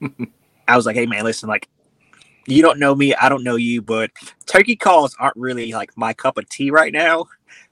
I 0.68 0.76
was 0.76 0.86
like, 0.86 0.96
hey, 0.96 1.06
man, 1.06 1.24
listen, 1.24 1.48
like, 1.48 1.68
you 2.46 2.62
don't 2.62 2.78
know 2.78 2.94
me, 2.94 3.14
I 3.14 3.28
don't 3.28 3.44
know 3.44 3.56
you, 3.56 3.80
but 3.80 4.10
turkey 4.46 4.76
calls 4.76 5.16
aren't 5.18 5.36
really 5.36 5.72
like 5.72 5.96
my 5.96 6.12
cup 6.12 6.36
of 6.36 6.48
tea 6.48 6.70
right 6.70 6.92
now, 6.92 7.26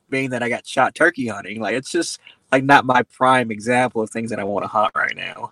being 0.09 0.31
that 0.31 0.43
I 0.43 0.49
got 0.49 0.67
shot 0.67 0.95
turkey 0.95 1.27
hunting. 1.27 1.61
Like, 1.61 1.75
it's 1.75 1.91
just 1.91 2.21
like 2.53 2.65
not 2.65 2.85
my 2.85 3.03
prime 3.03 3.51
example 3.51 4.03
of 4.03 4.11
things 4.11 4.31
that 4.31 4.39
I 4.39 4.45
want 4.45 4.65
to 4.65 4.69
hunt 4.69 4.93
right 4.95 5.17
now. 5.17 5.51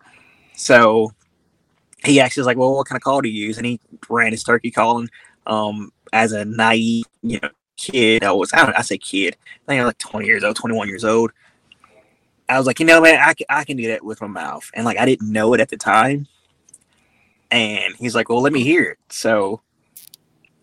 So 0.55 1.13
he 2.05 2.21
actually 2.21 2.43
was 2.43 2.47
like, 2.47 2.59
"Well, 2.59 2.77
what 2.77 2.87
kind 2.87 2.97
of 2.97 3.03
call 3.03 3.23
do 3.23 3.29
you 3.29 3.47
use?" 3.47 3.57
And 3.57 3.67
he 3.67 3.81
ran 4.09 4.33
his 4.33 4.45
turkey 4.45 4.71
calling 4.71 5.09
um, 5.47 5.93
as 6.13 6.33
a 6.33 6.45
naive, 6.45 7.07
you 7.23 7.41
know, 7.41 7.49
kid. 7.77 8.23
I 8.23 8.33
was 8.33 8.53
I, 8.53 8.67
don't, 8.67 8.77
I 8.77 8.83
say 8.83 8.99
kid. 8.99 9.37
I 9.45 9.67
think 9.67 9.81
I 9.81 9.85
was 9.85 9.89
like 9.89 9.99
20 9.99 10.27
years 10.27 10.45
old, 10.45 10.57
21 10.57 10.89
years 10.89 11.05
old. 11.05 11.33
I 12.49 12.59
was 12.59 12.67
like, 12.67 12.81
you 12.81 12.87
know, 12.87 13.01
man, 13.01 13.21
I 13.21 13.33
can, 13.33 13.47
I 13.49 13.65
can 13.65 13.77
do 13.77 13.89
that 13.89 14.05
with 14.05 14.21
my 14.21 14.27
mouth, 14.27 14.71
and 14.75 14.85
like 14.85 14.99
I 14.99 15.07
didn't 15.07 15.31
know 15.33 15.55
it 15.55 15.61
at 15.61 15.71
the 15.71 15.77
time. 15.77 16.27
And 17.51 17.95
he's 17.97 18.15
like, 18.15 18.29
"Well, 18.29 18.43
let 18.43 18.53
me 18.53 18.63
hear 18.63 18.85
it." 18.85 18.99
So 19.09 19.63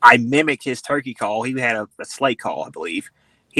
I 0.01 0.17
mimicked 0.17 0.63
his 0.63 0.81
turkey 0.81 1.13
call. 1.13 1.43
He 1.43 1.59
had 1.59 1.75
a, 1.75 1.87
a 1.99 2.05
slate 2.05 2.39
call, 2.39 2.63
I 2.63 2.69
believe, 2.69 3.09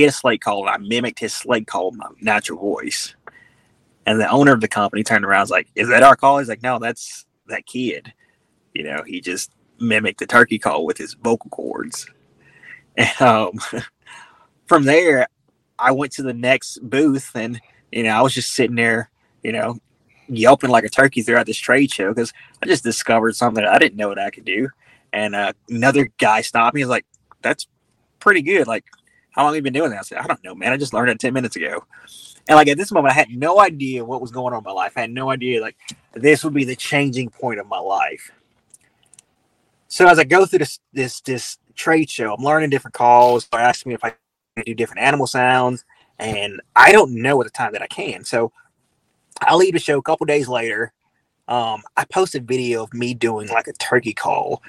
had 0.02 0.10
a 0.10 0.14
slate 0.14 0.42
call, 0.42 0.68
and 0.68 0.70
I 0.70 0.78
mimicked 0.78 1.20
his 1.20 1.34
slate 1.34 1.68
call 1.68 1.92
with 1.92 2.00
my 2.00 2.08
natural 2.22 2.60
voice. 2.60 3.16
And 4.06 4.20
the 4.20 4.30
owner 4.30 4.54
of 4.54 4.62
the 4.62 4.68
company 4.68 5.04
turned 5.04 5.26
around, 5.26 5.42
was 5.42 5.52
like, 5.52 5.68
"Is 5.76 5.90
that 5.90 6.04
our 6.04 6.16
call?" 6.16 6.40
He's 6.40 6.50
like, 6.50 6.64
"No, 6.64 6.80
that's 6.80 7.26
that 7.48 7.66
kid." 7.66 8.14
You 8.74 8.84
know, 8.84 9.04
he 9.06 9.22
just 9.22 9.52
mimicked 9.80 10.20
the 10.20 10.28
turkey 10.28 10.60
call 10.60 10.86
with 10.86 10.98
his 10.98 11.14
vocal 11.14 11.50
cords. 11.50 12.10
And 13.00 13.22
um, 13.22 13.60
from 14.66 14.86
there, 14.86 15.28
I 15.78 15.92
went 15.92 16.14
to 16.14 16.24
the 16.24 16.34
next 16.34 16.80
booth, 16.82 17.30
and 17.36 17.62
you 17.92 18.02
know, 18.02 18.10
I 18.10 18.22
was 18.22 18.34
just 18.34 18.54
sitting 18.54 18.76
there, 18.76 19.12
you 19.44 19.52
know, 19.52 19.78
yelping 20.28 20.72
like 20.72 20.84
a 20.84 20.90
turkey 20.90 21.22
throughout 21.22 21.46
this 21.46 21.60
trade 21.60 21.92
show 21.92 22.10
because 22.10 22.34
I 22.64 22.66
just 22.66 22.84
discovered 22.84 23.36
something 23.36 23.64
I 23.64 23.78
didn't 23.78 23.98
know 23.98 24.08
what 24.08 24.18
I 24.18 24.32
could 24.32 24.46
do. 24.46 24.70
And 25.14 25.36
uh, 25.36 25.54
another 25.70 26.10
guy 26.18 26.42
stopped 26.42 26.74
me. 26.74 26.82
He's 26.82 26.88
like, 26.88 27.06
"That's 27.44 27.68
pretty 28.20 28.42
good. 28.42 28.68
Like, 28.68 28.86
how 29.38 29.44
long 29.44 29.54
have 29.54 29.58
you 29.58 29.62
been 29.62 29.74
doing 29.74 29.92
that?" 29.92 30.00
I 30.00 30.02
said, 30.02 30.18
"I 30.18 30.28
don't 30.28 30.44
know, 30.44 30.56
man. 30.56 30.74
I 30.74 30.78
just 30.78 30.94
learned 30.94 31.12
it 31.12 31.20
ten 31.20 31.34
minutes 31.34 31.56
ago." 31.56 31.86
And 32.50 32.56
like 32.56 32.68
at 32.68 32.78
this 32.78 32.92
moment, 32.92 33.14
I 33.14 33.16
had 33.16 33.30
no 33.30 33.60
idea 33.60 34.04
what 34.04 34.22
was 34.22 34.32
going 34.32 34.54
on 34.54 34.60
in 34.60 34.64
my 34.64 34.72
life. 34.72 34.94
I 34.96 35.02
had 35.02 35.12
no 35.12 35.30
idea 35.30 35.62
like 35.62 35.78
this 36.14 36.44
would 36.44 36.54
be 36.54 36.66
the 36.66 36.76
changing 36.76 37.30
point 37.30 37.60
of 37.60 37.68
my 37.68 37.80
life. 37.80 38.32
So 39.88 40.08
as 40.08 40.20
I 40.20 40.24
go 40.24 40.46
through 40.46 40.60
this 40.60 40.80
this 40.92 41.22
this 41.22 41.58
trade 41.76 42.10
show, 42.10 42.34
I'm 42.34 42.44
learning 42.44 42.72
different 42.72 42.96
calls. 42.96 43.48
They're 43.48 43.62
asking 43.62 43.92
me 43.92 43.96
if 43.96 44.04
I 44.04 44.10
can 44.56 44.66
do 44.66 44.74
different 44.74 45.02
animal 45.02 45.28
sounds, 45.28 45.86
and 46.20 46.60
I 46.76 46.92
don't 46.92 47.22
know 47.22 47.40
at 47.42 47.46
the 47.46 47.52
time 47.52 47.74
that 47.74 47.82
I 47.82 47.88
can. 47.88 48.24
So 48.24 48.52
I 49.42 49.56
leave 49.56 49.74
the 49.74 49.80
show 49.80 49.98
a 49.98 50.04
couple 50.04 50.26
days 50.26 50.48
later. 50.48 50.94
Um, 51.48 51.84
I 51.96 52.04
posted 52.06 52.48
video 52.48 52.84
of 52.84 52.94
me 52.94 53.14
doing 53.14 53.48
like 53.48 53.68
a 53.68 53.74
turkey 53.74 54.14
call 54.14 54.62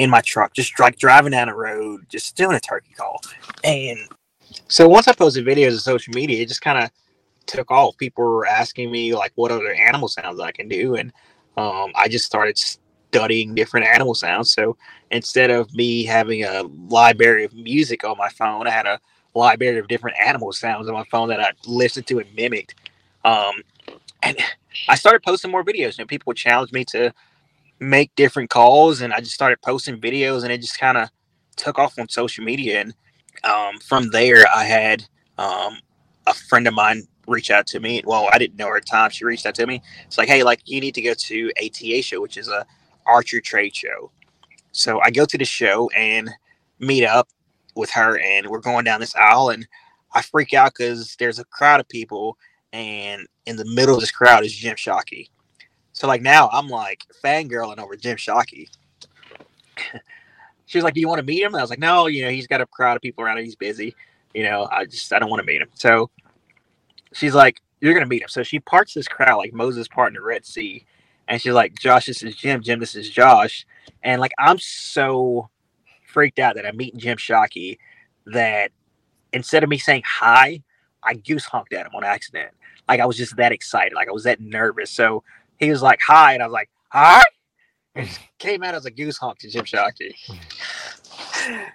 in 0.00 0.08
my 0.08 0.22
truck, 0.22 0.54
just 0.54 0.78
like 0.80 0.98
driving 0.98 1.32
down 1.32 1.48
the 1.48 1.54
road, 1.54 2.06
just 2.08 2.34
doing 2.34 2.56
a 2.56 2.60
turkey 2.60 2.94
call. 2.96 3.20
And 3.64 3.98
so 4.66 4.88
once 4.88 5.06
I 5.06 5.12
posted 5.12 5.44
videos 5.44 5.72
on 5.72 5.78
social 5.78 6.14
media, 6.14 6.40
it 6.40 6.48
just 6.48 6.62
kind 6.62 6.82
of 6.82 6.90
took 7.44 7.70
off. 7.70 7.98
People 7.98 8.24
were 8.24 8.46
asking 8.46 8.90
me 8.90 9.14
like 9.14 9.32
what 9.34 9.50
other 9.50 9.74
animal 9.74 10.08
sounds 10.08 10.40
I 10.40 10.52
can 10.52 10.68
do, 10.68 10.94
and 10.94 11.12
um, 11.58 11.92
I 11.94 12.08
just 12.08 12.24
started 12.24 12.56
studying 12.56 13.54
different 13.54 13.86
animal 13.86 14.14
sounds. 14.14 14.54
So 14.54 14.78
instead 15.10 15.50
of 15.50 15.74
me 15.74 16.04
having 16.04 16.44
a 16.44 16.62
library 16.88 17.44
of 17.44 17.52
music 17.52 18.02
on 18.02 18.16
my 18.16 18.30
phone, 18.30 18.66
I 18.66 18.70
had 18.70 18.86
a 18.86 18.98
library 19.34 19.78
of 19.78 19.88
different 19.88 20.16
animal 20.24 20.50
sounds 20.52 20.88
on 20.88 20.94
my 20.94 21.04
phone 21.10 21.28
that 21.28 21.40
I 21.40 21.52
listened 21.66 22.06
to 22.06 22.20
and 22.20 22.34
mimicked. 22.34 22.74
Um, 23.22 23.62
and 24.22 24.38
I 24.88 24.94
started 24.94 25.22
posting 25.22 25.50
more 25.50 25.64
videos. 25.64 25.98
And 25.98 26.08
people 26.08 26.30
would 26.30 26.38
challenge 26.38 26.72
me 26.72 26.86
to 26.86 27.12
make 27.80 28.14
different 28.14 28.50
calls, 28.50 29.00
and 29.00 29.12
I 29.12 29.20
just 29.20 29.34
started 29.34 29.60
posting 29.62 30.00
videos, 30.00 30.42
and 30.42 30.52
it 30.52 30.60
just 30.60 30.78
kind 30.78 30.98
of 30.98 31.08
took 31.56 31.78
off 31.78 31.98
on 31.98 32.08
social 32.08 32.44
media. 32.44 32.80
And 32.80 32.94
um, 33.44 33.78
from 33.80 34.10
there, 34.10 34.46
I 34.54 34.64
had 34.64 35.04
um, 35.38 35.78
a 36.26 36.34
friend 36.34 36.68
of 36.68 36.74
mine 36.74 37.02
reach 37.26 37.50
out 37.50 37.66
to 37.68 37.80
me. 37.80 38.02
Well, 38.04 38.28
I 38.32 38.38
didn't 38.38 38.56
know 38.56 38.68
her 38.68 38.76
at 38.76 38.84
the 38.84 38.90
time. 38.90 39.10
She 39.10 39.24
reached 39.24 39.46
out 39.46 39.54
to 39.56 39.66
me. 39.66 39.82
It's 40.06 40.18
like, 40.18 40.28
hey, 40.28 40.42
like 40.42 40.60
you 40.66 40.80
need 40.80 40.94
to 40.94 41.02
go 41.02 41.14
to 41.14 41.52
ATA 41.62 42.02
show, 42.02 42.20
which 42.20 42.36
is 42.36 42.48
a 42.48 42.66
archer 43.06 43.40
trade 43.40 43.74
show. 43.74 44.10
So 44.72 45.00
I 45.00 45.10
go 45.10 45.24
to 45.24 45.38
the 45.38 45.44
show 45.44 45.90
and 45.96 46.30
meet 46.78 47.04
up 47.04 47.28
with 47.74 47.90
her, 47.90 48.18
and 48.18 48.46
we're 48.46 48.60
going 48.60 48.84
down 48.84 49.00
this 49.00 49.14
aisle, 49.16 49.50
and 49.50 49.66
I 50.12 50.22
freak 50.22 50.54
out 50.54 50.74
because 50.76 51.16
there's 51.18 51.38
a 51.38 51.44
crowd 51.44 51.80
of 51.80 51.88
people, 51.88 52.36
and 52.72 53.26
in 53.46 53.56
the 53.56 53.64
middle 53.64 53.94
of 53.94 54.00
this 54.00 54.10
crowd 54.10 54.44
is 54.44 54.54
Jim 54.54 54.76
Shockey. 54.76 55.28
So 55.92 56.06
like 56.06 56.22
now 56.22 56.48
I'm 56.52 56.68
like 56.68 57.04
fangirling 57.24 57.78
over 57.78 57.96
Jim 57.96 58.16
Shockey. 58.16 58.68
she 60.66 60.78
was 60.78 60.84
like, 60.84 60.94
"Do 60.94 61.00
you 61.00 61.08
want 61.08 61.18
to 61.18 61.24
meet 61.24 61.42
him?" 61.42 61.52
And 61.52 61.56
I 61.56 61.62
was 61.62 61.70
like, 61.70 61.78
"No, 61.78 62.06
you 62.06 62.24
know, 62.24 62.30
he's 62.30 62.46
got 62.46 62.60
a 62.60 62.66
crowd 62.66 62.96
of 62.96 63.02
people 63.02 63.24
around 63.24 63.38
him. 63.38 63.44
He's 63.44 63.56
busy. 63.56 63.94
You 64.34 64.44
know, 64.44 64.68
I 64.70 64.84
just 64.84 65.12
I 65.12 65.18
don't 65.18 65.30
want 65.30 65.40
to 65.40 65.46
meet 65.46 65.60
him." 65.60 65.68
So 65.74 66.10
she's 67.12 67.34
like, 67.34 67.60
"You're 67.80 67.94
gonna 67.94 68.06
meet 68.06 68.22
him." 68.22 68.28
So 68.28 68.42
she 68.42 68.60
parts 68.60 68.94
this 68.94 69.08
crowd 69.08 69.38
like 69.38 69.52
Moses 69.52 69.88
parting 69.88 70.14
the 70.14 70.22
Red 70.22 70.46
Sea, 70.46 70.86
and 71.28 71.40
she's 71.40 71.52
like, 71.52 71.78
"Josh, 71.78 72.06
this 72.06 72.22
is 72.22 72.36
Jim. 72.36 72.62
Jim, 72.62 72.78
this 72.78 72.94
is 72.94 73.10
Josh." 73.10 73.66
And 74.02 74.20
like 74.20 74.32
I'm 74.38 74.58
so 74.58 75.50
freaked 76.06 76.38
out 76.38 76.56
that 76.56 76.66
I'm 76.66 76.76
meeting 76.76 77.00
Jim 77.00 77.16
Shockey 77.16 77.78
that 78.26 78.70
instead 79.32 79.62
of 79.62 79.68
me 79.68 79.78
saying 79.78 80.02
hi, 80.06 80.62
I 81.02 81.14
goose 81.14 81.44
honked 81.44 81.72
at 81.72 81.86
him 81.86 81.94
on 81.94 82.04
accident. 82.04 82.52
Like 82.88 83.00
I 83.00 83.06
was 83.06 83.16
just 83.16 83.36
that 83.36 83.52
excited. 83.52 83.94
Like 83.94 84.08
I 84.08 84.12
was 84.12 84.24
that 84.24 84.40
nervous. 84.40 84.90
So 84.90 85.22
he 85.60 85.70
was 85.70 85.82
like, 85.82 86.00
hi. 86.04 86.32
And 86.34 86.42
I 86.42 86.46
was 86.46 86.52
like, 86.52 86.70
hi. 86.88 87.22
Came 88.38 88.62
out 88.62 88.74
as 88.74 88.86
a 88.86 88.90
goose 88.90 89.18
honk 89.18 89.38
to 89.40 89.50
Jim 89.50 89.64
Shockey. 89.64 90.14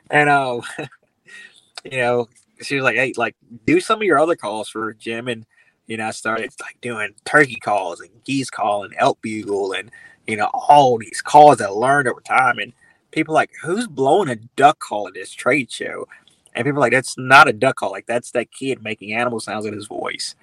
and, 0.09 0.29
um, 0.29 0.61
you 1.86 1.99
know, 1.99 2.27
she 2.61 2.75
was 2.75 2.83
like, 2.83 2.95
hey, 2.95 3.13
like, 3.15 3.36
do 3.65 3.79
some 3.79 3.99
of 3.99 4.03
your 4.03 4.19
other 4.19 4.36
calls 4.36 4.67
for 4.67 4.93
Jim. 4.93 5.27
And, 5.27 5.45
you 5.86 5.97
know, 5.97 6.07
I 6.07 6.11
started 6.11 6.51
like 6.61 6.81
doing 6.81 7.13
turkey 7.25 7.57
calls 7.57 8.01
and 8.01 8.09
geese 8.23 8.49
call 8.49 8.83
and 8.83 8.95
elk 8.97 9.21
bugle 9.21 9.73
and, 9.73 9.91
you 10.25 10.36
know, 10.36 10.49
all 10.53 10.97
these 10.97 11.21
calls 11.21 11.57
that 11.59 11.69
I 11.69 11.71
learned 11.71 12.07
over 12.07 12.21
time. 12.21 12.57
And 12.57 12.73
people 13.11 13.36
like, 13.36 13.51
who's 13.61 13.88
blowing 13.88 14.29
a 14.29 14.36
duck 14.55 14.79
call 14.79 15.07
at 15.07 15.13
this 15.13 15.31
trade 15.31 15.71
show? 15.71 16.07
And 16.55 16.63
people 16.63 16.79
are 16.79 16.81
like, 16.81 16.93
that's 16.93 17.17
not 17.17 17.49
a 17.49 17.53
duck 17.53 17.75
call. 17.75 17.91
Like, 17.91 18.05
that's 18.07 18.31
that 18.31 18.51
kid 18.51 18.81
making 18.81 19.13
animal 19.13 19.41
sounds 19.41 19.65
in 19.65 19.73
his 19.73 19.87
voice. 19.87 20.35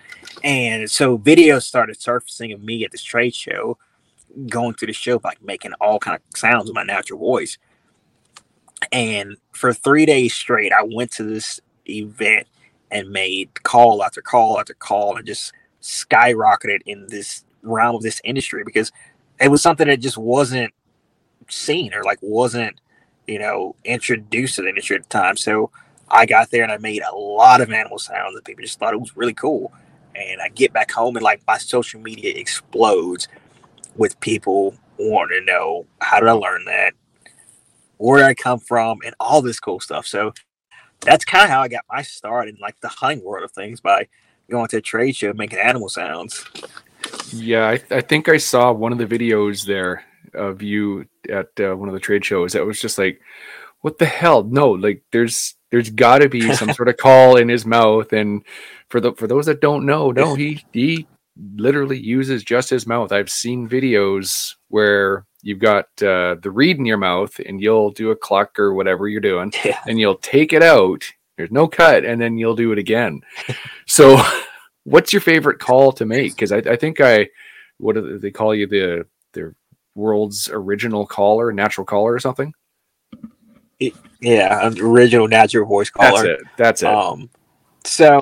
And 0.45 0.91
so 0.91 1.19
videos 1.19 1.63
started 1.63 2.01
surfacing 2.01 2.53
of 2.53 2.63
me 2.63 2.85
at 2.85 2.93
this 2.93 3.03
trade 3.03 3.35
show, 3.35 3.79
going 4.49 4.75
through 4.75 4.89
the 4.89 4.93
show, 4.93 5.21
like 5.25 5.43
making 5.43 5.73
all 5.81 5.99
kind 5.99 6.17
of 6.17 6.39
sounds 6.39 6.67
with 6.67 6.75
my 6.75 6.85
natural 6.85 7.19
voice. 7.19 7.57
And 8.91 9.37
for 9.53 9.73
three 9.73 10.05
days 10.05 10.35
straight, 10.35 10.73
I 10.73 10.83
went 10.83 11.13
to 11.13 11.23
this 11.23 11.61
event 11.89 12.47
and 12.91 13.11
made 13.11 13.63
call 13.63 14.05
after 14.05 14.21
call 14.21 14.61
after 14.61 14.75
call 14.75 15.17
and 15.17 15.27
just 15.27 15.53
skyrocketed 15.81 16.81
in 16.85 17.07
this 17.09 17.45
realm 17.63 17.97
of 17.97 18.03
this 18.03 18.21
industry 18.25 18.65
because 18.65 18.93
it 19.41 19.49
was 19.49 19.63
something 19.63 19.89
that 19.89 20.01
just 20.01 20.19
wasn't 20.19 20.73
seen 21.49 21.95
or 21.95 22.03
like 22.05 22.19
wasn't, 22.21 22.79
you 23.27 23.39
know, 23.39 23.75
introduced 23.85 24.57
to 24.57 24.63
the 24.63 24.69
industry 24.69 24.97
at 24.97 25.05
the 25.05 25.09
time. 25.09 25.37
So 25.37 25.71
I 26.13 26.27
got 26.27 26.51
there 26.51 26.63
and 26.63 26.71
I 26.71 26.77
made 26.77 27.03
a 27.03 27.17
lot 27.17 27.63
of 27.63 27.73
animal 27.73 27.99
sounds 27.99 28.37
and 28.37 28.45
people 28.45 28.63
just 28.63 28.79
thought 28.79 28.93
it 28.93 29.01
was 29.01 29.17
really 29.17 29.33
cool. 29.35 29.73
And 30.15 30.43
I 30.43 30.49
get 30.49 30.73
back 30.73 30.91
home 30.91 31.17
and 31.17 31.25
like 31.25 31.43
my 31.47 31.57
social 31.57 32.01
media 32.01 32.35
explodes 32.37 33.29
with 33.97 34.21
people 34.21 34.75
wanting 34.99 35.41
to 35.41 35.45
know 35.47 35.87
how 36.01 36.21
did 36.21 36.29
I 36.29 36.33
learn 36.33 36.67
that, 36.67 36.93
where 37.97 38.19
did 38.19 38.27
I 38.27 38.35
come 38.35 38.59
from, 38.59 39.01
and 39.05 39.15
all 39.19 39.41
this 39.41 39.59
cool 39.59 39.81
stuff. 39.81 40.07
So 40.07 40.35
that's 41.01 41.25
kind 41.25 41.45
of 41.45 41.51
how 41.51 41.63
I 41.63 41.69
got 41.69 41.85
my 41.91 42.03
start 42.03 42.49
in 42.49 42.57
like 42.61 42.79
the 42.81 42.89
hunting 42.89 43.25
world 43.25 43.45
of 43.45 43.53
things 43.53 43.81
by 43.81 44.07
going 44.51 44.69
to 44.69 44.77
a 44.77 44.83
trade 44.83 45.17
show 45.17 45.33
making 45.33 45.59
animal 45.59 45.89
sounds. 45.89 46.45
Yeah, 47.33 47.69
I, 47.69 47.81
I 47.95 48.01
think 48.03 48.29
I 48.29 48.37
saw 48.37 48.71
one 48.71 48.93
of 48.93 48.99
the 48.99 49.07
videos 49.07 49.65
there 49.65 50.05
of 50.35 50.61
you 50.63 51.07
at 51.31 51.49
uh, 51.59 51.75
one 51.75 51.89
of 51.89 51.95
the 51.95 52.01
trade 52.01 52.25
shows. 52.25 52.53
That 52.53 52.67
was 52.67 52.81
just 52.81 52.99
like, 52.99 53.21
what 53.81 53.99
the 53.99 54.07
hell? 54.07 54.45
No, 54.45 54.71
like 54.71 55.03
there's 55.11 55.55
there's 55.73 55.91
got 55.91 56.19
to 56.19 56.29
be 56.29 56.53
some 56.55 56.73
sort 56.75 56.89
of 56.89 56.97
call 56.99 57.37
in 57.37 57.49
his 57.49 57.67
mouth. 57.67 58.13
And 58.13 58.45
for 58.91 59.01
the 59.01 59.13
for 59.15 59.27
those 59.27 59.47
that 59.47 59.61
don't 59.61 59.85
know, 59.85 60.13
no, 60.13 60.37
he 60.37 60.65
he 60.73 61.09
literally 61.57 61.99
uses 61.99 62.45
just 62.45 62.71
his 62.71 62.87
mouth. 62.87 63.11
I've 63.11 63.31
seen 63.31 63.69
videos 63.69 64.55
where 64.69 65.25
you've 65.43 65.59
got 65.59 65.87
uh, 66.03 66.37
the 66.41 66.51
reed 66.53 66.79
in 66.79 66.87
your 66.87 66.99
mouth, 66.99 67.37
and 67.41 67.61
you'll 67.61 67.91
do 67.91 68.11
a 68.11 68.17
cluck 68.17 68.59
or 68.59 68.75
whatever 68.75 69.09
you're 69.09 69.21
doing, 69.21 69.53
Yeah. 69.65 69.81
and 69.89 69.99
you'll 69.99 70.19
take 70.19 70.53
it 70.53 70.63
out. 70.63 71.03
There's 71.39 71.51
no 71.51 71.67
cut, 71.67 72.05
and 72.05 72.21
then 72.21 72.37
you'll 72.37 72.55
do 72.55 72.71
it 72.73 72.79
again. 72.79 73.23
so, 73.87 74.23
what's 74.85 75.13
your 75.13 75.23
favorite 75.23 75.59
call 75.59 75.91
to 75.93 76.05
make? 76.05 76.35
Because 76.37 76.53
I, 76.53 76.59
I 76.59 76.77
think 76.77 77.01
I 77.01 77.29
what 77.79 77.95
do 77.95 78.19
they 78.19 78.31
call 78.31 78.55
you 78.55 78.67
the 78.67 79.07
the 79.33 79.55
world's 79.95 80.51
original 80.53 81.07
caller, 81.07 81.51
natural 81.51 81.87
caller, 81.87 82.13
or 82.13 82.19
something. 82.19 82.53
Yeah, 84.21 84.67
an 84.67 84.79
original 84.81 85.29
natural 85.29 85.67
voice 85.67 85.91
caller. 85.91 86.11
That's 86.11 86.41
it. 86.41 86.47
That's 86.57 86.83
it. 86.83 86.89
Um, 86.89 87.29
so 87.85 88.21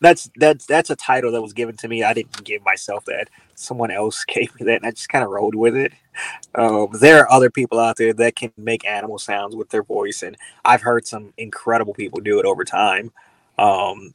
that's 0.00 0.30
that's 0.36 0.66
that's 0.66 0.90
a 0.90 0.96
title 0.96 1.32
that 1.32 1.42
was 1.42 1.52
given 1.52 1.76
to 1.78 1.88
me. 1.88 2.02
I 2.02 2.12
didn't 2.12 2.44
give 2.44 2.62
myself 2.64 3.04
that. 3.06 3.28
Someone 3.54 3.90
else 3.90 4.24
gave 4.28 4.54
me 4.54 4.66
that, 4.66 4.76
and 4.76 4.86
I 4.86 4.90
just 4.90 5.08
kind 5.08 5.24
of 5.24 5.30
rolled 5.30 5.54
with 5.54 5.74
it. 5.74 5.92
Um, 6.54 6.88
there 6.92 7.20
are 7.20 7.32
other 7.32 7.50
people 7.50 7.78
out 7.78 7.96
there 7.96 8.12
that 8.12 8.36
can 8.36 8.52
make 8.56 8.86
animal 8.86 9.18
sounds 9.18 9.56
with 9.56 9.70
their 9.70 9.82
voice, 9.82 10.22
and 10.22 10.36
I've 10.64 10.82
heard 10.82 11.06
some 11.06 11.32
incredible 11.36 11.94
people 11.94 12.20
do 12.20 12.38
it 12.38 12.46
over 12.46 12.64
time. 12.64 13.12
Um, 13.58 14.14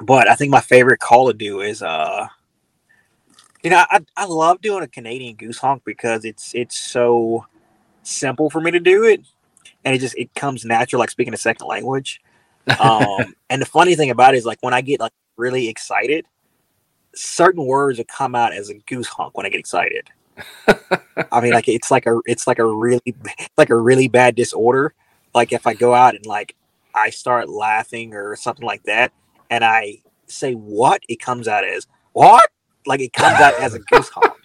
but 0.00 0.28
I 0.28 0.34
think 0.34 0.50
my 0.50 0.60
favorite 0.60 1.00
call 1.00 1.28
to 1.28 1.34
do 1.34 1.60
is, 1.60 1.82
uh, 1.82 2.28
you 3.62 3.70
know, 3.70 3.84
I, 3.90 4.00
I 4.16 4.26
love 4.26 4.60
doing 4.60 4.82
a 4.82 4.88
Canadian 4.88 5.36
goose 5.36 5.58
honk 5.58 5.82
because 5.84 6.24
it's 6.24 6.54
it's 6.54 6.76
so 6.76 7.46
simple 8.02 8.50
for 8.50 8.60
me 8.60 8.70
to 8.70 8.80
do 8.80 9.04
it, 9.04 9.20
and 9.84 9.94
it 9.94 9.98
just 9.98 10.16
it 10.16 10.34
comes 10.34 10.64
natural, 10.64 11.00
like 11.00 11.10
speaking 11.10 11.34
a 11.34 11.38
second 11.38 11.66
language. 11.66 12.20
Um, 12.80 13.34
and 13.50 13.60
the 13.60 13.66
funny 13.66 13.94
thing 13.94 14.10
about 14.10 14.34
it 14.34 14.38
is, 14.38 14.44
like 14.44 14.58
when 14.60 14.74
I 14.74 14.80
get 14.80 15.00
like 15.00 15.12
really 15.36 15.68
excited, 15.68 16.26
certain 17.14 17.64
words 17.64 17.98
will 17.98 18.04
come 18.04 18.34
out 18.34 18.52
as 18.52 18.70
a 18.70 18.74
goose 18.74 19.08
honk 19.08 19.36
when 19.36 19.46
I 19.46 19.48
get 19.48 19.60
excited. 19.60 20.10
I 21.30 21.40
mean, 21.40 21.52
like 21.52 21.68
it's 21.68 21.90
like 21.90 22.06
a 22.06 22.20
it's 22.26 22.46
like 22.46 22.58
a 22.58 22.66
really 22.66 23.02
it's 23.04 23.50
like 23.56 23.70
a 23.70 23.76
really 23.76 24.08
bad 24.08 24.34
disorder. 24.34 24.94
Like 25.34 25.52
if 25.52 25.66
I 25.66 25.74
go 25.74 25.94
out 25.94 26.14
and 26.14 26.24
like 26.26 26.56
I 26.94 27.10
start 27.10 27.48
laughing 27.48 28.14
or 28.14 28.36
something 28.36 28.66
like 28.66 28.82
that, 28.84 29.12
and 29.50 29.64
I 29.64 29.98
say 30.26 30.54
what, 30.54 31.02
it 31.08 31.20
comes 31.20 31.48
out 31.48 31.64
as 31.64 31.86
what? 32.12 32.48
Like 32.86 33.00
it 33.00 33.12
comes 33.12 33.40
out 33.40 33.54
as 33.54 33.74
a 33.74 33.78
goose 33.78 34.08
honk. 34.14 34.41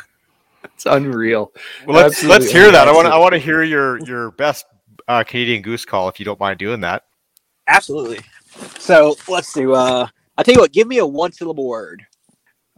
It's 0.63 0.85
unreal. 0.85 1.51
Well, 1.85 1.95
let's 1.97 2.15
Absolutely 2.15 2.39
let's 2.39 2.51
hear 2.51 2.71
that. 2.71 2.87
I 2.87 2.93
want 2.93 3.07
to 3.07 3.13
I 3.13 3.17
want 3.17 3.33
to 3.33 3.39
hear 3.39 3.63
your 3.63 3.99
your 4.05 4.31
best 4.31 4.65
uh, 5.07 5.23
Canadian 5.23 5.61
goose 5.61 5.85
call 5.85 6.09
if 6.09 6.19
you 6.19 6.25
don't 6.25 6.39
mind 6.39 6.59
doing 6.59 6.81
that. 6.81 7.03
Absolutely. 7.67 8.19
So 8.79 9.15
let's 9.27 9.53
do. 9.53 9.73
Uh, 9.73 10.07
I 10.37 10.43
tell 10.43 10.53
you 10.53 10.61
what. 10.61 10.71
Give 10.71 10.87
me 10.87 10.97
a 10.99 11.05
one 11.05 11.31
syllable 11.31 11.67
word. 11.67 12.05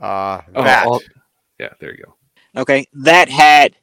Uh, 0.02 0.42
Oh, 0.56 0.64
that. 0.64 0.86
I'll- 0.86 1.02
yeah, 1.60 1.70
there 1.80 1.92
you 1.92 2.06
go. 2.06 2.62
Okay, 2.62 2.88
that 2.94 3.28
hat 3.30 3.74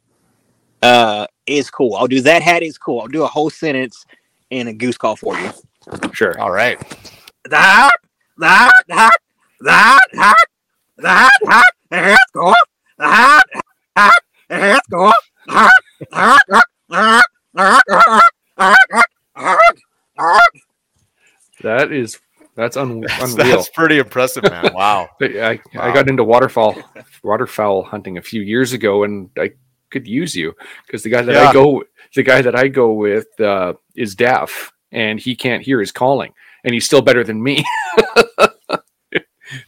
uh, 0.83 1.27
is 1.47 1.71
cool. 1.71 1.95
I'll 1.95 2.07
do 2.09 2.21
that 2.23 2.43
hat 2.43 2.63
is 2.63 2.79
cool. 2.79 3.01
I'll 3.01 3.07
do 3.07 3.23
a 3.23 3.27
whole 3.27 3.51
sentence 3.51 4.05
in 4.51 4.69
a 4.69 4.73
goose 4.73 4.97
call 4.97 5.17
for 5.17 5.39
you. 5.39 5.51
Sure. 6.13 6.39
All 6.41 6.51
right. 6.51 6.79
That 7.51 7.91
that 8.39 8.71
that 8.89 9.11
that 9.61 10.01
that 10.13 10.35
that 10.99 11.31
that 11.91 12.11
is 12.11 12.19
cool. 12.35 12.55
That 12.99 13.43
that 21.63 21.93
is 21.93 22.19
that's 22.55 22.77
un, 22.79 23.03
That's, 23.03 23.35
unreal. 23.35 23.57
that's 23.57 23.69
pretty 23.69 23.99
impressive, 23.99 24.45
man. 24.45 24.71
Wow. 24.75 25.11
But 25.21 25.37
I, 25.37 25.61
I 25.79 25.93
got 25.93 26.09
into 26.09 26.25
waterfowl 26.25 26.75
waterfowl 27.23 27.83
hunting 27.83 28.17
a 28.17 28.23
few 28.23 28.41
years 28.43 28.73
ago, 28.73 29.05
and 29.05 29.29
I 29.39 29.51
could 29.91 30.07
use 30.07 30.35
you 30.35 30.55
because 30.87 31.03
the 31.03 31.11
guy 31.11 31.23
that 31.23 31.33
Yeah. 31.35 31.49
I 31.51 31.53
go 31.53 31.85
the 32.15 32.23
guy 32.23 32.41
that 32.43 32.57
I 32.57 32.69
go 32.69 32.93
with 32.93 33.27
uh, 33.41 33.75
is 33.95 34.15
deaf, 34.15 34.73
and 34.91 35.21
he 35.21 35.37
can't 35.37 35.63
hear 35.63 35.81
his 35.81 35.93
calling, 35.93 36.33
and 36.65 36.73
he's 36.73 36.87
still 36.87 37.03
better 37.03 37.25
than 37.25 37.43
me. 37.43 37.63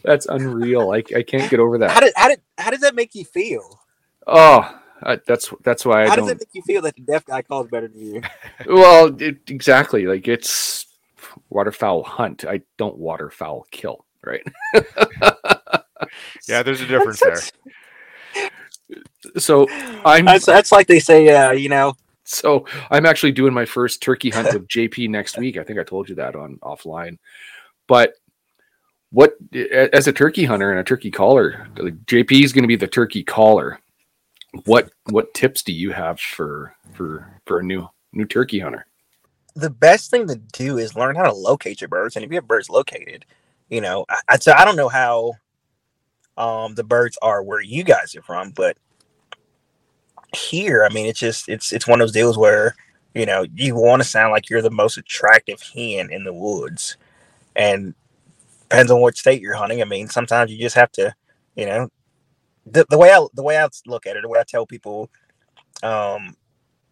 That's 0.02 0.26
unreal. 0.26 0.90
I, 0.90 1.02
I 1.14 1.22
can't 1.22 1.48
get 1.50 1.60
over 1.60 1.78
that. 1.78 1.90
How 1.90 2.00
that. 2.00 2.06
did 2.06 2.12
how 2.16 2.28
did 2.28 2.40
how 2.56 2.70
does 2.70 2.80
that 2.80 2.94
make 2.94 3.14
you 3.14 3.24
feel? 3.24 3.80
Oh, 4.28 4.78
I, 5.02 5.18
that's 5.26 5.52
that's 5.64 5.84
why 5.84 6.04
I 6.04 6.08
How 6.08 6.16
does 6.16 6.26
don't. 6.26 6.30
it 6.36 6.38
make 6.40 6.48
you 6.52 6.62
feel 6.62 6.82
that 6.82 6.94
the 6.96 7.02
deaf 7.02 7.24
guy 7.24 7.42
calls 7.42 7.68
better 7.68 7.88
than 7.88 8.00
you? 8.00 8.22
Well, 8.66 9.20
it, 9.20 9.38
exactly. 9.48 10.06
Like 10.06 10.28
it's 10.28 10.86
waterfowl 11.50 12.02
hunt. 12.04 12.44
I 12.44 12.60
don't 12.76 12.98
waterfowl 12.98 13.66
kill. 13.70 14.04
Right. 14.24 14.42
Yeah, 16.48 16.62
there's 16.62 16.80
a 16.80 16.86
difference 16.88 17.20
there. 17.20 17.40
So 19.36 19.68
I'm 20.04 20.24
That's, 20.24 20.46
that's 20.46 20.72
like 20.72 20.86
they 20.86 21.00
say, 21.00 21.28
uh, 21.28 21.52
you 21.52 21.68
know, 21.68 21.94
So 22.24 22.66
I'm 22.90 23.06
actually 23.06 23.32
doing 23.32 23.52
my 23.52 23.64
first 23.64 24.02
turkey 24.02 24.30
hunt 24.30 24.52
with 24.52 24.68
JP 24.68 25.10
next 25.10 25.38
week. 25.38 25.56
I 25.56 25.64
think 25.64 25.78
I 25.78 25.84
told 25.84 26.08
you 26.08 26.14
that 26.16 26.34
on 26.36 26.56
offline. 26.62 27.18
But 27.86 28.14
what 29.10 29.34
as 29.92 30.06
a 30.08 30.12
turkey 30.12 30.44
hunter 30.44 30.70
and 30.70 30.80
a 30.80 30.84
turkey 30.84 31.10
caller, 31.10 31.68
like, 31.76 31.94
JP 32.06 32.44
is 32.44 32.52
going 32.52 32.64
to 32.64 32.68
be 32.68 32.76
the 32.76 32.86
turkey 32.86 33.22
caller. 33.22 33.78
What 34.64 34.90
what 35.10 35.34
tips 35.34 35.62
do 35.62 35.72
you 35.72 35.92
have 35.92 36.20
for 36.20 36.74
for 36.94 37.40
for 37.46 37.60
a 37.60 37.64
new 37.64 37.88
new 38.12 38.24
turkey 38.24 38.58
hunter? 38.58 38.86
the 39.58 39.70
best 39.70 40.10
thing 40.10 40.28
to 40.28 40.36
do 40.36 40.78
is 40.78 40.94
learn 40.94 41.16
how 41.16 41.24
to 41.24 41.32
locate 41.32 41.80
your 41.80 41.88
birds. 41.88 42.14
And 42.14 42.24
if 42.24 42.30
you 42.30 42.36
have 42.36 42.46
birds 42.46 42.70
located, 42.70 43.24
you 43.68 43.80
know, 43.80 44.06
I, 44.28 44.38
so 44.38 44.52
I 44.52 44.64
don't 44.64 44.76
know 44.76 44.88
how 44.88 45.32
um, 46.36 46.74
the 46.76 46.84
birds 46.84 47.18
are 47.22 47.42
where 47.42 47.60
you 47.60 47.82
guys 47.82 48.14
are 48.14 48.22
from, 48.22 48.52
but 48.52 48.76
here, 50.36 50.84
I 50.84 50.94
mean, 50.94 51.06
it's 51.06 51.18
just 51.18 51.48
it's 51.48 51.72
it's 51.72 51.88
one 51.88 52.00
of 52.00 52.06
those 52.06 52.12
deals 52.12 52.38
where 52.38 52.76
you 53.14 53.26
know 53.26 53.46
you 53.54 53.74
want 53.74 54.00
to 54.00 54.08
sound 54.08 54.30
like 54.30 54.48
you're 54.48 54.62
the 54.62 54.70
most 54.70 54.96
attractive 54.96 55.60
hen 55.74 56.10
in 56.12 56.22
the 56.22 56.32
woods, 56.32 56.96
and 57.56 57.94
depends 58.62 58.92
on 58.92 59.00
what 59.00 59.16
state 59.16 59.42
you're 59.42 59.54
hunting. 59.54 59.82
I 59.82 59.86
mean, 59.86 60.06
sometimes 60.06 60.52
you 60.52 60.58
just 60.58 60.76
have 60.76 60.92
to, 60.92 61.12
you 61.56 61.66
know, 61.66 61.88
the, 62.72 62.86
the 62.90 62.98
way 62.98 63.10
I 63.10 63.26
the 63.34 63.42
way 63.42 63.58
I 63.58 63.68
look 63.86 64.06
at 64.06 64.16
it, 64.16 64.22
the 64.22 64.28
way 64.28 64.38
I 64.38 64.44
tell 64.44 64.66
people, 64.66 65.10
um, 65.82 66.36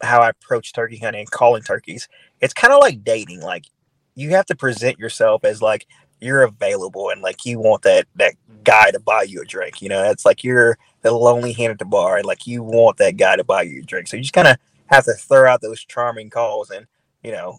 how 0.02 0.20
I 0.20 0.30
approach 0.30 0.72
turkey 0.72 0.98
hunting 0.98 1.20
and 1.20 1.30
calling 1.30 1.62
turkeys, 1.62 2.08
it's 2.40 2.54
kind 2.54 2.72
of 2.72 2.80
like 2.80 3.04
dating. 3.04 3.40
Like 3.40 3.66
you 4.14 4.30
have 4.30 4.46
to 4.46 4.56
present 4.56 4.98
yourself 4.98 5.44
as 5.44 5.62
like 5.62 5.86
you're 6.20 6.42
available 6.42 7.10
and 7.10 7.20
like 7.20 7.44
you 7.44 7.58
want 7.58 7.82
that 7.82 8.06
that 8.16 8.34
guy 8.64 8.90
to 8.90 9.00
buy 9.00 9.22
you 9.22 9.42
a 9.42 9.44
drink. 9.44 9.82
You 9.82 9.88
know, 9.88 10.10
it's 10.10 10.24
like 10.24 10.42
you're 10.42 10.78
the 11.02 11.12
lonely 11.12 11.52
hen 11.52 11.70
at 11.70 11.78
the 11.78 11.84
bar 11.84 12.16
and 12.16 12.26
like 12.26 12.46
you 12.46 12.62
want 12.62 12.96
that 12.98 13.16
guy 13.16 13.36
to 13.36 13.44
buy 13.44 13.62
you 13.62 13.82
a 13.82 13.84
drink. 13.84 14.08
So 14.08 14.16
you 14.16 14.22
just 14.22 14.34
kind 14.34 14.48
of 14.48 14.56
have 14.86 15.04
to 15.04 15.12
throw 15.12 15.48
out 15.50 15.60
those 15.60 15.84
charming 15.84 16.30
calls 16.30 16.70
and 16.70 16.86
you 17.22 17.32
know, 17.32 17.58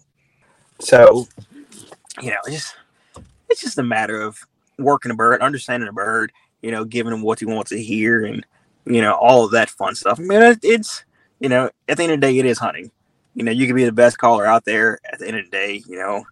so 0.80 1.26
you 2.20 2.30
know, 2.30 2.38
it's 2.46 2.54
just 2.54 2.76
it's 3.48 3.60
just 3.60 3.78
a 3.78 3.82
matter 3.82 4.20
of 4.20 4.38
working 4.78 5.10
a 5.10 5.14
bird, 5.14 5.40
understanding 5.40 5.88
a 5.88 5.92
bird, 5.92 6.32
you 6.62 6.70
know, 6.70 6.84
giving 6.84 7.12
him 7.12 7.22
what 7.22 7.38
he 7.40 7.46
wants 7.46 7.70
to 7.70 7.82
hear 7.82 8.24
and 8.24 8.44
you 8.84 9.00
know 9.02 9.14
all 9.14 9.44
of 9.44 9.50
that 9.52 9.70
fun 9.70 9.94
stuff. 9.94 10.18
I 10.18 10.22
mean, 10.22 10.56
it's 10.62 11.04
you 11.40 11.48
know, 11.48 11.70
at 11.88 11.96
the 11.96 12.02
end 12.04 12.12
of 12.12 12.20
the 12.20 12.26
day, 12.26 12.38
it 12.38 12.46
is 12.46 12.58
hunting. 12.58 12.90
You 13.34 13.44
know, 13.44 13.52
you 13.52 13.66
can 13.66 13.76
be 13.76 13.84
the 13.84 13.92
best 13.92 14.18
caller 14.18 14.44
out 14.46 14.64
there. 14.64 14.98
At 15.12 15.20
the 15.20 15.28
end 15.28 15.36
of 15.38 15.44
the 15.44 15.50
day, 15.50 15.82
you 15.86 15.96
know, 15.98 16.24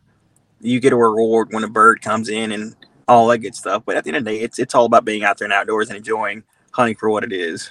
you 0.60 0.80
get 0.80 0.92
a 0.92 0.96
reward 0.96 1.48
when 1.52 1.62
a 1.62 1.68
bird 1.68 2.02
comes 2.02 2.28
in 2.28 2.50
and 2.50 2.74
all 3.06 3.28
that 3.28 3.38
good 3.38 3.54
stuff. 3.54 3.84
But 3.86 3.96
at 3.96 4.02
the 4.04 4.10
end 4.10 4.16
of 4.16 4.24
the 4.24 4.30
day, 4.32 4.40
it's 4.40 4.58
it's 4.58 4.74
all 4.74 4.86
about 4.86 5.04
being 5.04 5.22
out 5.22 5.38
there 5.38 5.46
and 5.46 5.52
outdoors 5.52 5.88
and 5.88 5.96
enjoying 5.96 6.42
hunting 6.72 6.96
for 6.96 7.08
what 7.10 7.22
it 7.24 7.32
is. 7.32 7.70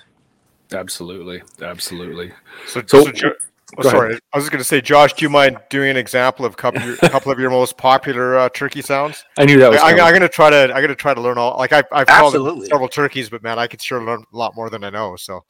Absolutely, 0.72 1.44
absolutely. 1.62 2.32
So, 2.68 2.82
So- 2.88 3.06
so 3.06 3.12
Jo- 3.12 3.34
oh, 3.78 3.82
go 3.82 3.90
ahead. 3.90 3.98
sorry, 3.98 4.20
I 4.34 4.38
was 4.38 4.44
just 4.44 4.52
going 4.52 4.60
to 4.60 4.68
say, 4.68 4.82
Josh, 4.82 5.14
do 5.14 5.26
you 5.26 5.30
mind 5.30 5.58
doing 5.70 5.90
an 5.90 5.98
example 5.98 6.46
of 6.46 6.54
a 6.54 6.56
couple, 6.56 6.82
a 7.02 7.10
couple 7.10 7.32
of 7.32 7.40
your 7.40 7.50
most 7.50 7.78
popular 7.78 8.38
uh, 8.38 8.50
turkey 8.50 8.82
sounds? 8.82 9.24
I 9.38 9.46
knew 9.46 9.60
that 9.60 9.72
was. 9.72 9.82
I, 9.82 9.92
am 9.92 9.98
going 9.98 10.22
to 10.22 10.30
try 10.30 10.50
to. 10.50 10.64
I'm 10.64 10.82
going 10.82 10.88
to 10.88 10.96
try 10.96 11.14
to 11.14 11.22
learn 11.22 11.38
all. 11.38 11.58
Like 11.58 11.74
I, 11.74 11.84
I've 11.92 12.08
called 12.08 12.34
several 12.66 12.88
turkeys, 12.88 13.30
but 13.30 13.44
man, 13.44 13.60
I 13.60 13.68
could 13.68 13.82
sure 13.82 14.04
learn 14.04 14.24
a 14.32 14.38
lot 14.38 14.56
more 14.56 14.70
than 14.70 14.84
I 14.84 14.90
know. 14.90 15.16
So 15.16 15.42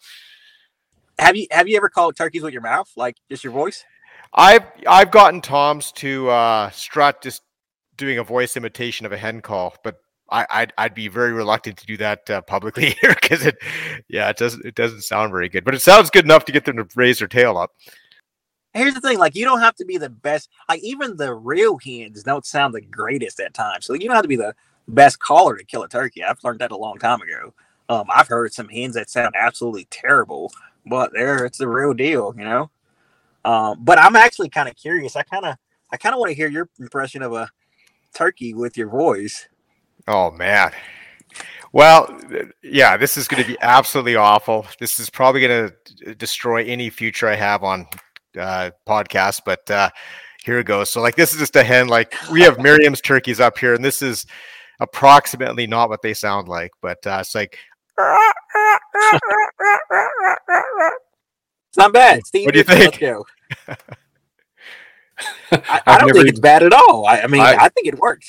Have 1.19 1.35
you 1.35 1.47
have 1.51 1.67
you 1.67 1.77
ever 1.77 1.89
called 1.89 2.15
turkeys 2.15 2.43
with 2.43 2.53
your 2.53 2.61
mouth, 2.61 2.91
like 2.95 3.17
just 3.29 3.43
your 3.43 3.53
voice? 3.53 3.83
I've 4.33 4.63
I've 4.87 5.11
gotten 5.11 5.41
Tom's 5.41 5.91
to 5.93 6.29
uh, 6.29 6.69
strut 6.71 7.21
just 7.21 7.41
doing 7.97 8.17
a 8.17 8.23
voice 8.23 8.57
imitation 8.57 9.05
of 9.05 9.11
a 9.11 9.17
hen 9.17 9.41
call, 9.41 9.75
but 9.83 9.97
I, 10.29 10.45
I'd 10.49 10.73
I'd 10.77 10.93
be 10.93 11.07
very 11.07 11.33
reluctant 11.33 11.77
to 11.77 11.85
do 11.85 11.97
that 11.97 12.29
uh, 12.29 12.41
publicly 12.41 12.89
here 13.01 13.15
because 13.21 13.45
it, 13.45 13.57
yeah, 14.09 14.29
it 14.29 14.37
doesn't 14.37 14.65
it 14.65 14.75
doesn't 14.75 15.01
sound 15.01 15.31
very 15.31 15.49
good, 15.49 15.63
but 15.63 15.75
it 15.75 15.81
sounds 15.81 16.09
good 16.09 16.25
enough 16.25 16.45
to 16.45 16.51
get 16.51 16.65
them 16.65 16.77
to 16.77 16.87
raise 16.95 17.19
their 17.19 17.27
tail 17.27 17.57
up. 17.57 17.71
Here's 18.75 18.93
the 18.93 18.99
thing, 18.99 19.17
like 19.17 19.35
you 19.35 19.45
don't 19.45 19.61
have 19.61 19.75
to 19.75 19.85
be 19.85 19.97
the 19.97 20.09
best. 20.09 20.49
Like 20.67 20.83
even 20.83 21.15
the 21.15 21.33
real 21.33 21.77
hens 21.77 22.23
don't 22.23 22.45
sound 22.45 22.73
the 22.73 22.81
greatest 22.81 23.39
at 23.39 23.53
times. 23.53 23.85
So 23.85 23.93
you 23.93 24.01
don't 24.01 24.15
have 24.15 24.23
to 24.23 24.29
be 24.29 24.35
the 24.35 24.53
best 24.89 25.17
caller 25.19 25.55
to 25.55 25.63
kill 25.63 25.83
a 25.83 25.87
turkey. 25.87 26.23
I've 26.23 26.43
learned 26.43 26.59
that 26.59 26.71
a 26.71 26.77
long 26.77 26.97
time 26.97 27.21
ago. 27.21 27.53
Um, 27.87 28.05
I've 28.13 28.27
heard 28.27 28.53
some 28.53 28.67
hens 28.67 28.95
that 28.95 29.09
sound 29.09 29.33
absolutely 29.37 29.87
terrible, 29.91 30.51
but 30.85 31.13
there 31.13 31.45
it's 31.45 31.57
the 31.57 31.69
real 31.69 31.93
deal, 31.93 32.33
you 32.37 32.43
know. 32.43 32.69
Um, 33.45 33.77
but 33.83 33.97
I'm 33.97 34.15
actually 34.15 34.49
kind 34.49 34.67
of 34.67 34.75
curious. 34.75 35.15
I 35.15 35.23
kind 35.23 35.45
of 35.45 35.55
I 35.91 35.97
kind 35.97 36.13
of 36.13 36.19
want 36.19 36.31
to 36.31 36.35
hear 36.35 36.49
your 36.49 36.69
impression 36.79 37.21
of 37.21 37.31
a 37.31 37.49
turkey 38.13 38.53
with 38.53 38.75
your 38.75 38.89
voice. 38.89 39.47
Oh 40.07 40.31
man. 40.31 40.73
Well, 41.71 42.19
yeah, 42.63 42.97
this 42.97 43.17
is 43.17 43.27
going 43.27 43.43
to 43.43 43.47
be 43.47 43.57
absolutely 43.61 44.15
awful. 44.15 44.65
This 44.79 44.99
is 44.99 45.09
probably 45.09 45.41
going 45.41 45.71
to 46.03 46.15
destroy 46.15 46.63
any 46.63 46.89
future 46.89 47.27
I 47.27 47.35
have 47.35 47.63
on 47.63 47.87
uh, 48.37 48.71
podcasts, 48.87 49.41
but 49.45 49.69
uh, 49.71 49.89
here 50.43 50.59
it 50.59 50.65
goes. 50.65 50.89
So, 50.91 51.01
like, 51.01 51.15
this 51.15 51.33
is 51.33 51.39
just 51.39 51.55
a 51.55 51.63
hen. 51.63 51.87
Like, 51.87 52.13
we 52.31 52.41
have 52.41 52.59
Merriam's 52.59 53.01
turkeys 53.01 53.39
up 53.39 53.57
here, 53.57 53.73
and 53.73 53.83
this 53.83 54.01
is 54.01 54.25
approximately 54.79 55.67
not 55.67 55.89
what 55.89 56.01
they 56.01 56.13
sound 56.13 56.47
like, 56.47 56.71
but 56.81 56.97
uh, 57.07 57.17
it's 57.21 57.33
like, 57.35 57.57
It's 61.69 61.77
not 61.77 61.93
bad. 61.93 62.25
Steve, 62.25 62.45
What 62.45 62.53
do 62.53 62.57
you 62.59 62.63
think? 62.63 63.01
I, 65.51 65.81
I 65.85 65.97
don't 65.99 66.09
think 66.09 66.17
even- 66.17 66.27
it's 66.27 66.39
bad 66.39 66.63
at 66.63 66.73
all. 66.73 67.05
I, 67.05 67.21
I 67.21 67.27
mean, 67.27 67.41
I- 67.41 67.55
I 67.65 67.69
think 67.69 67.87
it 67.87 67.97
works. 67.99 68.27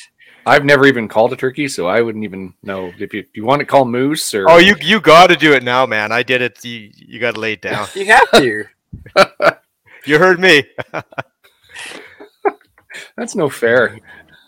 I've 0.48 0.64
never 0.64 0.86
even 0.86 1.08
called 1.08 1.32
a 1.32 1.36
turkey, 1.36 1.66
so 1.66 1.88
I 1.88 2.00
wouldn't 2.02 2.22
even 2.22 2.54
know 2.62 2.92
if 3.00 3.12
you, 3.12 3.24
you 3.34 3.44
want 3.44 3.58
to 3.58 3.66
call 3.66 3.84
moose 3.84 4.32
or. 4.32 4.48
oh, 4.48 4.58
you 4.58 4.76
you 4.80 5.00
got 5.00 5.26
to 5.26 5.34
do 5.36 5.52
it 5.52 5.64
now, 5.64 5.86
man. 5.86 6.12
I 6.12 6.22
did 6.22 6.40
it. 6.40 6.64
You, 6.64 6.88
you 6.94 7.18
got 7.18 7.34
to 7.34 7.40
lay 7.40 7.54
it 7.54 7.62
down. 7.62 7.88
You 7.96 8.06
have 8.06 8.30
to. 8.30 8.64
You 10.06 10.18
heard 10.18 10.40
me. 10.40 10.64
That's 13.16 13.34
no 13.34 13.48
fair. 13.48 13.98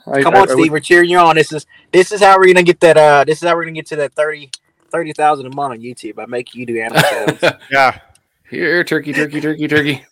I- 0.07 0.23
Come 0.23 0.35
on, 0.35 0.49
I 0.49 0.53
Steve. 0.55 0.73
We're 0.73 0.81
cheering 0.81 1.11
you 1.11 1.19
on. 1.19 1.37
This 1.37 1.53
is 1.53 1.67
this 1.93 2.13
is 2.13 2.21
how 2.23 2.39
we're 2.39 2.47
gonna 2.47 2.63
get 2.63 2.81
that. 2.81 2.97
Uh, 2.97 3.25
this 3.25 3.43
is 3.43 3.49
how 3.49 3.55
we're 3.55 3.65
gonna 3.65 3.75
get 3.75 3.87
to 3.87 3.97
that 3.97 4.15
30 4.15 4.51
30,000 4.91 5.45
a 5.47 5.55
month 5.55 5.73
on 5.73 5.81
YouTube 5.81 6.15
by 6.15 6.25
making 6.27 6.61
you 6.61 6.67
do 6.67 6.81
animal. 6.81 7.03
Yeah. 7.71 7.99
Here, 8.49 8.83
turkey, 8.85 9.13
turkey, 9.13 9.43
turkey, 9.43 9.69
turkey. 9.69 10.07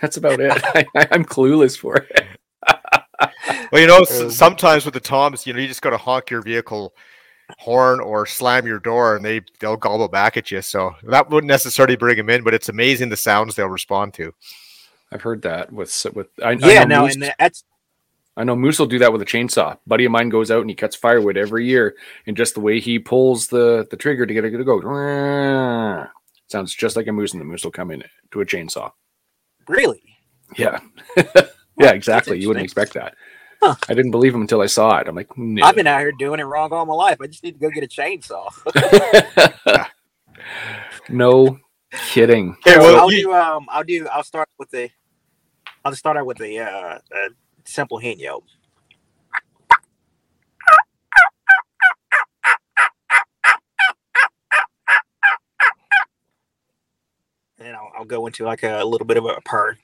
That's 0.00 0.16
about 0.16 0.40
it. 0.40 0.50
I, 0.64 0.84
I'm 1.12 1.24
clueless 1.24 1.78
for 1.78 1.98
it. 1.98 2.26
Well, 3.70 3.80
you 3.80 3.86
know, 3.86 3.98
Um, 3.98 4.30
sometimes 4.32 4.84
with 4.84 4.94
the 4.94 5.00
toms, 5.00 5.46
you 5.46 5.52
know, 5.52 5.60
you 5.60 5.68
just 5.68 5.82
got 5.82 5.90
to 5.90 5.96
honk 5.96 6.30
your 6.30 6.42
vehicle 6.42 6.92
horn 7.58 8.00
or 8.00 8.26
slam 8.26 8.66
your 8.66 8.78
door, 8.78 9.16
and 9.16 9.24
they 9.24 9.42
they'll 9.58 9.76
gobble 9.76 10.08
back 10.08 10.36
at 10.36 10.50
you. 10.50 10.62
So 10.62 10.94
that 11.04 11.30
wouldn't 11.30 11.48
necessarily 11.48 11.96
bring 11.96 12.16
them 12.16 12.30
in, 12.30 12.44
but 12.44 12.54
it's 12.54 12.68
amazing 12.68 13.08
the 13.08 13.16
sounds 13.16 13.54
they'll 13.54 13.68
respond 13.68 14.14
to. 14.14 14.32
I've 15.12 15.22
heard 15.22 15.42
that 15.42 15.72
with 15.72 16.06
with. 16.14 16.28
I, 16.42 16.50
I 16.50 16.52
yeah, 16.52 16.84
know 16.84 17.00
no, 17.00 17.02
moose- 17.04 17.14
and 17.14 17.34
that's 17.38 17.64
I 18.36 18.44
know 18.44 18.56
Moose 18.56 18.78
will 18.78 18.86
do 18.86 19.00
that 19.00 19.12
with 19.12 19.22
a 19.22 19.26
chainsaw. 19.26 19.76
buddy 19.86 20.04
of 20.04 20.12
mine 20.12 20.28
goes 20.28 20.50
out 20.50 20.60
and 20.60 20.70
he 20.70 20.76
cuts 20.76 20.96
firewood 20.96 21.36
every 21.36 21.66
year, 21.66 21.96
and 22.26 22.36
just 22.36 22.54
the 22.54 22.60
way 22.60 22.80
he 22.80 22.98
pulls 22.98 23.48
the 23.48 23.86
the 23.90 23.96
trigger 23.96 24.24
to 24.24 24.32
get 24.32 24.44
it 24.44 24.56
to 24.56 24.64
go, 24.64 24.78
sounds 26.48 26.74
just 26.74 26.96
like 26.96 27.06
a 27.06 27.12
moose, 27.12 27.32
and 27.32 27.40
the 27.40 27.44
moose 27.44 27.64
will 27.64 27.70
come 27.70 27.90
in 27.90 28.02
to 28.30 28.40
a 28.40 28.46
chainsaw. 28.46 28.92
Really? 29.68 30.02
Yeah, 30.56 30.80
yeah, 31.76 31.90
exactly. 31.92 32.40
You 32.40 32.48
wouldn't 32.48 32.64
expect 32.64 32.94
that. 32.94 33.14
Huh. 33.62 33.74
I 33.88 33.94
didn't 33.94 34.10
believe 34.10 34.34
him 34.34 34.40
until 34.40 34.62
I 34.62 34.66
saw 34.66 34.96
it. 34.98 35.06
I'm 35.06 35.14
like, 35.14 35.36
no. 35.36 35.64
I've 35.64 35.74
been 35.74 35.86
out 35.86 36.00
here 36.00 36.12
doing 36.12 36.40
it 36.40 36.44
wrong 36.44 36.72
all 36.72 36.86
my 36.86 36.94
life. 36.94 37.18
I 37.20 37.26
just 37.26 37.44
need 37.44 37.52
to 37.52 37.58
go 37.58 37.68
get 37.68 37.84
a 37.84 37.86
chainsaw. 37.86 38.48
no 41.10 41.58
kidding. 41.92 42.56
Okay, 42.66 42.78
well, 42.78 43.00
I'll 43.00 43.10
do. 43.10 43.34
Um, 43.34 43.66
I'll 43.68 43.84
do. 43.84 44.08
I'll 44.08 44.24
start 44.24 44.48
with 44.58 44.70
the. 44.70 44.88
I'll 45.84 45.94
start 45.94 46.16
out 46.16 46.24
with 46.24 46.38
the 46.38 46.58
uh, 46.60 46.98
uh 47.14 47.28
simple 47.64 47.98
hen 47.98 48.18
yelp. 48.18 48.44
And 57.58 57.76
I'll, 57.76 57.92
I'll 57.98 58.04
go 58.06 58.26
into 58.26 58.44
like 58.44 58.62
a, 58.62 58.80
a 58.80 58.84
little 58.84 59.06
bit 59.06 59.18
of 59.18 59.26
a 59.26 59.38
purr. 59.44 59.76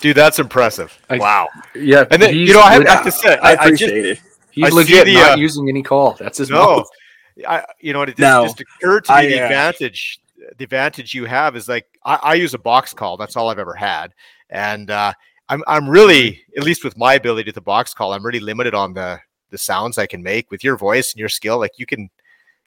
Dude, 0.00 0.16
that's 0.16 0.38
impressive. 0.38 0.96
I, 1.08 1.18
wow. 1.18 1.48
Yeah. 1.74 2.04
And 2.10 2.20
then, 2.20 2.34
you 2.34 2.52
know, 2.52 2.60
I 2.60 2.84
have, 2.84 3.04
to 3.04 3.12
say, 3.12 3.36
I, 3.38 3.50
I 3.50 3.52
appreciate 3.52 3.88
I 3.88 4.08
just, 4.10 4.22
it. 4.22 4.32
He's 4.50 4.64
I 4.64 4.68
legit 4.68 5.06
the, 5.06 5.14
not 5.14 5.32
uh, 5.32 5.36
using 5.36 5.68
any 5.68 5.82
call. 5.82 6.12
That's 6.18 6.38
his 6.38 6.50
no. 6.50 6.56
Mouth. 6.56 6.88
I, 7.46 7.64
you 7.80 7.92
know, 7.92 8.02
it 8.02 8.06
just, 8.06 8.18
no. 8.18 8.44
just 8.44 8.60
occurred 8.60 9.04
to 9.04 9.12
me 9.12 9.18
I, 9.18 9.26
the 9.26 9.40
uh, 9.40 9.44
advantage. 9.44 10.20
The 10.58 10.64
advantage 10.64 11.12
you 11.12 11.24
have 11.24 11.56
is 11.56 11.68
like 11.68 11.86
I, 12.04 12.18
I, 12.22 12.34
use 12.34 12.54
a 12.54 12.58
box 12.58 12.94
call. 12.94 13.16
That's 13.16 13.36
all 13.36 13.50
I've 13.50 13.58
ever 13.58 13.74
had, 13.74 14.14
and 14.48 14.90
uh, 14.90 15.12
I'm 15.48 15.62
I'm 15.66 15.88
really, 15.90 16.42
at 16.56 16.62
least 16.62 16.84
with 16.84 16.96
my 16.96 17.14
ability 17.14 17.50
to 17.52 17.60
box 17.60 17.92
call, 17.92 18.12
I'm 18.12 18.24
really 18.24 18.40
limited 18.40 18.72
on 18.72 18.94
the 18.94 19.18
the 19.50 19.58
sounds 19.58 19.98
I 19.98 20.06
can 20.06 20.22
make 20.22 20.50
with 20.50 20.62
your 20.62 20.76
voice 20.76 21.12
and 21.12 21.18
your 21.18 21.28
skill. 21.28 21.58
Like 21.58 21.72
you 21.78 21.84
can 21.84 22.08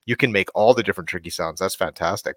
you 0.06 0.16
can 0.16 0.32
make 0.32 0.50
all 0.54 0.74
the 0.74 0.84
different 0.84 1.10
tricky 1.10 1.30
sounds. 1.30 1.60
That's 1.60 1.76
fantastic 1.76 2.36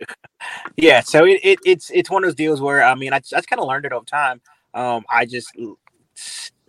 yeah, 0.76 1.00
so 1.00 1.24
it, 1.24 1.40
it, 1.42 1.58
it's 1.64 1.90
it's 1.90 2.10
one 2.10 2.24
of 2.24 2.28
those 2.28 2.34
deals 2.34 2.60
where 2.60 2.82
I 2.82 2.94
mean 2.94 3.12
I, 3.12 3.20
I 3.34 3.40
kind 3.42 3.60
of 3.60 3.68
learned 3.68 3.86
it 3.86 3.92
over 3.92 4.04
time. 4.04 4.40
Um, 4.74 5.04
I 5.08 5.24
just 5.24 5.52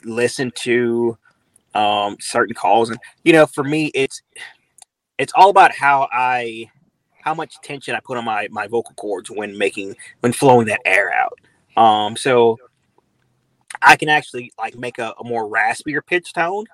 listen 0.04 0.52
to 0.56 1.18
um, 1.74 2.18
certain 2.20 2.56
calls, 2.56 2.90
and 2.90 3.00
you 3.24 3.34
know, 3.34 3.46
for 3.46 3.64
me, 3.64 3.92
it's 3.94 4.22
it's 5.18 5.34
all 5.36 5.50
about 5.50 5.74
how 5.74 6.08
I 6.12 6.70
how 7.22 7.34
much 7.34 7.56
tension 7.64 7.96
I 7.96 8.00
put 8.00 8.18
on 8.18 8.26
my 8.26 8.48
my 8.52 8.68
vocal 8.68 8.94
cords 8.96 9.30
when 9.32 9.58
making 9.58 9.96
when 10.22 10.34
flowing 10.34 10.68
that 10.68 10.82
air 10.86 11.12
out. 11.12 11.40
Um, 11.82 12.16
so 12.16 12.58
I 13.82 13.96
can 13.96 14.10
actually 14.10 14.52
like 14.58 14.78
make 14.78 15.00
a, 15.00 15.14
a 15.20 15.24
more 15.24 15.50
raspier 15.50 16.06
pitch 16.06 16.34
tone, 16.34 16.66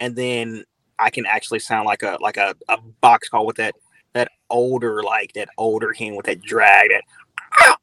and 0.00 0.14
then 0.16 0.64
I 0.98 1.10
can 1.10 1.26
actually 1.26 1.60
sound 1.60 1.86
like 1.86 2.02
a 2.02 2.18
like 2.20 2.36
a, 2.36 2.54
a 2.68 2.78
box 3.00 3.28
call 3.28 3.46
with 3.46 3.56
that 3.56 3.74
that 4.14 4.30
older, 4.50 5.02
like 5.02 5.32
that 5.34 5.48
older 5.58 5.92
hen 5.92 6.16
with 6.16 6.26
that 6.26 6.42
drag, 6.42 6.90
that 6.90 7.02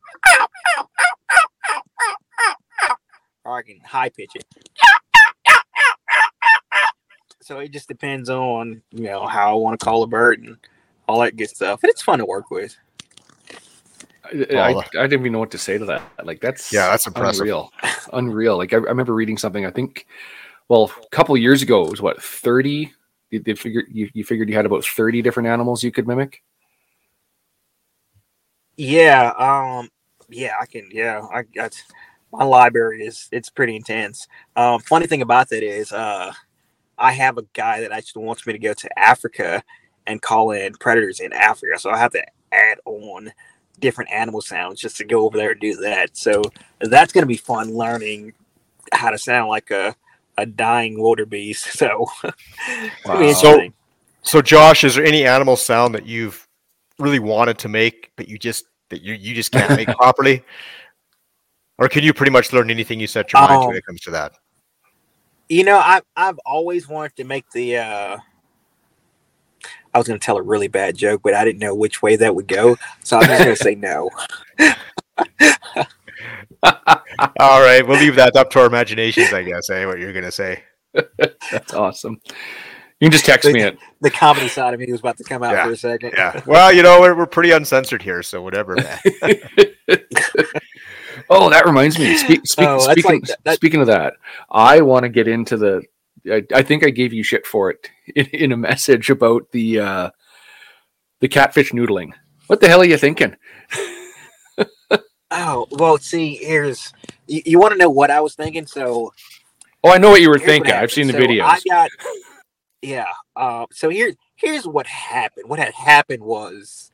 or 3.45 3.57
I 3.57 3.63
can 3.63 3.79
high 3.83 4.09
pitch 4.09 4.31
it. 4.35 4.45
So 7.41 7.59
it 7.59 7.71
just 7.71 7.87
depends 7.87 8.29
on 8.29 8.81
you 8.91 9.05
know 9.05 9.25
how 9.25 9.51
I 9.51 9.55
want 9.55 9.79
to 9.79 9.83
call 9.83 10.03
a 10.03 10.07
bird 10.07 10.43
and 10.43 10.57
all 11.07 11.21
that 11.21 11.35
good 11.35 11.49
stuff. 11.49 11.81
And 11.81 11.89
it's 11.89 12.01
fun 12.01 12.19
to 12.19 12.25
work 12.25 12.51
with. 12.51 12.77
I, 14.23 14.55
I, 14.55 14.77
I, 14.77 15.07
didn't 15.07 15.21
even 15.21 15.31
know 15.31 15.39
what 15.39 15.49
to 15.51 15.57
say 15.57 15.79
to 15.79 15.85
that. 15.85 16.03
Like 16.23 16.41
that's 16.41 16.71
yeah, 16.71 16.89
that's 16.89 17.07
impressive. 17.07 17.41
Unreal, 17.41 17.71
unreal. 18.13 18.57
Like 18.57 18.73
I, 18.73 18.77
I 18.77 18.81
remember 18.81 19.15
reading 19.15 19.37
something. 19.37 19.65
I 19.65 19.71
think, 19.71 20.05
well, 20.67 20.91
a 21.01 21.09
couple 21.09 21.35
years 21.37 21.63
ago, 21.63 21.85
it 21.85 21.89
was 21.89 22.01
what 22.01 22.21
thirty 22.21 22.93
you, 23.29 23.41
you 23.45 23.55
figured 23.55 23.85
you, 23.91 24.09
you 24.13 24.23
figured 24.23 24.49
you 24.49 24.55
had 24.55 24.65
about 24.65 24.85
30 24.85 25.21
different 25.21 25.47
animals 25.47 25.83
you 25.83 25.91
could 25.91 26.07
mimic? 26.07 26.41
Yeah 28.77 29.33
um 29.37 29.89
yeah 30.29 30.53
i 30.61 30.65
can 30.65 30.87
yeah 30.91 31.21
i 31.33 31.43
got 31.43 31.75
my 32.31 32.43
library 32.43 33.05
is 33.05 33.27
it's 33.31 33.49
pretty 33.49 33.75
intense. 33.75 34.27
Um 34.55 34.79
funny 34.79 35.07
thing 35.07 35.21
about 35.21 35.49
that 35.49 35.63
is 35.63 35.91
uh 35.91 36.31
i 36.97 37.11
have 37.11 37.37
a 37.37 37.45
guy 37.53 37.81
that 37.81 37.91
actually 37.91 38.23
wants 38.23 38.45
me 38.45 38.53
to 38.53 38.59
go 38.59 38.73
to 38.73 38.99
africa 38.99 39.63
and 40.07 40.21
call 40.21 40.51
in 40.51 40.73
predators 40.75 41.19
in 41.19 41.33
africa 41.33 41.77
so 41.77 41.89
i 41.89 41.97
have 41.97 42.11
to 42.11 42.23
add 42.51 42.79
on 42.85 43.31
different 43.79 44.11
animal 44.11 44.41
sounds 44.41 44.79
just 44.79 44.97
to 44.97 45.05
go 45.05 45.25
over 45.25 45.37
there 45.37 45.51
and 45.51 45.59
do 45.59 45.75
that. 45.75 46.15
So 46.15 46.41
that's 46.79 47.13
going 47.13 47.23
to 47.23 47.27
be 47.27 47.37
fun 47.37 47.73
learning 47.73 48.33
how 48.93 49.09
to 49.09 49.17
sound 49.17 49.49
like 49.49 49.71
a 49.71 49.95
a 50.39 50.45
dying 50.45 50.99
wildebeest. 50.99 51.67
So, 51.79 52.07
wow. 53.05 53.33
so, 53.33 53.69
so 54.21 54.41
Josh, 54.41 54.83
is 54.83 54.95
there 54.95 55.05
any 55.05 55.25
animal 55.25 55.55
sound 55.55 55.95
that 55.95 56.05
you've 56.05 56.47
really 56.97 57.19
wanted 57.19 57.57
to 57.59 57.69
make, 57.69 58.11
but 58.15 58.27
you 58.27 58.37
just 58.37 58.65
that 58.89 59.01
you 59.01 59.13
you 59.13 59.33
just 59.33 59.51
can't 59.51 59.75
make 59.75 59.87
properly, 59.97 60.43
or 61.77 61.87
can 61.87 62.03
you 62.03 62.13
pretty 62.13 62.31
much 62.31 62.51
learn 62.51 62.69
anything 62.69 62.99
you 62.99 63.07
set 63.07 63.31
your 63.31 63.41
mind 63.41 63.53
um, 63.53 63.61
to 63.61 63.67
when 63.67 63.77
it 63.77 63.85
comes 63.85 64.01
to 64.01 64.11
that? 64.11 64.33
You 65.47 65.63
know, 65.63 65.77
I've 65.77 66.03
I've 66.15 66.39
always 66.45 66.87
wanted 66.87 67.15
to 67.17 67.23
make 67.23 67.49
the. 67.51 67.77
uh 67.77 68.17
I 69.93 69.97
was 69.97 70.07
going 70.07 70.19
to 70.19 70.23
tell 70.23 70.37
a 70.37 70.41
really 70.41 70.67
bad 70.67 70.95
joke, 70.95 71.21
but 71.23 71.33
I 71.33 71.43
didn't 71.43 71.59
know 71.59 71.73
which 71.73 72.03
way 72.03 72.15
that 72.17 72.35
would 72.35 72.47
go, 72.47 72.77
so 73.03 73.17
I'm 73.17 73.25
just 73.25 73.43
going 73.43 73.55
to 73.55 73.63
say 73.63 73.73
no. 73.73 74.11
All 77.39 77.61
right, 77.61 77.85
we'll 77.85 77.99
leave 77.99 78.15
that 78.15 78.35
up 78.35 78.49
to 78.51 78.59
our 78.59 78.65
imaginations, 78.67 79.33
I 79.33 79.43
guess. 79.43 79.69
Eh, 79.69 79.85
what 79.85 79.99
you're 79.99 80.13
gonna 80.13 80.31
say? 80.31 80.63
That's 81.51 81.73
awesome. 81.73 82.19
You 82.99 83.05
can 83.05 83.11
just 83.11 83.25
text 83.25 83.47
the, 83.47 83.53
me 83.53 83.61
it. 83.61 83.77
The 84.01 84.11
comedy 84.11 84.47
side 84.49 84.73
of 84.73 84.79
me 84.79 84.91
was 84.91 84.99
about 84.99 85.17
to 85.17 85.23
come 85.23 85.41
out 85.43 85.53
yeah. 85.53 85.65
for 85.65 85.71
a 85.71 85.77
second. 85.77 86.13
Yeah. 86.15 86.41
Well, 86.47 86.73
you 86.73 86.83
know, 86.83 86.99
we're, 86.99 87.15
we're 87.15 87.25
pretty 87.25 87.51
uncensored 87.51 88.01
here, 88.01 88.21
so 88.23 88.41
whatever. 88.41 88.75
oh, 91.29 91.49
that 91.49 91.63
reminds 91.65 91.97
me. 91.97 92.17
Spe- 92.17 92.45
speak, 92.45 92.67
oh, 92.67 92.79
speaking 92.79 93.11
like 93.11 93.23
that, 93.23 93.43
that... 93.43 93.55
speaking 93.55 93.81
of 93.81 93.87
that, 93.87 94.13
I 94.49 94.81
want 94.81 95.03
to 95.03 95.09
get 95.09 95.27
into 95.27 95.57
the. 95.57 95.83
I, 96.29 96.43
I, 96.53 96.61
think 96.61 96.83
I 96.83 96.89
gave 96.89 97.13
you 97.13 97.23
shit 97.23 97.47
for 97.47 97.69
it 97.69 97.89
in, 98.13 98.25
in 98.27 98.51
a 98.51 98.57
message 98.57 99.09
about 99.09 99.49
the 99.51 99.79
uh, 99.79 100.09
the 101.21 101.29
catfish 101.29 101.71
noodling. 101.71 102.11
What 102.47 102.59
the 102.59 102.67
hell 102.67 102.81
are 102.81 102.85
you 102.85 102.97
thinking? 102.97 103.37
Oh 105.31 105.67
well, 105.71 105.97
see, 105.97 106.35
here's 106.35 106.93
you, 107.27 107.41
you 107.45 107.59
want 107.59 107.71
to 107.73 107.77
know 107.77 107.89
what 107.89 108.11
I 108.11 108.19
was 108.21 108.35
thinking. 108.35 108.65
So, 108.65 109.13
oh, 109.83 109.91
I 109.91 109.97
know 109.97 110.09
what 110.09 110.21
you 110.21 110.29
were 110.29 110.39
thinking. 110.39 110.73
I've 110.73 110.91
seen 110.91 111.07
the 111.07 111.13
so 111.13 111.19
videos. 111.19 111.43
I 111.43 111.59
got, 111.67 111.89
yeah. 112.81 113.05
Uh, 113.35 113.65
so 113.71 113.89
here, 113.89 114.13
here's 114.35 114.65
what 114.65 114.87
happened. 114.87 115.49
What 115.49 115.59
had 115.59 115.73
happened 115.73 116.23
was 116.23 116.91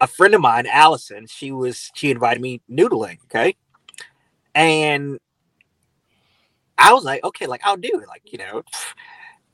a 0.00 0.06
friend 0.06 0.34
of 0.34 0.40
mine, 0.40 0.66
Allison. 0.66 1.26
She 1.28 1.52
was 1.52 1.90
she 1.94 2.10
invited 2.10 2.40
me 2.40 2.60
noodling. 2.70 3.18
Okay, 3.26 3.56
and 4.54 5.18
I 6.76 6.92
was 6.92 7.04
like, 7.04 7.22
okay, 7.24 7.46
like 7.46 7.60
I'll 7.64 7.76
do 7.76 8.00
it. 8.02 8.08
Like 8.08 8.22
you 8.32 8.38
know, 8.38 8.64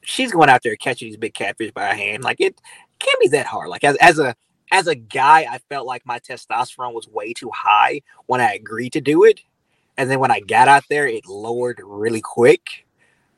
she's 0.02 0.32
going 0.32 0.48
out 0.48 0.62
there 0.62 0.76
catching 0.76 1.08
these 1.08 1.18
big 1.18 1.34
catfish 1.34 1.72
by 1.72 1.94
hand. 1.94 2.24
Like 2.24 2.40
it 2.40 2.58
can't 2.98 3.20
be 3.20 3.28
that 3.28 3.46
hard. 3.46 3.68
Like 3.68 3.84
as 3.84 3.96
as 3.96 4.18
a 4.18 4.34
as 4.70 4.86
a 4.86 4.94
guy, 4.94 5.46
I 5.50 5.58
felt 5.68 5.86
like 5.86 6.06
my 6.06 6.18
testosterone 6.18 6.94
was 6.94 7.08
way 7.08 7.32
too 7.32 7.50
high 7.54 8.02
when 8.26 8.40
I 8.40 8.54
agreed 8.54 8.92
to 8.94 9.00
do 9.00 9.24
it. 9.24 9.40
And 9.96 10.10
then 10.10 10.18
when 10.18 10.30
I 10.30 10.40
got 10.40 10.68
out 10.68 10.84
there, 10.88 11.06
it 11.06 11.26
lowered 11.26 11.80
really 11.84 12.20
quick. 12.20 12.86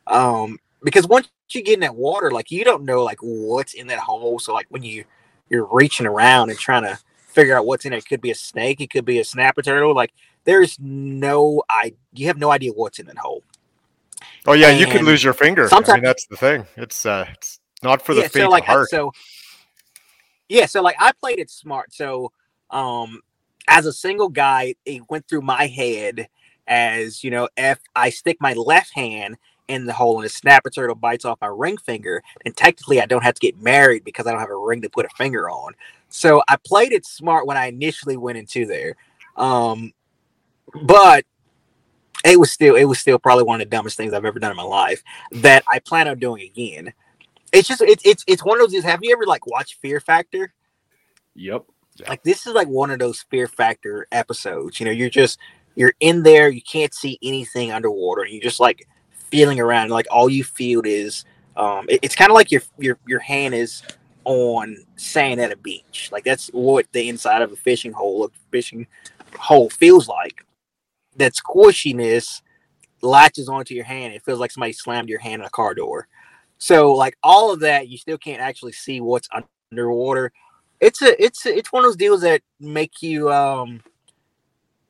Um, 0.07 0.59
because 0.83 1.07
once 1.07 1.29
you 1.51 1.63
get 1.63 1.75
in 1.75 1.81
that 1.81 1.95
water, 1.95 2.31
like 2.31 2.51
you 2.51 2.65
don't 2.65 2.85
know 2.85 3.03
like 3.03 3.19
what's 3.21 3.75
in 3.75 3.89
that 3.89 3.99
hole. 3.99 4.39
So 4.39 4.55
like 4.55 4.67
when 4.71 4.83
you 4.83 5.05
you're 5.51 5.69
reaching 5.71 6.07
around 6.07 6.51
and 6.51 6.59
trying 6.59 6.83
to 6.83 6.99
figure 7.29 7.57
out 7.57 7.67
what's 7.67 7.85
in 7.85 7.93
it, 7.93 7.99
it 7.99 8.09
could 8.09 8.21
be 8.21 8.31
a 8.31 8.35
snake, 8.35 8.81
it 8.81 8.91
could 8.91 9.05
be 9.05 9.19
a 9.19 9.25
snapper 9.25 9.63
turtle. 9.63 9.95
Like 9.95 10.13
there's 10.45 10.79
no 10.81 11.63
I 11.69 11.95
you 12.15 12.27
have 12.29 12.39
no 12.39 12.51
idea 12.51 12.73
what's 12.73 12.99
in 12.99 13.07
that 13.07 13.19
hole. 13.19 13.43
Oh 14.47 14.53
yeah, 14.53 14.69
and 14.69 14.81
you 14.81 14.87
could 14.87 15.03
lose 15.03 15.23
your 15.23 15.35
finger. 15.35 15.69
Sometimes 15.69 15.91
I 15.91 15.95
mean, 15.97 16.05
that's 16.05 16.27
the 16.27 16.37
thing. 16.37 16.67
It's 16.77 17.05
uh 17.05 17.27
it's 17.33 17.61
not 17.83 18.01
for 18.01 18.15
the 18.15 18.23
yeah, 18.23 18.29
faint 18.29 18.45
so 18.45 18.51
like, 18.51 18.65
heart. 18.65 18.89
So 18.91 19.13
yeah, 20.49 20.67
so 20.67 20.83
like 20.83 20.97
I 20.99 21.13
played 21.13 21.39
it 21.39 21.51
smart. 21.51 21.93
So 21.93 22.33
um 22.71 23.21
as 23.69 23.87
a 23.87 23.93
single 23.93 24.29
guy, 24.29 24.75
it 24.85 25.03
went 25.11 25.29
through 25.29 25.43
my 25.43 25.67
head 25.67 26.29
as 26.67 27.23
you 27.23 27.31
know, 27.31 27.49
if 27.57 27.79
I 27.95 28.11
stick 28.11 28.39
my 28.41 28.53
left 28.55 28.93
hand 28.93 29.37
in 29.69 29.87
the 29.87 29.93
hole 29.93 30.19
and 30.19 30.27
a 30.27 30.29
snapper 30.29 30.71
turtle 30.71 30.95
bites 30.95 31.25
off 31.25 31.41
my 31.41 31.49
ring 31.49 31.77
finger, 31.77 32.23
and 32.45 32.57
technically 32.57 33.01
I 33.01 33.07
don't 33.07 33.25
have 33.25 33.35
to 33.35 33.41
get 33.41 33.61
married 33.61 34.05
because 34.05 34.27
I 34.27 34.31
don't 34.31 34.41
have 34.41 34.51
a 34.51 34.57
ring 34.57 34.83
to 34.83 34.91
put 34.91 35.07
a 35.07 35.17
finger 35.17 35.51
on. 35.51 35.75
So 36.09 36.43
I 36.49 36.57
played 36.57 36.93
it 36.93 37.05
smart 37.05 37.47
when 37.47 37.57
I 37.57 37.67
initially 37.67 38.17
went 38.17 38.39
into 38.39 38.67
there. 38.67 38.97
Um, 39.37 39.93
but 40.83 41.25
it 42.25 42.39
was 42.41 42.51
still 42.51 42.77
it 42.77 42.85
was 42.85 42.99
still 42.99 43.19
probably 43.19 43.45
one 43.45 43.61
of 43.61 43.67
the 43.67 43.71
dumbest 43.71 43.97
things 43.97 44.13
I've 44.13 44.25
ever 44.25 44.39
done 44.39 44.51
in 44.51 44.57
my 44.57 44.63
life 44.63 45.03
that 45.33 45.65
I 45.71 45.79
plan 45.79 46.09
on 46.09 46.19
doing 46.19 46.43
again. 46.43 46.93
It's 47.53 47.69
just 47.69 47.81
it's 47.81 48.03
it's 48.05 48.25
it's 48.27 48.45
one 48.45 48.61
of 48.61 48.71
those. 48.71 48.83
Have 48.85 49.01
you 49.03 49.13
ever 49.13 49.25
like 49.27 49.47
watched 49.47 49.77
Fear 49.81 50.01
Factor? 50.01 50.53
Yep. 51.35 51.65
Like 52.09 52.23
this 52.23 52.47
is 52.47 52.55
like 52.55 52.69
one 52.69 52.91
of 52.91 52.99
those 52.99 53.23
Fear 53.31 53.49
Factor 53.49 54.07
episodes. 54.13 54.81
You 54.81 54.87
know, 54.87 54.93
you're 54.93 55.11
just 55.11 55.39
you're 55.75 55.95
in 56.01 56.23
there, 56.23 56.49
you 56.49 56.63
can't 56.63 56.93
see 56.95 57.19
anything 57.23 57.73
underwater, 57.73 58.23
and 58.23 58.33
you're 58.33 58.43
just 58.43 58.61
like 58.61 58.87
feeling 59.13 59.61
around. 59.61 59.91
Like 59.91 60.07
all 60.11 60.29
you 60.29 60.45
feel 60.45 60.83
is 60.85 61.25
um, 61.57 61.87
it- 61.89 62.01
it's 62.03 62.15
kind 62.15 62.31
of 62.31 62.35
like 62.35 62.51
your 62.51 62.63
your 62.79 62.99
your 63.07 63.21
hand 63.21 63.55
is 63.55 63.83
on 64.25 64.77
sand 64.97 65.41
at 65.41 65.53
a 65.53 65.57
beach. 65.57 66.11
Like 66.13 66.25
that's 66.25 66.49
what 66.49 66.87
the 66.93 67.09
inside 67.09 67.43
of 67.43 67.53
a 67.53 67.57
fishing 67.57 67.93
hole, 67.93 68.25
a 68.25 68.29
fishing 68.51 68.87
hole 69.39 69.71
feels 69.71 70.09
like. 70.09 70.45
That 71.17 71.33
squishiness 71.33 72.43
latches 73.01 73.49
onto 73.49 73.75
your 73.75 73.85
hand. 73.85 74.13
It 74.13 74.23
feels 74.25 74.41
like 74.41 74.51
somebody 74.51 74.73
slammed 74.73 75.09
your 75.09 75.21
hand 75.21 75.41
in 75.41 75.47
a 75.47 75.51
car 75.51 75.75
door. 75.75 76.09
So 76.59 76.93
like 76.95 77.17
all 77.23 77.53
of 77.53 77.61
that, 77.61 77.89
you 77.89 77.99
still 77.99 78.19
can't 78.19 78.41
actually 78.41 78.73
see 78.73 79.01
what's 79.01 79.29
underwater. 79.71 80.33
It's 80.81 81.03
a 81.03 81.23
it's 81.23 81.47
a, 81.47 81.57
it's 81.57 81.73
one 81.73 81.85
of 81.85 81.89
those 81.89 81.97
deals 81.97 82.21
that 82.23 82.43
make 82.61 83.03
you 83.03 83.31
um 83.33 83.83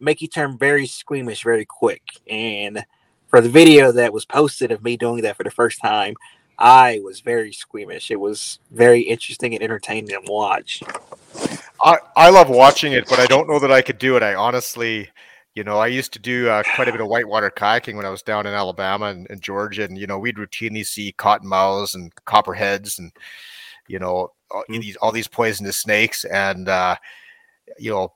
make 0.01 0.21
you 0.21 0.29
turn 0.29 0.59
very 0.59 0.87
squeamish 0.87 1.43
very 1.43 1.65
quick. 1.65 2.03
And 2.29 2.85
for 3.29 3.41
the 3.41 3.49
video 3.49 3.93
that 3.93 4.13
was 4.13 4.25
posted 4.25 4.71
of 4.71 4.83
me 4.83 4.97
doing 4.97 5.23
that 5.23 5.37
for 5.37 5.45
the 5.45 5.51
first 5.51 5.81
time, 5.81 6.15
I 6.59 7.01
was 7.03 7.21
very 7.21 7.53
squeamish. 7.53 8.11
It 8.11 8.21
was 8.21 8.59
very 8.71 9.01
interesting 9.01 9.55
and 9.55 9.63
entertaining 9.63 10.09
to 10.09 10.21
watch. 10.27 10.83
I, 11.83 11.99
I 12.17 12.31
love 12.31 12.49
watching 12.49 12.93
it, 12.93 13.09
but 13.09 13.19
I 13.19 13.27
don't 13.27 13.49
know 13.49 13.59
that 13.59 13.71
I 13.71 13.83
could 13.83 13.99
do 13.99 14.17
it. 14.17 14.23
I 14.23 14.35
honestly, 14.35 15.11
you 15.57 15.65
know, 15.65 15.79
I 15.79 15.87
used 15.89 16.13
to 16.13 16.19
do 16.21 16.49
uh, 16.51 16.63
quite 16.77 16.87
a 16.89 16.93
bit 16.93 17.01
of 17.01 17.09
whitewater 17.09 17.51
kayaking 17.51 17.97
when 17.97 18.05
I 18.07 18.11
was 18.11 18.23
down 18.23 18.47
in 18.47 18.55
Alabama 18.55 19.07
and, 19.07 19.27
and 19.31 19.41
Georgia, 19.43 19.85
and 19.85 19.97
you 19.99 20.07
know, 20.07 20.19
we'd 20.19 20.37
routinely 20.37 20.87
see 20.87 21.15
cottonmouths 21.19 21.95
and 21.97 22.15
copperheads, 22.27 22.99
and 22.99 23.11
you 23.89 23.99
know, 23.99 24.33
all 24.51 24.65
Mhm. 24.71 24.83
these 24.83 24.97
all 24.97 25.13
these 25.13 25.29
poisonous 25.29 25.79
snakes, 25.79 26.25
and 26.27 26.69
uh, 26.69 26.97
you 27.79 27.91
know, 27.91 28.13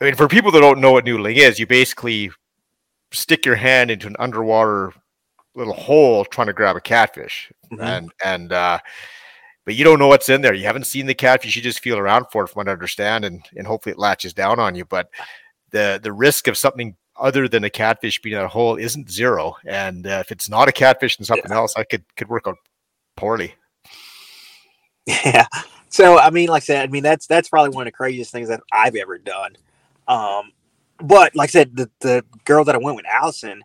I 0.00 0.06
mean, 0.06 0.16
for 0.16 0.28
people 0.28 0.50
that 0.52 0.60
don't 0.60 0.80
know 0.80 0.92
what 0.92 1.04
noodling 1.06 1.36
is, 1.36 1.58
you 1.60 1.66
basically 1.66 2.30
stick 3.12 3.46
your 3.46 3.56
hand 3.56 3.90
into 3.90 4.06
an 4.08 4.16
underwater 4.18 4.92
little 5.54 5.74
hole 5.74 6.24
trying 6.24 6.48
to 6.48 6.52
grab 6.54 6.76
a 6.76 6.80
catfish, 6.80 7.52
Mhm. 7.72 7.80
and 7.82 8.12
and 8.24 8.52
uh, 8.52 8.78
but 9.64 9.74
you 9.76 9.84
don't 9.84 9.98
know 10.00 10.08
what's 10.08 10.28
in 10.28 10.42
there. 10.42 10.54
You 10.54 10.64
haven't 10.66 10.86
seen 10.86 11.06
the 11.06 11.14
catfish. 11.14 11.54
You 11.56 11.62
just 11.62 11.80
feel 11.80 11.98
around 11.98 12.26
for 12.32 12.44
it, 12.44 12.48
from 12.48 12.60
what 12.60 12.68
I 12.68 12.72
understand, 12.72 13.24
and 13.24 13.44
and 13.56 13.66
hopefully 13.66 13.92
it 13.92 13.98
latches 13.98 14.34
down 14.34 14.58
on 14.58 14.74
you. 14.74 14.84
But 14.84 15.08
the 15.72 16.00
the 16.02 16.12
risk 16.12 16.46
of 16.46 16.56
something 16.56 16.96
other 17.16 17.48
than 17.48 17.64
a 17.64 17.70
catfish 17.70 18.20
being 18.22 18.36
in 18.36 18.42
a 18.42 18.48
hole 18.48 18.76
isn't 18.76 19.10
zero. 19.10 19.56
And 19.66 20.06
uh, 20.06 20.22
if 20.24 20.32
it's 20.32 20.48
not 20.48 20.68
a 20.68 20.72
catfish 20.72 21.18
and 21.18 21.26
something 21.26 21.52
else, 21.52 21.74
I 21.76 21.84
could 21.84 22.04
could 22.16 22.28
work 22.28 22.46
out 22.46 22.56
poorly. 23.16 23.54
Yeah. 25.06 25.46
So 25.88 26.18
I 26.18 26.30
mean, 26.30 26.48
like 26.48 26.62
I 26.62 26.64
said, 26.64 26.88
I 26.88 26.90
mean 26.90 27.02
that's 27.02 27.26
that's 27.26 27.48
probably 27.48 27.70
one 27.70 27.82
of 27.82 27.92
the 27.92 27.96
craziest 27.96 28.32
things 28.32 28.48
that 28.48 28.60
I've 28.72 28.96
ever 28.96 29.18
done. 29.18 29.56
Um, 30.08 30.52
but 30.98 31.34
like 31.34 31.50
I 31.50 31.52
said, 31.52 31.76
the 31.76 31.90
the 32.00 32.24
girl 32.44 32.64
that 32.64 32.74
I 32.74 32.78
went 32.78 32.96
with, 32.96 33.06
Allison, 33.06 33.62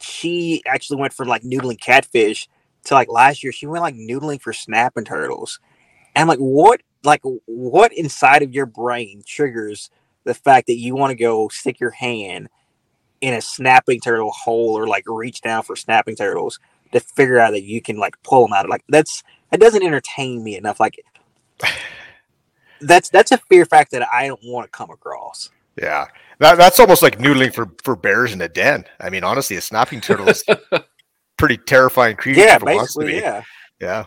she 0.00 0.62
actually 0.66 1.00
went 1.00 1.12
from 1.12 1.28
like 1.28 1.42
noodling 1.42 1.80
catfish 1.80 2.48
to 2.84 2.94
like 2.94 3.08
last 3.10 3.42
year 3.42 3.52
she 3.52 3.66
went 3.66 3.82
like 3.82 3.94
noodling 3.94 4.40
for 4.40 4.52
snapping 4.52 5.04
turtles. 5.04 5.60
And 6.14 6.22
I'm 6.22 6.28
like, 6.28 6.38
what 6.38 6.82
like 7.04 7.20
what 7.46 7.92
inside 7.92 8.42
of 8.42 8.52
your 8.52 8.66
brain 8.66 9.22
triggers 9.26 9.90
the 10.30 10.34
fact 10.34 10.68
that 10.68 10.78
you 10.78 10.94
want 10.94 11.10
to 11.10 11.16
go 11.16 11.48
stick 11.48 11.80
your 11.80 11.90
hand 11.90 12.48
in 13.20 13.34
a 13.34 13.40
snapping 13.40 14.00
turtle 14.00 14.30
hole 14.30 14.78
or 14.78 14.86
like 14.86 15.02
reach 15.08 15.40
down 15.40 15.64
for 15.64 15.74
snapping 15.74 16.14
turtles 16.14 16.60
to 16.92 17.00
figure 17.00 17.40
out 17.40 17.50
that 17.50 17.64
you 17.64 17.82
can 17.82 17.98
like 17.98 18.14
pull 18.22 18.46
them 18.46 18.52
out? 18.52 18.64
Of 18.64 18.70
like 18.70 18.84
that's 18.88 19.24
that 19.50 19.58
doesn't 19.58 19.82
entertain 19.82 20.44
me 20.44 20.56
enough. 20.56 20.78
Like 20.78 21.04
that's 22.80 23.10
that's 23.10 23.32
a 23.32 23.38
fear 23.38 23.66
factor 23.66 23.98
that 23.98 24.08
I 24.12 24.28
don't 24.28 24.40
want 24.44 24.66
to 24.66 24.70
come 24.70 24.90
across. 24.90 25.50
Yeah, 25.76 26.06
that, 26.38 26.56
that's 26.56 26.78
almost 26.78 27.02
like 27.02 27.18
noodling 27.18 27.52
for 27.52 27.68
for 27.82 27.96
bears 27.96 28.32
in 28.32 28.40
a 28.40 28.48
den. 28.48 28.84
I 29.00 29.10
mean, 29.10 29.24
honestly, 29.24 29.56
a 29.56 29.60
snapping 29.60 30.00
turtle 30.00 30.28
is 30.28 30.44
pretty 31.38 31.56
terrifying 31.56 32.14
creature. 32.14 32.42
Yeah, 32.42 32.56
if 32.56 32.62
wants 32.62 32.94
to 32.94 33.00
basically, 33.00 33.18
be. 33.18 33.26
yeah, 33.26 33.42
yeah. 33.80 34.04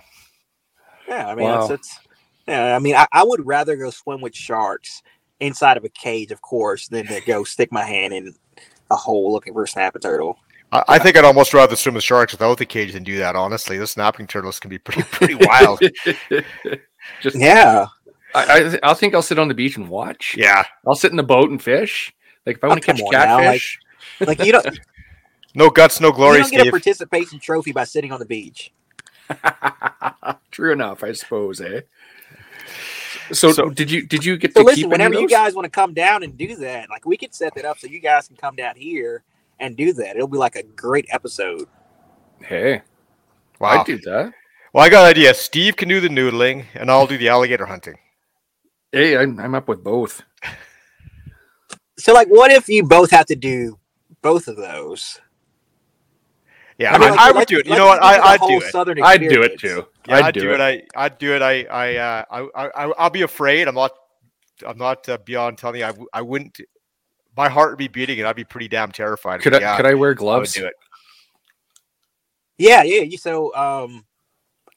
yeah. 1.05 1.27
I 1.27 1.35
mean, 1.35 1.47
Wow. 1.47 1.67
that's, 1.67 1.81
it's 1.81 1.99
yeah. 2.47 2.75
I 2.75 2.79
mean, 2.79 2.95
I, 2.95 3.07
I 3.11 3.23
would 3.23 3.45
rather 3.45 3.75
go 3.75 3.89
swim 3.89 4.21
with 4.21 4.33
sharks 4.33 5.01
inside 5.43 5.77
of 5.77 5.83
a 5.83 5.89
cage, 5.89 6.31
of 6.31 6.41
course, 6.41 6.87
than 6.87 7.05
to 7.07 7.21
go 7.21 7.43
stick 7.43 7.71
my 7.71 7.83
hand 7.83 8.13
in 8.13 8.33
a 8.91 8.95
hole 8.95 9.31
looking 9.31 9.53
for 9.53 9.63
a 9.63 9.67
snapping 9.67 10.01
turtle. 10.01 10.37
I, 10.71 10.83
I 10.87 10.99
think 10.99 11.17
I'd 11.17 11.25
almost 11.25 11.53
rather 11.53 11.75
swim 11.75 11.95
with 11.95 12.03
sharks 12.03 12.33
without 12.33 12.57
the 12.57 12.65
cage 12.65 12.93
than 12.93 13.03
do 13.03 13.17
that. 13.17 13.35
Honestly, 13.35 13.77
the 13.77 13.87
snapping 13.87 14.27
turtles 14.27 14.59
can 14.59 14.69
be 14.69 14.77
pretty 14.79 15.03
pretty 15.11 15.35
wild. 15.35 15.79
Just 17.21 17.35
Yeah, 17.35 17.85
I, 18.33 18.79
I 18.83 18.91
I 18.91 18.93
think 18.93 19.13
I'll 19.13 19.21
sit 19.21 19.37
on 19.39 19.47
the 19.47 19.53
beach 19.53 19.77
and 19.77 19.89
watch. 19.89 20.35
yeah, 20.37 20.63
I'll 20.87 20.95
sit 20.95 21.11
in 21.11 21.17
the 21.17 21.23
boat 21.23 21.49
and 21.49 21.61
fish. 21.61 22.13
Like 22.45 22.57
if 22.57 22.63
I 22.63 22.67
Oh, 22.67 22.69
want 22.71 22.81
to 22.81 22.85
come 22.85 22.95
catch 22.97 23.05
on 23.05 23.11
now, 23.11 23.35
like- 23.37 23.45
catfish. 23.45 23.79
like 24.27 24.43
you 24.45 24.51
don't 24.51 24.79
no 25.55 25.69
guts, 25.69 25.99
no 26.01 26.11
glory. 26.11 26.39
you 26.39 26.43
glory, 26.43 26.51
don't 26.51 26.63
get 26.63 26.67
a 26.67 26.71
participation 26.71 27.39
trophy 27.39 27.71
by 27.71 27.83
sitting 27.83 28.11
on 28.11 28.19
the 28.19 28.25
beach. 28.25 28.73
True 30.51 30.71
enough, 30.73 31.03
I 31.03 31.11
suppose, 31.13 31.61
eh? 31.61 31.81
So, 33.31 33.51
So- 33.51 33.69
did 33.69 33.89
you 33.89 34.05
did 34.05 34.25
you 34.25 34.37
get 34.37 34.53
So 34.53 34.61
to 34.61 34.65
listen, 34.65 34.75
keep 34.75 34.85
any 34.85 34.91
whenever 34.91 35.15
of 35.15 35.21
you 35.21 35.29
guys 35.29 35.55
want 35.55 35.65
to 35.65 35.69
come 35.69 35.93
down 35.93 36.23
and 36.23 36.37
do 36.37 36.55
that, 36.57 36.89
like 36.89 37.05
we 37.05 37.17
could 37.17 37.33
set 37.33 37.55
that 37.55 37.65
up 37.65 37.79
so 37.79 37.87
you 37.87 37.99
guys 37.99 38.27
can 38.27 38.35
come 38.35 38.55
down 38.55 38.75
here 38.75 39.23
and 39.59 39.77
do 39.77 39.93
that. 39.93 40.15
It'll 40.15 40.27
be 40.27 40.37
like 40.37 40.55
a 40.55 40.63
great 40.63 41.05
episode. 41.09 41.67
Hey, 42.41 42.81
wow. 43.59 43.69
I'd 43.69 43.79
ah. 43.79 43.83
do 43.83 43.97
that. 43.99 44.33
Well, 44.73 44.83
I 44.83 44.89
got 44.89 45.03
an 45.03 45.11
idea. 45.11 45.33
Steve 45.35 45.75
can 45.75 45.87
do 45.87 45.99
the 45.99 46.09
noodling, 46.09 46.65
and 46.73 46.89
I'll 46.89 47.05
do 47.05 47.17
the 47.17 47.29
alligator 47.29 47.67
hunting. 47.67 47.95
Hey, 48.91 49.15
I'm, 49.17 49.39
I'm 49.39 49.53
up 49.53 49.67
with 49.67 49.83
both. 49.83 50.23
So, 51.97 52.11
like, 52.11 52.27
what 52.27 52.51
if 52.51 52.67
you 52.67 52.83
both 52.83 53.11
have 53.11 53.27
to 53.27 53.35
do 53.35 53.77
both 54.23 54.47
of 54.47 54.55
those? 54.57 55.21
Yeah, 56.79 56.91
I 56.91 56.95
I, 56.95 56.97
mean, 56.97 57.19
I, 57.19 57.27
would 57.27 57.35
let's- 57.37 57.49
do 57.49 57.59
it. 57.59 57.65
You 57.65 57.71
let's 57.71 57.79
know 57.79 57.85
what? 57.85 58.03
I, 58.03 58.19
I'd 58.19 58.39
do 58.41 58.57
it. 58.57 58.71
Southern 58.71 59.01
I'd 59.03 59.21
do 59.21 59.43
it 59.43 59.59
too. 59.59 59.85
Yeah, 60.07 60.15
I'd, 60.15 60.25
I'd, 60.25 60.33
do, 60.33 60.51
it. 60.51 60.61
I, 60.61 60.83
I'd 60.95 61.17
do 61.17 61.33
it. 61.35 61.41
I, 61.41 61.63
I, 61.63 61.95
uh, 61.95 62.23
I, 62.29 62.39
I, 62.41 62.67
I, 62.85 62.91
I'll 62.97 63.09
be 63.09 63.21
afraid. 63.21 63.67
I'm 63.67 63.75
not. 63.75 63.91
I'm 64.65 64.77
not 64.77 65.07
uh, 65.09 65.17
beyond 65.25 65.57
telling 65.57 65.79
you. 65.79 65.85
I, 65.85 65.89
w- 65.89 66.07
I 66.13 66.21
wouldn't. 66.21 66.59
My 67.35 67.49
heart 67.49 67.71
would 67.71 67.77
be 67.79 67.87
beating, 67.87 68.19
and 68.19 68.27
I'd 68.27 68.35
be 68.35 68.43
pretty 68.43 68.67
damn 68.67 68.91
terrified. 68.91 69.41
Could 69.41 69.53
but 69.53 69.55
I 69.55 69.59
yeah, 69.61 69.77
could 69.77 69.85
I 69.85 69.93
wear 69.95 70.13
gloves? 70.13 70.35
I 70.35 70.39
would 70.39 70.45
gloves? 70.45 70.53
do 70.53 70.65
it. 70.65 70.73
Yeah, 72.57 72.83
yeah. 72.83 73.01
You 73.01 73.17
so, 73.17 73.53
um, 73.55 74.05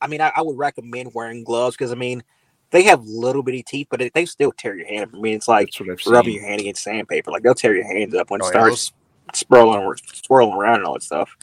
I 0.00 0.06
mean, 0.06 0.20
I, 0.20 0.32
I 0.34 0.42
would 0.42 0.56
recommend 0.56 1.12
wearing 1.14 1.44
gloves 1.44 1.76
because 1.76 1.92
I 1.92 1.94
mean, 1.94 2.22
they 2.70 2.82
have 2.84 3.04
little 3.04 3.42
bitty 3.42 3.62
teeth, 3.62 3.88
but 3.90 4.00
it, 4.02 4.14
they 4.14 4.24
still 4.24 4.52
tear 4.52 4.74
your 4.76 4.86
hand. 4.86 5.04
up. 5.04 5.10
I 5.14 5.20
mean, 5.20 5.34
it's 5.34 5.48
like 5.48 5.70
That's 5.86 6.04
seen. 6.04 6.12
rubbing 6.12 6.34
your 6.34 6.44
hand 6.44 6.60
against 6.60 6.82
sandpaper. 6.82 7.30
Like 7.30 7.42
they'll 7.42 7.54
tear 7.54 7.74
your 7.74 7.86
hands 7.86 8.14
up 8.14 8.30
when 8.30 8.40
it 8.40 8.44
Oh, 8.44 8.50
yeah, 8.50 8.58
starts 8.60 8.92
swirling, 9.34 9.94
swirling 10.12 10.54
around 10.54 10.76
and 10.76 10.84
all 10.84 10.94
that 10.94 11.02
stuff. 11.02 11.36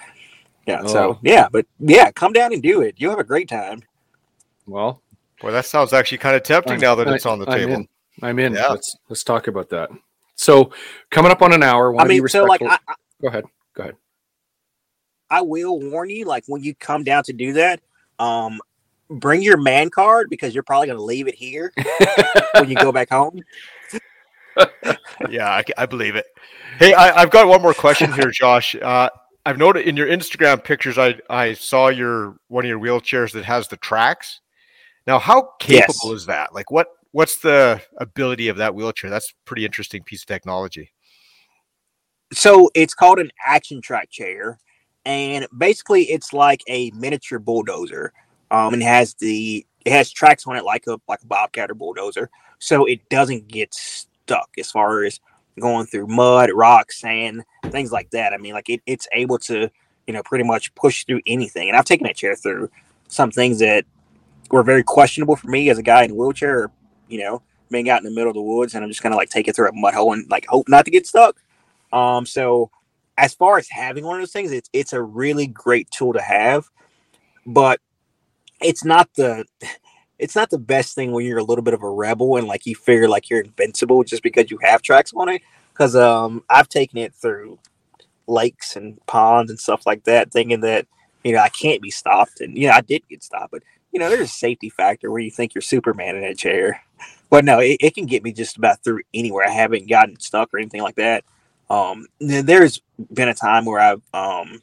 Yeah. 0.65 0.81
Oh. 0.83 0.87
So 0.87 1.19
yeah, 1.23 1.47
but 1.51 1.65
yeah, 1.79 2.11
come 2.11 2.33
down 2.33 2.53
and 2.53 2.61
do 2.63 2.81
it. 2.81 2.95
You'll 2.97 3.11
have 3.11 3.19
a 3.19 3.23
great 3.23 3.49
time. 3.49 3.81
Well, 4.65 5.01
Well, 5.41 5.51
that 5.53 5.65
sounds 5.65 5.91
actually 5.93 6.19
kind 6.19 6.35
of 6.35 6.43
tempting 6.43 6.73
I'm- 6.73 6.81
now 6.81 6.95
that 6.95 7.07
I- 7.07 7.15
it's 7.15 7.25
on 7.25 7.39
the 7.39 7.49
I'm 7.49 7.57
table. 7.59 7.73
in. 7.73 7.87
I'm 8.21 8.39
in. 8.39 8.53
Yeah. 8.53 8.67
Let's 8.67 8.95
let's 9.09 9.23
talk 9.23 9.47
about 9.47 9.69
that. 9.69 9.89
So, 10.35 10.71
coming 11.09 11.31
up 11.31 11.41
on 11.41 11.51
an 11.53 11.63
hour. 11.63 11.87
I 11.91 11.95
Want 11.95 12.03
to 12.05 12.09
be 12.09 12.19
mean, 12.19 12.27
so 12.27 12.43
like. 12.45 12.61
I, 12.61 12.77
I, 12.87 12.93
Go 13.21 13.27
ahead. 13.27 13.45
Go 13.75 13.83
ahead. 13.83 13.95
I 15.29 15.41
will 15.41 15.79
warn 15.79 16.09
you, 16.09 16.25
like 16.25 16.43
when 16.47 16.63
you 16.63 16.75
come 16.75 17.03
down 17.03 17.23
to 17.23 17.33
do 17.33 17.53
that, 17.53 17.79
um, 18.19 18.59
bring 19.09 19.41
your 19.41 19.57
man 19.57 19.89
card 19.89 20.29
because 20.29 20.53
you're 20.53 20.63
probably 20.63 20.87
going 20.87 20.97
to 20.97 21.03
leave 21.03 21.27
it 21.27 21.35
here 21.35 21.71
when 22.55 22.69
you 22.69 22.75
go 22.75 22.91
back 22.91 23.09
home. 23.09 23.41
yeah, 25.29 25.49
I, 25.49 25.63
I 25.77 25.85
believe 25.85 26.15
it. 26.15 26.25
Hey, 26.77 26.93
I, 26.93 27.21
I've 27.21 27.31
got 27.31 27.47
one 27.47 27.61
more 27.61 27.73
question 27.73 28.11
here, 28.13 28.29
Josh. 28.31 28.75
Uh, 28.75 29.09
I've 29.45 29.57
noted 29.57 29.87
in 29.87 29.97
your 29.97 30.07
Instagram 30.07 30.63
pictures, 30.63 30.97
I 30.97 31.15
I 31.29 31.53
saw 31.53 31.89
your 31.89 32.37
one 32.47 32.65
of 32.65 32.69
your 32.69 32.79
wheelchairs 32.79 33.31
that 33.33 33.45
has 33.45 33.67
the 33.67 33.77
tracks. 33.77 34.39
Now, 35.05 35.19
how 35.19 35.49
capable 35.59 36.11
Yes. 36.11 36.21
is 36.21 36.25
that? 36.27 36.53
Like, 36.53 36.71
what 36.71 36.87
what's 37.11 37.37
the 37.39 37.81
ability 37.97 38.47
of 38.47 38.57
that 38.57 38.73
wheelchair? 38.73 39.09
That's 39.09 39.29
a 39.31 39.35
pretty 39.45 39.65
interesting 39.65 40.03
piece 40.03 40.23
of 40.23 40.27
technology. 40.27 40.93
So 42.31 42.71
it's 42.73 42.93
called 42.93 43.19
an 43.19 43.29
action 43.45 43.81
track 43.81 44.09
chair, 44.09 44.59
and 45.05 45.45
basically 45.57 46.03
it's 46.03 46.33
like 46.33 46.61
a 46.67 46.91
miniature 46.91 47.39
bulldozer. 47.39 48.13
Um, 48.51 48.73
and 48.75 48.83
has 48.83 49.15
the 49.15 49.65
it 49.83 49.91
has 49.91 50.11
tracks 50.11 50.45
on 50.45 50.55
it 50.55 50.63
like 50.63 50.85
a 50.85 50.99
like 51.07 51.23
a 51.23 51.25
bobcat 51.25 51.71
or 51.71 51.73
bulldozer, 51.73 52.29
so 52.59 52.85
it 52.85 53.09
doesn't 53.09 53.47
get 53.47 53.73
stuck 53.73 54.49
as 54.59 54.69
far 54.69 55.03
as 55.03 55.19
going 55.59 55.85
through 55.85 56.07
mud, 56.07 56.49
rocks, 56.53 56.99
sand, 56.99 57.43
things 57.67 57.91
like 57.91 58.09
that. 58.11 58.33
I 58.33 58.37
mean, 58.37 58.53
like 58.53 58.69
it, 58.69 58.81
it's 58.85 59.07
able 59.11 59.37
to 59.39 59.69
you 60.07 60.13
know 60.13 60.23
pretty 60.23 60.43
much 60.43 60.73
push 60.75 61.05
through 61.05 61.21
anything. 61.27 61.69
And 61.69 61.77
I've 61.77 61.85
taken 61.85 62.07
that 62.07 62.15
chair 62.15 62.35
through 62.35 62.69
some 63.07 63.31
things 63.31 63.59
that 63.59 63.85
were 64.51 64.63
very 64.63 64.83
questionable 64.83 65.35
for 65.35 65.47
me 65.47 65.69
as 65.69 65.77
a 65.77 65.83
guy 65.83 66.03
in 66.03 66.11
a 66.11 66.15
wheelchair. 66.15 66.63
Or, 66.63 66.71
you 67.07 67.19
know, 67.19 67.41
being 67.69 67.89
out 67.89 67.99
in 67.99 68.05
the 68.05 68.11
middle 68.11 68.29
of 68.29 68.35
the 68.35 68.41
woods, 68.41 68.73
and 68.73 68.83
I'm 68.83 68.89
just 68.89 69.03
gonna 69.03 69.15
like 69.15 69.29
take 69.29 69.47
it 69.47 69.55
through 69.55 69.69
a 69.69 69.73
mud 69.73 69.93
hole 69.93 70.13
and 70.13 70.29
like 70.29 70.45
hope 70.47 70.67
not 70.69 70.85
to 70.85 70.91
get 70.91 71.07
stuck. 71.07 71.37
Um, 71.91 72.25
so 72.25 72.71
as 73.17 73.33
far 73.33 73.57
as 73.57 73.69
having 73.69 74.05
one 74.05 74.15
of 74.15 74.21
those 74.21 74.31
things, 74.31 74.51
it's 74.51 74.69
it's 74.73 74.93
a 74.93 75.01
really 75.01 75.47
great 75.47 75.89
tool 75.91 76.13
to 76.13 76.21
have, 76.21 76.69
but 77.45 77.79
it's 78.61 78.83
not 78.83 79.09
the 79.15 79.45
it's 80.23 80.37
not 80.37 80.49
the 80.49 80.57
best 80.57 80.95
thing 80.95 81.11
when 81.11 81.25
you're 81.25 81.37
a 81.37 81.43
little 81.43 81.63
bit 81.63 81.73
of 81.73 81.83
a 81.83 81.89
rebel 81.89 82.37
and 82.37 82.47
like 82.47 82.65
you 82.65 82.75
figure 82.75 83.09
like 83.09 83.29
you're 83.29 83.41
invincible 83.41 84.05
just 84.05 84.23
because 84.23 84.49
you 84.49 84.57
have 84.61 84.81
tracks 84.81 85.11
on 85.13 85.27
it. 85.27 85.41
Because 85.73 85.97
um, 85.97 86.43
I've 86.49 86.69
taken 86.69 86.97
it 86.97 87.13
through 87.13 87.59
lakes 88.25 88.77
and 88.77 89.05
ponds 89.05 89.51
and 89.51 89.59
stuff 89.59 89.85
like 89.85 90.05
that, 90.05 90.31
thinking 90.31 90.61
that 90.61 90.87
you 91.25 91.33
know 91.33 91.39
I 91.39 91.49
can't 91.49 91.81
be 91.81 91.91
stopped, 91.91 92.39
and 92.39 92.57
you 92.57 92.67
know 92.67 92.73
I 92.73 92.81
did 92.81 93.01
get 93.09 93.21
stopped, 93.21 93.51
but 93.51 93.63
you 93.91 93.99
know 93.99 94.09
there's 94.09 94.29
a 94.29 94.31
safety 94.31 94.69
factor 94.69 95.11
where 95.11 95.19
you 95.19 95.31
think 95.31 95.53
you're 95.53 95.61
Superman 95.61 96.15
in 96.15 96.23
a 96.23 96.35
chair, 96.35 96.81
but 97.29 97.43
no, 97.43 97.59
it, 97.59 97.77
it 97.81 97.95
can 97.95 98.05
get 98.05 98.23
me 98.23 98.31
just 98.31 98.55
about 98.55 98.81
through 98.83 99.01
anywhere. 99.13 99.45
I 99.45 99.51
haven't 99.51 99.89
gotten 99.89 100.19
stuck 100.19 100.53
or 100.53 100.59
anything 100.59 100.83
like 100.83 100.95
that. 100.95 101.25
Um, 101.69 102.07
there's 102.19 102.81
been 103.11 103.29
a 103.29 103.33
time 103.33 103.65
where 103.65 103.79
I've 103.79 104.01
um, 104.13 104.61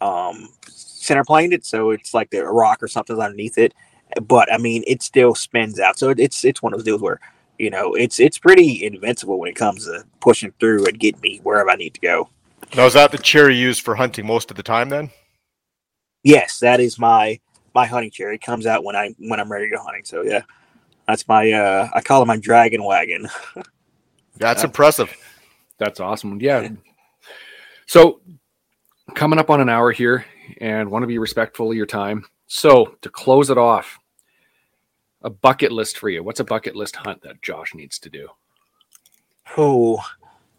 um, 0.00 0.48
center 0.68 1.24
planed 1.24 1.52
it, 1.52 1.66
so 1.66 1.90
it's 1.90 2.14
like 2.14 2.30
the 2.30 2.44
rock 2.44 2.82
or 2.82 2.88
something's 2.88 3.18
underneath 3.18 3.58
it. 3.58 3.74
But 4.22 4.52
I 4.52 4.58
mean, 4.58 4.84
it 4.86 5.02
still 5.02 5.34
spins 5.34 5.80
out, 5.80 5.98
so 5.98 6.10
it's 6.10 6.44
it's 6.44 6.62
one 6.62 6.72
of 6.72 6.78
those 6.78 6.84
deals 6.84 7.02
where 7.02 7.20
you 7.58 7.70
know 7.70 7.94
it's 7.94 8.18
it's 8.18 8.38
pretty 8.38 8.84
invincible 8.84 9.38
when 9.38 9.50
it 9.50 9.56
comes 9.56 9.84
to 9.86 10.04
pushing 10.20 10.52
through 10.58 10.86
and 10.86 10.98
getting 10.98 11.20
me 11.20 11.40
wherever 11.42 11.70
I 11.70 11.76
need 11.76 11.94
to 11.94 12.00
go. 12.00 12.28
Now, 12.76 12.86
is 12.86 12.94
that 12.94 13.12
the 13.12 13.18
chair 13.18 13.50
you 13.50 13.58
use 13.58 13.78
for 13.78 13.94
hunting 13.94 14.26
most 14.26 14.50
of 14.50 14.56
the 14.56 14.62
time? 14.62 14.88
Then, 14.88 15.10
yes, 16.22 16.58
that 16.60 16.80
is 16.80 16.98
my 16.98 17.40
my 17.74 17.86
hunting 17.86 18.10
chair. 18.10 18.32
It 18.32 18.42
comes 18.42 18.66
out 18.66 18.84
when 18.84 18.96
I 18.96 19.14
when 19.18 19.40
I'm 19.40 19.50
ready 19.50 19.68
to 19.68 19.76
go 19.76 19.82
hunting. 19.82 20.04
So 20.04 20.22
yeah, 20.22 20.42
that's 21.06 21.26
my 21.28 21.52
uh 21.52 21.88
I 21.94 22.00
call 22.00 22.22
it 22.22 22.26
my 22.26 22.36
dragon 22.36 22.84
wagon. 22.84 23.28
That's 24.36 24.64
impressive. 24.64 25.14
That's 25.76 26.00
awesome. 26.00 26.40
Yeah. 26.40 26.68
So 27.86 28.22
coming 29.14 29.38
up 29.38 29.50
on 29.50 29.60
an 29.60 29.68
hour 29.68 29.92
here 29.92 30.24
and 30.60 30.90
want 30.90 31.02
to 31.02 31.06
be 31.06 31.18
respectful 31.18 31.70
of 31.70 31.76
your 31.76 31.84
time. 31.84 32.24
So 32.52 32.96
to 33.02 33.08
close 33.08 33.48
it 33.48 33.58
off, 33.58 34.00
a 35.22 35.30
bucket 35.30 35.70
list 35.70 35.98
for 35.98 36.08
you. 36.08 36.24
What's 36.24 36.40
a 36.40 36.44
bucket 36.44 36.74
list 36.74 36.96
hunt 36.96 37.22
that 37.22 37.40
Josh 37.42 37.76
needs 37.76 37.96
to 38.00 38.10
do? 38.10 38.28
Oh, 39.56 40.02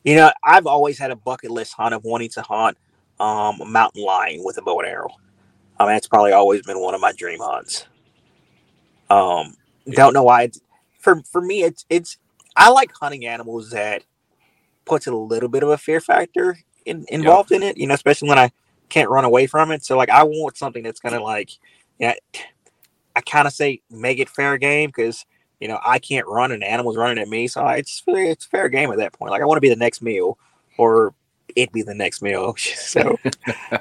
you 0.05 0.15
know, 0.15 0.31
I've 0.41 0.67
always 0.67 0.97
had 0.97 1.11
a 1.11 1.17
bucket 1.17 1.51
list 1.51 1.73
hunt 1.73 1.93
of 1.93 2.05
wanting 2.05 2.29
to 2.29 2.43
hunt 2.43 2.77
um, 3.19 3.59
a 3.59 3.65
mountain 3.65 4.05
lion 4.05 4.41
with 4.41 4.57
a 4.57 4.61
bow 4.61 4.79
and 4.79 4.87
arrow. 4.87 5.09
I 5.77 5.83
mean, 5.83 5.93
that's 5.93 6.07
probably 6.07 6.31
always 6.31 6.61
been 6.61 6.79
one 6.79 6.95
of 6.95 7.01
my 7.01 7.11
dream 7.11 7.39
hunts. 7.41 7.87
Um, 9.09 9.57
don't 9.89 10.13
know 10.13 10.23
why. 10.23 10.43
It's, 10.43 10.61
for 10.97 11.21
for 11.29 11.41
me, 11.41 11.63
it's 11.63 11.85
it's 11.89 12.17
I 12.55 12.69
like 12.69 12.93
hunting 12.93 13.25
animals 13.25 13.71
that 13.71 14.05
puts 14.85 15.07
a 15.07 15.11
little 15.11 15.49
bit 15.49 15.61
of 15.61 15.69
a 15.69 15.77
fear 15.77 15.99
factor 15.99 16.57
in, 16.85 17.03
involved 17.09 17.51
yep. 17.51 17.61
in 17.61 17.67
it. 17.67 17.77
You 17.77 17.87
know, 17.87 17.95
especially 17.95 18.29
when 18.29 18.39
I 18.39 18.49
can't 18.87 19.09
run 19.09 19.25
away 19.25 19.47
from 19.47 19.71
it. 19.71 19.83
So 19.83 19.97
like, 19.97 20.09
I 20.09 20.23
want 20.23 20.55
something 20.55 20.83
that's 20.83 21.01
gonna 21.01 21.21
like, 21.21 21.49
yeah, 22.01 22.15
I 23.15 23.21
kind 23.21 23.47
of 23.47 23.53
say 23.53 23.81
make 23.91 24.19
it 24.19 24.27
fair 24.27 24.57
game 24.57 24.89
because 24.89 25.23
you 25.59 25.67
know 25.67 25.79
I 25.85 25.99
can't 25.99 26.27
run 26.27 26.51
and 26.51 26.63
animals 26.63 26.97
running 26.97 27.19
at 27.19 27.29
me, 27.29 27.47
so 27.47 27.65
it's 27.67 28.03
it's 28.07 28.43
fair 28.43 28.67
game 28.67 28.91
at 28.91 28.97
that 28.97 29.13
point. 29.13 29.31
Like 29.31 29.41
I 29.41 29.45
want 29.45 29.57
to 29.57 29.61
be 29.61 29.69
the 29.69 29.75
next 29.75 30.01
meal, 30.01 30.37
or 30.77 31.13
it 31.55 31.71
be 31.71 31.83
the 31.83 31.93
next 31.93 32.23
meal. 32.23 32.55
so 32.57 33.17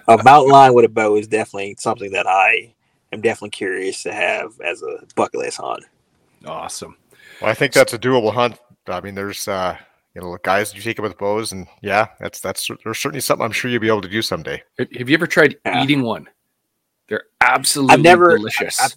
a 0.07 0.19
mountain 0.23 0.53
lion 0.53 0.75
with 0.75 0.85
a 0.85 0.89
bow 0.89 1.17
is 1.17 1.27
definitely 1.27 1.77
something 1.79 2.13
that 2.13 2.27
I 2.27 2.75
am 3.11 3.23
definitely 3.23 3.51
curious 3.51 4.03
to 4.03 4.13
have 4.13 4.53
as 4.61 4.83
a 4.83 4.99
bucket 5.17 5.41
list 5.41 5.57
hunt. 5.57 5.85
Awesome. 6.45 6.97
Well, 7.41 7.51
I 7.51 7.55
think 7.55 7.73
that's 7.73 7.95
a 7.95 7.99
doable 7.99 8.35
hunt. 8.35 8.59
I 8.87 9.01
mean, 9.01 9.15
there's 9.15 9.49
uh, 9.49 9.79
you 10.15 10.21
know, 10.21 10.37
guys 10.43 10.75
you 10.75 10.83
take 10.83 10.99
it 10.99 11.03
with 11.03 11.17
bows, 11.17 11.53
and 11.53 11.67
yeah, 11.81 12.09
that's 12.19 12.41
that's 12.41 12.69
there's 12.85 12.99
certainly 12.99 13.21
something 13.21 13.47
I'm 13.47 13.53
sure 13.53 13.71
you'll 13.71 13.81
be 13.81 13.89
able 13.89 14.03
to 14.03 14.09
do 14.09 14.21
someday. 14.21 14.63
Have 14.79 15.09
you 15.09 15.15
ever 15.15 15.27
tried 15.27 15.57
yeah. 15.65 15.83
eating 15.83 16.03
one? 16.03 16.29
They're 17.11 17.25
absolutely 17.43 17.95
I've 17.95 18.01
never, 18.01 18.39
delicious. 18.39 18.81
I've, 18.81 18.95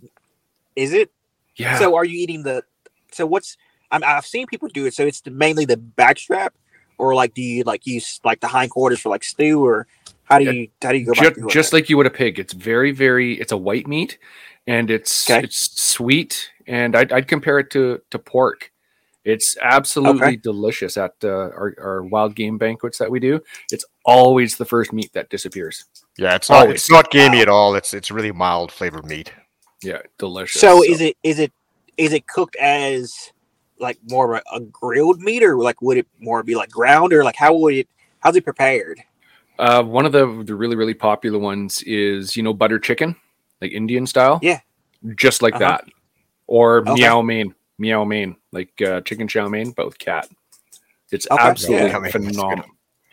is 0.78 0.94
it? 0.94 1.12
Yeah. 1.56 1.78
So 1.78 1.96
are 1.96 2.06
you 2.06 2.18
eating 2.18 2.44
the? 2.44 2.64
So 3.12 3.26
what's? 3.26 3.58
i 3.92 4.00
have 4.04 4.26
seen 4.26 4.48
people 4.48 4.70
do 4.70 4.86
it. 4.86 4.94
So 4.94 5.06
it's 5.06 5.22
mainly 5.26 5.66
the 5.66 5.78
backstrap, 5.78 6.50
or 6.98 7.14
like 7.14 7.34
do 7.34 7.42
you 7.42 7.64
like 7.64 7.86
use 7.86 8.20
like 8.24 8.40
the 8.40 8.48
hindquarters 8.48 9.00
for 9.00 9.10
like 9.10 9.24
stew, 9.24 9.64
or 9.64 9.88
how 10.24 10.40
do 10.40 10.46
you 10.46 10.68
how 10.82 10.92
do 10.92 10.98
you 11.00 11.06
go 11.06 11.14
just, 11.14 11.50
just 11.50 11.74
like 11.74 11.90
you 11.90 11.98
would 11.98 12.06
a 12.06 12.12
pig? 12.12 12.40
It's 12.40 12.54
very 12.54 12.92
very. 12.92 13.40
It's 13.40 13.52
a 13.52 13.58
white 13.58 13.88
meat, 13.88 14.18
and 14.66 14.90
it's 14.90 15.30
okay. 15.30 15.44
it's 15.44 15.82
sweet, 15.82 16.50
and 16.68 16.96
I'd, 16.96 17.12
I'd 17.12 17.28
compare 17.28 17.60
it 17.60 17.70
to 17.72 18.02
to 18.12 18.20
pork. 18.20 18.72
It's 19.26 19.58
absolutely 19.62 20.22
okay. 20.22 20.36
delicious 20.36 20.98
at 20.98 21.14
uh, 21.24 21.28
our, 21.30 21.74
our 21.82 22.04
wild 22.04 22.36
game 22.36 22.58
banquets 22.58 22.98
that 22.98 23.10
we 23.10 23.22
do. 23.22 23.40
It's 23.72 23.86
always 24.04 24.58
the 24.58 24.66
first 24.66 24.92
meat 24.92 25.14
that 25.14 25.30
disappears. 25.30 25.86
Yeah, 26.18 26.36
it's 26.36 26.50
not 26.50 26.70
it's 26.70 26.90
not 26.90 27.12
gamey 27.12 27.38
wow. 27.38 27.42
at 27.42 27.50
all. 27.50 27.76
It's 27.76 27.94
it's 27.94 28.12
really 28.12 28.32
mild 28.32 28.72
flavored 28.72 29.06
meat. 29.06 29.32
Yeah, 29.82 30.00
delicious. 30.18 30.62
So, 30.62 30.78
so, 30.78 30.84
is 30.84 31.02
it 31.02 31.18
is 31.24 31.40
it 31.40 31.52
is 31.98 32.14
it 32.14 32.28
cooked 32.28 32.56
as 32.58 33.32
like 33.80 33.98
more 34.10 34.36
of 34.36 34.44
a, 34.52 34.56
a, 34.56 34.60
grilled 34.62 35.20
meat 35.22 35.44
or 35.44 35.58
like 35.58 35.82
would 35.82 35.98
it 35.98 36.08
more 36.20 36.42
be 36.44 36.56
like 36.56 36.70
ground 36.70 37.12
or 37.14 37.24
like 37.24 37.36
how 37.36 37.54
would 37.56 37.74
it 37.74 37.90
how's 38.20 38.36
it 38.36 38.44
prepared? 38.44 39.02
Uh, 39.60 39.84
one 39.84 40.06
of 40.06 40.12
the 40.12 40.44
the 40.46 40.56
really 40.56 40.76
really 40.76 40.94
popular 40.94 41.40
ones 41.40 41.82
is 41.84 42.36
you 42.36 42.44
know 42.44 42.54
butter 42.54 42.80
chicken, 42.80 43.16
like 43.62 43.72
Indian 43.72 44.06
style. 44.06 44.40
Yeah, 44.42 44.60
just 45.16 45.42
like 45.42 45.56
uh-huh. 45.56 45.68
that, 45.68 45.86
or 46.48 46.80
okay. 46.80 46.94
meow 46.94 47.22
mein 47.22 47.56
meow 47.80 48.04
mein, 48.04 48.36
like 48.52 48.82
uh, 48.82 49.02
chicken 49.02 49.28
chow 49.28 49.48
mein, 49.48 49.72
but 49.72 49.86
with 49.86 49.98
cat. 49.98 50.28
It's 51.12 51.28
okay. 51.30 51.44
absolutely 51.44 51.90
yeah. 51.90 52.08
phenomenal, 52.10 52.66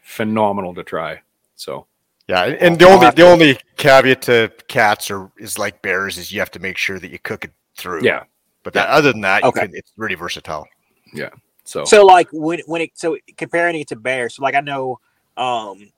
phenomenal 0.03 0.75
to 0.75 0.83
try. 0.83 1.21
So 1.57 1.87
yeah, 2.31 2.45
and 2.45 2.79
the 2.79 2.87
only 2.87 3.11
the 3.11 3.27
only 3.27 3.59
caveat 3.77 4.23
to 4.23 4.53
cats 4.69 5.11
or 5.11 5.33
is 5.37 5.59
like 5.59 5.83
bears 5.83 6.17
is 6.19 6.33
you 6.33 6.39
have 6.41 6.51
to 6.53 6.61
make 6.61 6.77
sure 6.77 6.99
that 6.99 7.11
you 7.11 7.19
cook 7.19 7.45
it 7.45 7.53
through. 7.77 8.03
Yeah, 8.05 8.25
but 8.63 8.73
that, 8.75 8.89
other 8.89 9.13
than 9.13 9.23
that, 9.23 9.43
okay. 9.43 9.63
Can, 9.63 9.71
it's 9.75 9.93
really 9.97 10.15
versatile. 10.15 10.67
Yeah. 11.13 11.31
So 11.65 11.85
so 11.85 12.05
like 12.05 12.29
when 12.33 12.61
when 12.67 12.83
it 12.83 12.91
so 12.95 13.19
comparing 13.37 13.81
it 13.81 13.89
to 13.89 13.97
bears, 13.97 14.37
so 14.37 14.43
like 14.43 14.55
I 14.55 14.61
know 14.61 15.01
um 15.37 15.91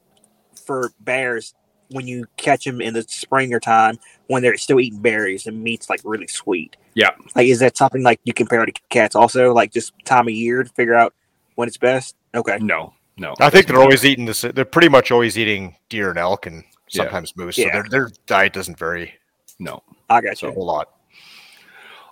for 0.64 0.92
bears 1.00 1.54
when 1.90 2.06
you 2.06 2.24
catch 2.36 2.64
them 2.64 2.80
in 2.80 2.94
the 2.94 3.02
spring 3.02 3.52
or 3.52 3.60
time 3.60 3.98
when 4.28 4.42
they're 4.42 4.56
still 4.56 4.80
eating 4.80 5.00
berries, 5.00 5.44
the 5.44 5.52
meat's 5.52 5.90
like 5.90 6.00
really 6.04 6.26
sweet. 6.26 6.76
Yeah. 6.94 7.10
Like, 7.34 7.46
is 7.46 7.60
that 7.60 7.76
something 7.76 8.02
like 8.02 8.20
you 8.24 8.32
compare 8.32 8.64
to 8.64 8.72
cats 8.88 9.14
also? 9.14 9.52
Like, 9.52 9.72
just 9.72 9.92
time 10.04 10.28
of 10.28 10.34
year 10.34 10.62
to 10.62 10.70
figure 10.70 10.94
out 10.94 11.14
when 11.54 11.68
it's 11.68 11.76
best? 11.76 12.16
Okay. 12.34 12.58
No, 12.58 12.94
no. 13.16 13.34
I 13.40 13.50
think 13.50 13.66
they're 13.66 13.80
always 13.80 14.04
eating 14.04 14.24
this. 14.24 14.42
They're 14.42 14.64
pretty 14.64 14.88
much 14.88 15.10
always 15.10 15.38
eating 15.38 15.76
deer 15.88 16.10
and 16.10 16.18
elk 16.18 16.46
and 16.46 16.64
sometimes 16.88 17.32
yeah. 17.36 17.44
moose. 17.44 17.56
So 17.56 17.62
yeah. 17.62 17.72
their, 17.72 17.84
their 17.88 18.10
diet 18.26 18.52
doesn't 18.52 18.78
vary. 18.78 19.14
No. 19.58 19.82
I 20.08 20.20
got 20.20 20.42
you. 20.42 20.48
A 20.48 20.52
whole 20.52 20.66
lot. 20.66 20.90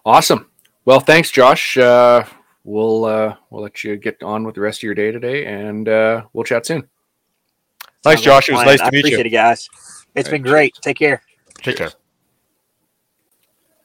Awesome. 0.04 0.50
Well, 0.84 1.00
thanks, 1.00 1.30
Josh. 1.30 1.76
Uh, 1.76 2.24
we'll 2.64 3.04
uh, 3.04 3.36
we'll 3.50 3.62
let 3.62 3.84
you 3.84 3.96
get 3.96 4.22
on 4.22 4.44
with 4.44 4.54
the 4.54 4.60
rest 4.60 4.80
of 4.80 4.84
your 4.84 4.94
day 4.94 5.10
today, 5.10 5.44
and 5.46 5.88
uh, 5.88 6.24
we'll 6.32 6.44
chat 6.44 6.64
soon. 6.66 6.88
Thanks, 8.02 8.22
Josh. 8.22 8.48
It 8.48 8.52
was 8.52 8.64
nice 8.64 8.80
to 8.80 8.86
meet 8.86 8.94
you. 8.94 9.00
Appreciate 9.00 9.26
it, 9.26 9.30
guys. 9.30 9.68
It's 10.14 10.28
All 10.28 10.32
been 10.32 10.42
great. 10.42 10.74
Take 10.80 10.98
care. 10.98 11.22
Take 11.62 11.76
care. 11.76 11.92